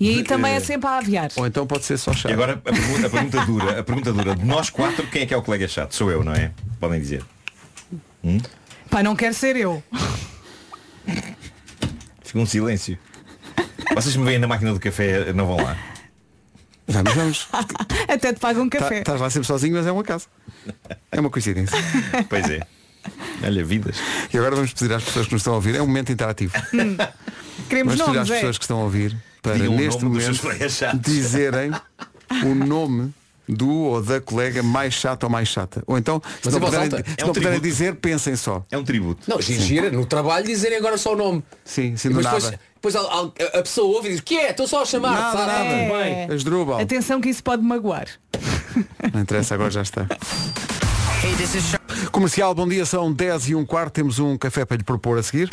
[0.00, 1.30] E aí também é sempre a aviar.
[1.36, 2.30] Ou então pode ser só chato.
[2.30, 4.36] E agora a pergunta, a pergunta dura, a pergunta dura.
[4.36, 5.94] De nós quatro, quem é que é o colega chato?
[5.94, 6.52] Sou eu, não é?
[6.80, 7.24] Podem dizer.
[8.24, 8.38] Hum?
[8.90, 9.82] Pá, não quero ser eu.
[12.24, 12.98] Fica um silêncio.
[13.94, 15.76] Vocês me veem na máquina do café, não vão lá.
[16.88, 17.48] Vamos, vamos.
[18.08, 18.98] Até te pago um Tá- café.
[19.00, 20.26] Estás lá sempre sozinho, mas é uma casa.
[21.10, 21.76] É uma coincidência.
[22.28, 22.60] Pois é.
[23.44, 23.96] Olha, vidas.
[24.32, 26.52] E agora vamos pedir às pessoas que nos estão a ouvir, é um momento interativo.
[27.68, 28.34] Queremos Vamos pedir às nomes, é?
[28.34, 29.16] pessoas que estão a ouvir
[29.50, 30.42] para Digam neste momento
[31.00, 31.70] dizerem
[32.44, 33.12] o nome
[33.48, 35.82] do ou da colega mais chata ou mais chata.
[35.86, 37.10] Ou então, se Mas não voz puderem, alta.
[37.10, 38.64] se É um não puderem dizer, pensem só.
[38.70, 39.22] É um tributo.
[39.30, 41.44] Não, gira no trabalho dizerem agora só o nome.
[41.64, 42.60] Sim, sim, do depois, nada.
[42.74, 44.50] depois a, a- a pessoa ouve e diz, que é?
[44.50, 45.12] Estou só a chamar.
[45.12, 45.52] Nada, sabe?
[45.52, 45.70] nada.
[46.02, 46.14] Bem.
[46.28, 46.28] É.
[46.34, 46.80] Asdrúbal.
[46.80, 48.06] Atenção que isso pode magoar.
[49.14, 50.06] Não interessa, agora já está.
[52.12, 55.22] Comercial, bom dia, são 10 e um quarto, temos um café para lhe propor a
[55.22, 55.48] seguir.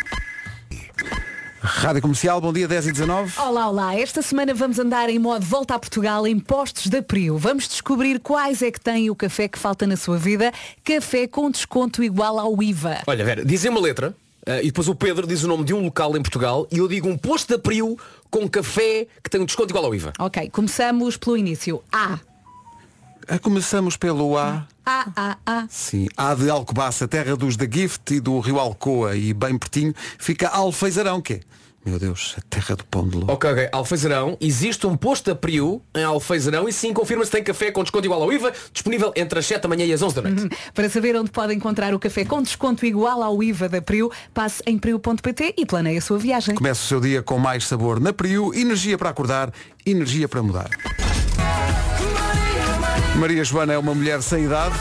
[1.65, 3.39] Rádio Comercial, bom dia, 10 e 19.
[3.39, 3.95] Olá, olá.
[3.95, 7.37] Esta semana vamos andar em modo volta a Portugal em postos de Prio.
[7.37, 10.51] Vamos descobrir quais é que têm o café que falta na sua vida.
[10.83, 12.97] Café com desconto igual ao IVA.
[13.07, 14.13] Olha, Vera, dizem uma letra
[14.45, 16.87] eh, e depois o Pedro diz o nome de um local em Portugal e eu
[16.89, 17.97] digo um posto de Abril
[18.29, 20.11] com café que tem um desconto igual ao IVA.
[20.19, 21.81] Ok, começamos pelo início.
[21.93, 22.19] A.
[23.25, 24.67] Ah, Começamos pelo A.
[24.85, 25.65] A, A, A.
[25.69, 29.93] Sim, A de Alcobaça, terra dos da Gift e do Rio Alcoa e bem pertinho,
[30.19, 31.39] fica Alfeizarão, que é?
[31.85, 33.25] Meu Deus, a terra do pão de ló.
[33.27, 33.69] Ok, ok.
[33.71, 34.37] Alfeizarão.
[34.39, 38.05] Existe um posto da Priu em Alfeizarão e sim confirma se tem café com desconto
[38.05, 40.49] igual ao IVA, disponível entre as 7 da manhã e as 11 da noite.
[40.73, 44.63] Para saber onde pode encontrar o café com desconto igual ao IVA da Priu, passe
[44.65, 46.55] em priu.pt e planeie a sua viagem.
[46.55, 49.51] Começa o seu dia com mais sabor na Priu, energia para acordar,
[49.85, 50.69] energia para mudar.
[53.17, 54.75] Maria Joana é uma mulher sem idade.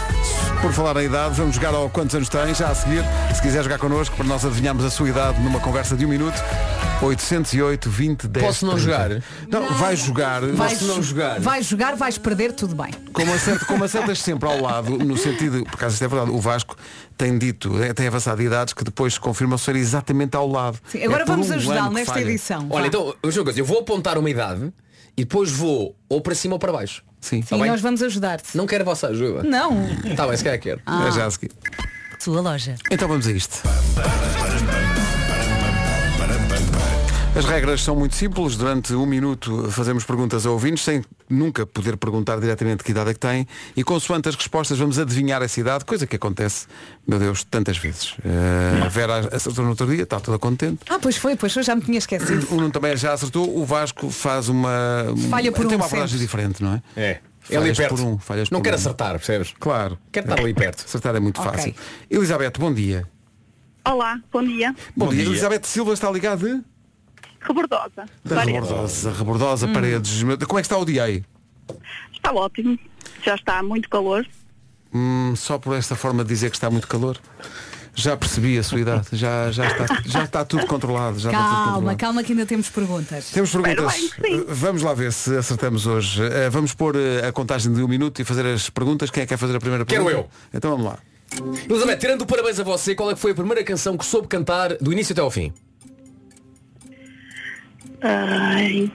[0.62, 3.02] Por falar em idade, vamos jogar ao quantos anos tem, já a seguir.
[3.34, 6.40] Se quiser jogar connosco, para nós adivinharmos a sua idade numa conversa de um minuto.
[7.02, 8.84] 808 20 10 Posso não 30.
[8.90, 9.22] jogar?
[9.50, 10.40] Não, vai jogar.
[10.42, 11.40] Vais, não jogar.
[11.40, 12.92] Vais jogar, vais perder, tudo bem.
[13.12, 16.38] Como, acertas, como acertas sempre ao lado, no sentido, por acaso isto é verdade, o
[16.38, 16.76] Vasco
[17.18, 20.78] tem dito, tem avançado idades que depois se confirmam ser exatamente ao lado.
[20.86, 22.22] Sim, agora É vamos um ajudá-lo nesta falha.
[22.22, 22.68] edição.
[22.70, 22.86] Olha, Vá.
[22.86, 23.14] então.
[23.56, 24.72] Eu vou apontar uma idade
[25.16, 27.02] e depois vou ou para cima ou para baixo.
[27.22, 27.40] Sim.
[27.40, 28.54] Sim, nós vamos ajudar-te.
[28.56, 29.44] Não quero a vossa ajuda.
[29.44, 29.86] Não.
[30.04, 30.82] Está bem, se calhar quero.
[30.84, 31.06] Ah.
[31.06, 31.52] É já a seguir.
[32.18, 32.74] Sua loja.
[32.90, 33.62] Então vamos a isto.
[37.34, 38.56] As regras são muito simples.
[38.56, 43.14] Durante um minuto fazemos perguntas a ouvintes sem nunca poder perguntar diretamente que idade é
[43.14, 46.66] que têm e consoante as respostas vamos adivinhar essa idade, coisa que acontece,
[47.06, 48.14] meu Deus, tantas vezes.
[48.22, 50.80] Eh, a Vera acertou no outro dia, está toda contente.
[50.90, 52.46] Ah, pois foi, pois eu já me tinha esquecido.
[52.50, 54.70] O Nuno também já acertou, o Vasco faz uma.
[55.30, 56.82] Falha por tem um uma abordagem diferente, não é?
[56.96, 57.20] É.
[57.50, 57.94] É ali Falhas perto.
[57.96, 58.78] por um, falhas Não por quero um.
[58.78, 59.54] acertar, percebes?
[59.58, 59.98] Claro.
[60.12, 60.84] Quero estar ali perto.
[60.86, 61.50] Acertar é muito Ok.
[61.50, 61.74] fácil.
[62.10, 63.08] Elizabeth, bom dia.
[63.84, 64.72] Olá, bom dia.
[64.94, 65.22] Bom, Bom dia.
[65.22, 65.30] dia.
[65.32, 66.62] Elizabeth Silva está ligada de?
[67.46, 68.04] Rebordosa.
[68.24, 68.54] Da Paredes.
[68.62, 69.72] Rebordosa, Rebordosa, Hum.
[69.72, 70.22] Paredes.
[70.46, 71.24] Como é que está o dia aí?
[72.12, 72.78] Está ótimo.
[73.24, 74.26] Já está muito calor.
[74.94, 77.18] Hum, só por esta forma de dizer que está muito calor.
[77.94, 79.08] Já percebi a sua idade.
[79.12, 81.18] Já, já, está, já está tudo controlado.
[81.18, 81.98] Já está tudo Calma, controlado.
[81.98, 83.30] calma que ainda temos perguntas.
[83.30, 84.10] Temos perguntas.
[84.18, 84.44] Bem sim.
[84.48, 86.22] Vamos lá ver se acertamos hoje.
[86.22, 89.10] Eh, Vamos pôr eh, a contagem de um minuto e fazer as perguntas.
[89.10, 90.26] Quem é que quer fazer a primeira Quero pergunta?
[90.26, 90.56] eu.
[90.56, 90.98] Então vamos lá.
[91.68, 94.26] Elizabeth, tirando o parabéns a você, qual é que foi a primeira canção que soube
[94.28, 95.52] cantar do início até ao fim?
[98.02, 98.90] Ai,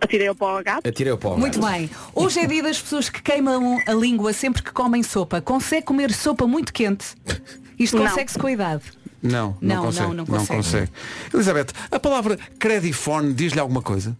[0.00, 0.86] atirei o pau ao gato.
[0.88, 1.38] Atirei o pau.
[1.38, 1.88] Muito bem.
[2.14, 5.40] Hoje é dia das pessoas que queimam a língua sempre que comem sopa.
[5.40, 7.06] Consegue comer sopa muito quente?
[7.78, 8.06] Isto Não.
[8.06, 8.82] consegue-se com a idade.
[9.22, 10.06] Não, não, Não, consegue.
[10.08, 10.90] não, não consegue.
[11.32, 14.16] Elizabeth, a palavra credifone diz-lhe alguma coisa?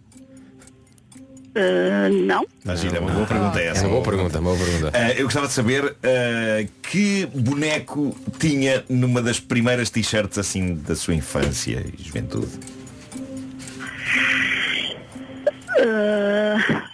[1.55, 2.47] Ah, não.
[2.65, 3.81] Imagina, é uma boa pergunta É essa.
[3.81, 4.91] uma boa pergunta, uma boa pergunta.
[4.97, 10.95] Ah, eu gostava de saber ah, que boneco tinha numa das primeiras t-shirts assim da
[10.95, 12.47] sua infância e juventude.
[15.85, 16.87] Ah,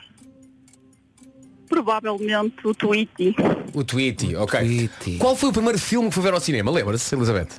[1.67, 3.35] provavelmente o Tweety.
[3.73, 4.59] O Tweety, ok.
[4.59, 5.17] Tweety.
[5.17, 6.71] Qual foi o primeiro filme que foi ver ao cinema?
[6.71, 7.49] Lembra-se, Elizabeth?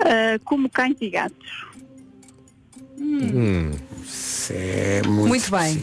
[0.00, 1.64] Ah, como cães e gatos.
[2.98, 3.70] Hum.
[4.02, 5.82] Isso é muito, Muito bem.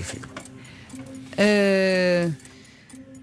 [1.33, 2.33] Uh,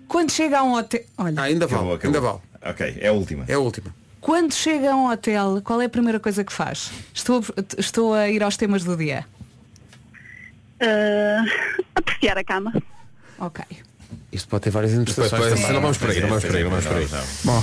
[0.06, 1.02] quando chega a um hotel.
[1.18, 2.16] Olha, Ah, ainda vale, Acabou, acabou.
[2.16, 2.72] ainda vale.
[2.72, 3.44] Ok, é a última.
[3.48, 3.94] É a última.
[4.20, 6.90] quando chega a um hotel, qual é a primeira coisa que faz?
[7.14, 7.42] Estou,
[7.76, 9.24] estou a ir aos temas do dia.
[10.80, 11.44] Ah,
[11.94, 12.72] apreciar a cama.
[13.38, 13.64] Ok.
[14.30, 15.68] Isto pode ter várias interpretações.
[15.70, 17.08] não vamos por aí, não vamos por aí, não vamos por aí.
[17.44, 17.62] Bom,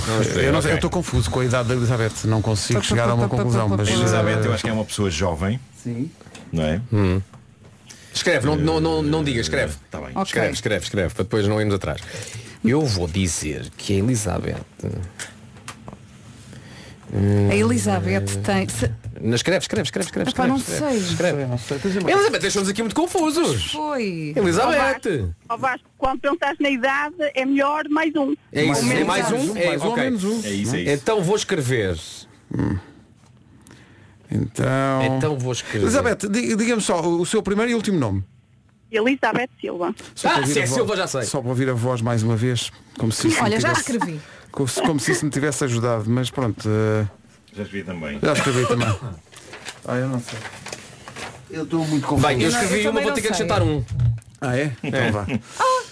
[0.68, 3.88] eu estou confuso com a idade da Elizabeth, não consigo chegar a uma conclusão, mas
[3.88, 5.60] A Elizabeth eh, eu acho que é uma pessoa jovem.
[5.82, 6.10] Sim.
[6.52, 6.80] Não é?
[8.12, 9.74] Escreve, não, não, não, não diga, escreve.
[9.90, 10.10] Tá bem.
[10.10, 10.22] Ok.
[10.24, 12.00] Escreve, escreve, escreve, para depois não irmos atrás.
[12.64, 14.56] Eu vou dizer que a Elizabeth.
[17.50, 18.68] A Elizabeth tem.
[18.68, 18.90] se-
[19.20, 20.30] Não, Escreve, escreve, escreve, escreve.
[20.30, 21.90] Epá, escreve, não escreve, sei.
[21.90, 22.12] Escreve.
[22.12, 23.72] Elizabeth, deixou-nos aqui muito confusos.
[23.72, 24.34] Foi.
[24.36, 25.30] Elizabeth.
[25.48, 28.34] Ó Vasco, quando pensares na idade, é melhor mais um.
[28.52, 29.36] É isso, Ou é mais um.
[29.52, 29.56] um?
[29.56, 30.04] É, mais um ou ok.
[30.04, 30.42] menos um.
[30.44, 30.90] É isso, é isso.
[30.90, 31.96] Então vou escrever.
[34.30, 35.16] Então.
[35.16, 35.84] Então vou escrever.
[35.84, 38.24] Elizabeth, di- diga-me só o seu primeiro e último nome.
[38.90, 39.94] Elizabeth Silva.
[40.14, 41.22] Só Ah, se é Silva, já sei.
[41.22, 42.70] Só para ouvir a voz mais uma vez.
[42.98, 44.20] Como se Olha, já escrevi.
[44.56, 46.66] Como se, como se isso me tivesse ajudado, mas pronto.
[46.66, 47.06] eh,
[47.54, 48.18] Já escrevi também.
[48.22, 48.88] já escrevi também.
[49.86, 50.38] Ah, eu não sei.
[51.50, 52.26] Eu estou muito confuso.
[52.26, 53.46] Bem, eu Eu escrevi eu uma, também vou não ter que sei.
[53.46, 53.84] acrescentar um.
[54.40, 54.72] Ah, é?
[54.82, 55.10] Então É.
[55.12, 55.26] vá.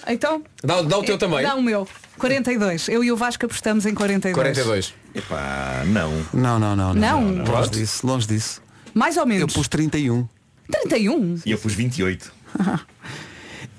[0.07, 0.43] Ah, então.
[0.63, 1.43] Dá, dá o teu também.
[1.43, 1.87] Dá o meu.
[2.19, 2.89] 42.
[2.89, 4.35] Eu e o Vasco apostamos em 42.
[4.35, 4.95] 42.
[5.15, 6.11] Epá, não.
[6.33, 6.95] Não, não, não.
[6.95, 7.21] Não?
[7.23, 7.71] Longe Pronto.
[7.71, 8.63] disso, longe disso.
[8.95, 9.53] Mais ou Eu menos.
[9.53, 10.27] pus 31.
[10.71, 11.41] 31.
[11.45, 12.33] E eu pus 28.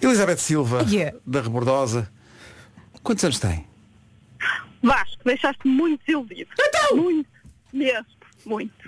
[0.01, 1.17] Elizabeth Silva, Yeah.
[1.25, 2.07] da Rebordosa.
[3.01, 3.65] Quantos anos tem?
[4.85, 6.49] Vasco, deixaste muito desiludido.
[6.59, 6.97] Então!
[6.97, 7.29] Muito,
[7.73, 8.05] mesmo,
[8.45, 8.84] muito.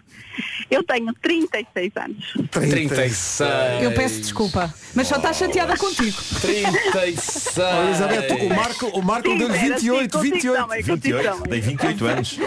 [0.69, 2.33] Eu tenho 36 anos.
[2.51, 3.39] 36.
[3.81, 4.73] Eu peço desculpa.
[4.93, 6.15] Mas só está chateada contigo.
[6.41, 7.55] 36.
[7.57, 10.61] Oh, Elizabeth, o Marco, o Marco Sim, era assim, 28, contigo 28.
[10.61, 11.31] também, contigo 28.
[11.37, 11.49] também.
[11.49, 12.39] Dei 28 anos.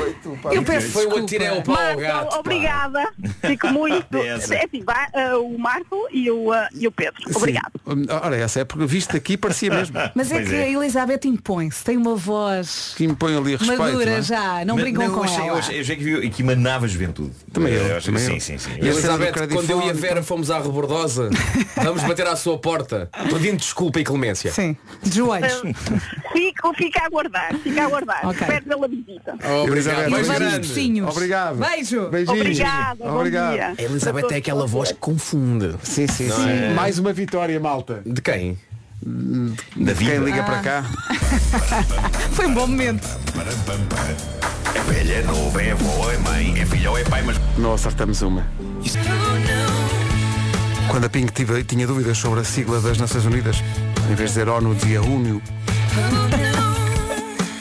[0.52, 1.24] Eu peço Foi o desculpa.
[1.24, 2.28] atirei ao pau ao Marco, gato.
[2.30, 2.38] pá.
[2.38, 3.08] obrigada.
[3.46, 4.16] Fico muito.
[4.18, 4.54] Essa.
[4.54, 7.20] É assim, vai, ah, o Marco e o, ah, e o Pedro.
[7.34, 7.72] Obrigado.
[7.88, 8.06] Sim.
[8.10, 9.96] Ora, essa é porque visto aqui parecia mesmo.
[10.14, 10.62] Mas é Pois que é.
[10.64, 11.82] a Elizabeth impõe-se.
[11.84, 13.78] Tem uma voz Que impõe ali a respeito.
[13.82, 14.22] madura não é?
[14.22, 14.64] já.
[14.64, 15.48] Não Mas- brincam com achei, ela.
[15.48, 17.32] eu achei, eu achei que, viu- que emanava juventude.
[17.60, 18.40] Também Também eu, Eu acho- também sim, eu.
[18.40, 18.70] sim, sim.
[18.80, 21.28] E Elizabeth, quando eu e a Vera fomos à rebordosa,
[21.76, 24.50] vamos bater à sua porta, pedindo desculpa e clemência.
[24.52, 25.62] Sim, de joelhos.
[26.32, 28.20] Fico, fica a aguardar, fica a aguardar.
[28.26, 28.40] Ok.
[28.40, 29.34] Espero pela visita.
[29.66, 31.02] Elizabeth, E beijo grande.
[31.02, 31.56] Obrigado.
[31.56, 32.08] Beijo.
[32.08, 32.40] Beijinhos.
[32.40, 33.50] Obrigado.
[33.52, 33.74] dia.
[33.78, 35.74] A Elizabeth é aquela voz que confunde.
[35.82, 36.48] Sim, sim, Não sim.
[36.48, 36.72] é?
[36.74, 38.02] Mais uma vitória, malta.
[38.06, 38.58] De quem?
[39.02, 40.12] Da vida.
[40.12, 40.44] Quem liga Ah.
[40.44, 40.84] para cá?
[42.32, 43.06] Foi um bom momento.
[44.74, 47.36] É velha, é nova, é avó, é mãe, é filha ou é pai, mas.
[47.58, 48.46] Não acertamos uma.
[50.90, 53.56] Quando a Pink tive- tinha dúvidas sobre a sigla das Nações Unidas,
[54.10, 55.40] em vez de dizer ONU, dizia UNIO.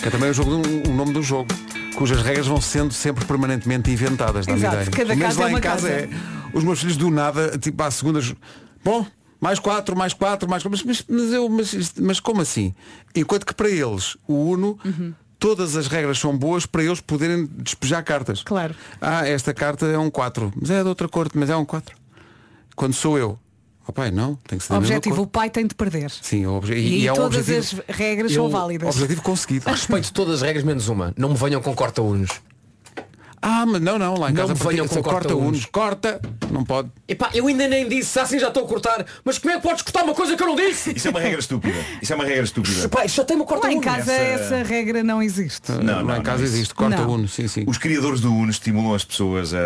[0.02, 1.48] Que é também o, jogo de um- o nome do jogo,
[1.96, 4.46] cujas regras vão sendo sempre permanentemente inventadas.
[4.46, 4.92] dá-me Exato, ideia.
[4.92, 6.02] cada Pelo menos casa é lá uma em casa casa.
[6.02, 6.10] é.
[6.54, 8.20] Os meus filhos do nada, tipo à segunda.
[8.84, 9.06] Bom,
[9.40, 10.82] mais quatro, mais quatro, mais quatro.
[10.88, 12.74] Mas, mas, eu, mas, mas como assim?
[13.16, 14.80] Enquanto que para eles, o UNO.
[15.40, 18.44] Todas as regras são boas para eles poderem despejar cartas.
[18.44, 18.76] Claro.
[19.00, 21.96] Ah, esta carta é um 4, mas é de outra cor, mas é um 4.
[22.76, 23.40] Quando sou eu,
[23.88, 26.12] oh pai, não, tem que ser Objetivo, o pai tem de perder.
[26.12, 26.74] Sim, o obje...
[26.74, 28.90] E, é um todas objetivo, as regras são Eu- válidas.
[28.96, 29.70] objetivo conseguido.
[29.70, 31.14] Respeito todas as regras menos uma.
[31.18, 32.30] Não me venham com corta-unos.
[33.42, 35.48] Ah, mas não, não, lá em Não casa me venham com corta corta-unos.
[35.48, 35.66] unos.
[35.66, 36.22] Corta,
[36.52, 36.90] não pode.
[37.08, 39.06] Epá, eu ainda nem disse, assim já estou a cortar.
[39.24, 40.96] Mas como é que podes cortar uma coisa que eu não disse?
[40.96, 41.78] Isso é uma regra estúpida.
[42.02, 42.86] Isso é uma regra estúpida.
[42.86, 45.72] Epá, isto já tem uma Lá corta em casa Essa- essa regra não existe.
[45.72, 47.10] Não, lá não, em casa não, existe, corta Não.
[47.12, 47.64] uno, sim, sim.
[47.68, 49.58] Os criadores do Uno estimulam as pessoas a,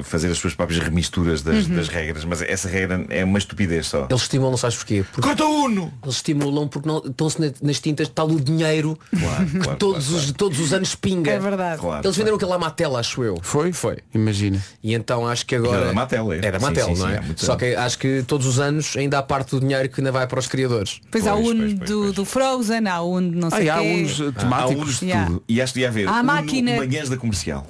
[0.00, 1.76] a fazer as suas próprias remisturas das, Uhum.
[1.76, 4.06] das regras, mas essa regra é uma estupidez só.
[4.08, 5.04] Eles estimulam, sabes porquê?
[5.12, 5.92] Porque Corta o Uno!
[6.02, 10.06] eles estimulam porque não, estão-se na- nas tintas tal o dinheiro Claro, que claro, todos,
[10.08, 11.30] claro, os, todos os anos pinga.
[11.32, 11.80] É verdade.
[11.80, 13.38] Claro, Eles venderam aquele lá Mattel, acho eu.
[13.42, 13.72] Foi?
[13.72, 13.98] Foi.
[14.14, 14.62] Imagina.
[14.82, 15.86] E então acho que Era agora.
[15.86, 16.38] da Mattel, é?
[16.44, 17.18] Era Mattel, sim, não sim, é?
[17.18, 20.00] há muitos Só que acho que todos os anos ainda há parte do dinheiro que
[20.00, 21.00] ainda vai para os criadores.
[21.10, 22.12] Pois há Pois, um pois, pois, do, pois.
[22.14, 24.82] do Frozen, há um de não sei Ah, e há uns eh, Há temáticos.
[24.82, 25.26] Unos de Yeah.
[25.26, 25.44] tudo.
[25.48, 27.66] E acho que ia haver Há a Uno máquina- manhãs da comercial.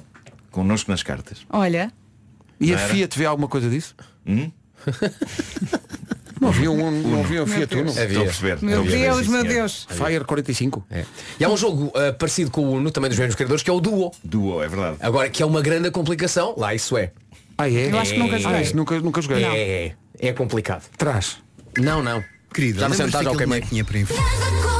[0.51, 1.39] Connosco nas cartas.
[1.49, 1.91] Olha,
[2.59, 2.93] E a Não era?
[2.93, 3.95] Fiat vê alguma coisa disso?
[4.25, 4.51] Hum?
[6.39, 7.89] Não havia um, não havia um Fiat Uno.
[7.91, 8.03] Havia.
[8.05, 8.57] Estou a perceber.
[8.61, 9.43] meu Estou a perceber, Deus, meu.
[9.43, 9.87] Deus.
[9.89, 10.85] Fire 45.
[10.91, 11.05] É.
[11.39, 13.73] E há um jogo ah, parecido com o Uno, também dos mesmos criadores, que é
[13.73, 14.11] o Duo.
[14.23, 14.97] Duo, é verdade.
[14.99, 17.11] Agora, que é uma grande complicação, lá isso é.
[17.57, 17.91] Ah, é?
[17.91, 18.61] Eu acho que nunca Ah, joguei.
[18.61, 19.43] isso nunca, nunca joguei.
[19.43, 19.85] É,
[20.19, 20.83] é, é complicado.
[20.97, 21.37] Traz.
[21.77, 22.23] Não, não.
[22.53, 23.59] Querida, Já me sentaste ao queimei.
[23.59, 24.76] bonequinho para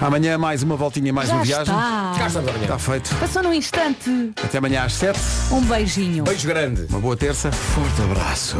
[0.00, 1.74] Amanhã mais uma voltinha, mais Já uma viagem.
[1.74, 2.14] está.
[2.18, 2.62] Cá estamos amanhã.
[2.64, 3.14] Está feito.
[3.16, 4.32] Passou num instante.
[4.42, 5.18] Até amanhã às 7.
[5.52, 6.24] Um beijinho.
[6.24, 6.86] Beijo grande.
[6.88, 7.52] Uma boa terça.
[7.52, 8.56] Forte abraço.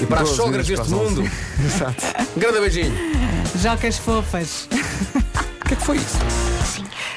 [0.00, 1.20] E para as 12 sogras minutos deste para as 11.
[1.20, 1.30] mundo.
[1.64, 2.04] Exato.
[2.36, 2.94] Um grande beijinho.
[3.60, 4.68] Jocas fofas.
[5.60, 6.16] O que é que foi isso?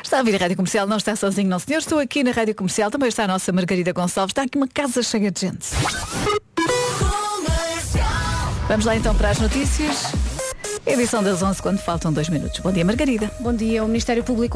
[0.04, 1.80] Está a vir a Rádio Comercial, não está sozinho, não senhor.
[1.80, 4.32] Estou aqui na Rádio Comercial, também está a nossa Margarida Gonçalves.
[4.32, 5.68] Está aqui uma casa cheia de gente.
[8.68, 10.12] Vamos lá então para as notícias.
[10.86, 12.60] Edição das 11 quando faltam dois minutos.
[12.60, 13.30] Bom dia, Margarida.
[13.40, 13.84] Bom dia.
[13.84, 14.50] O Ministério Público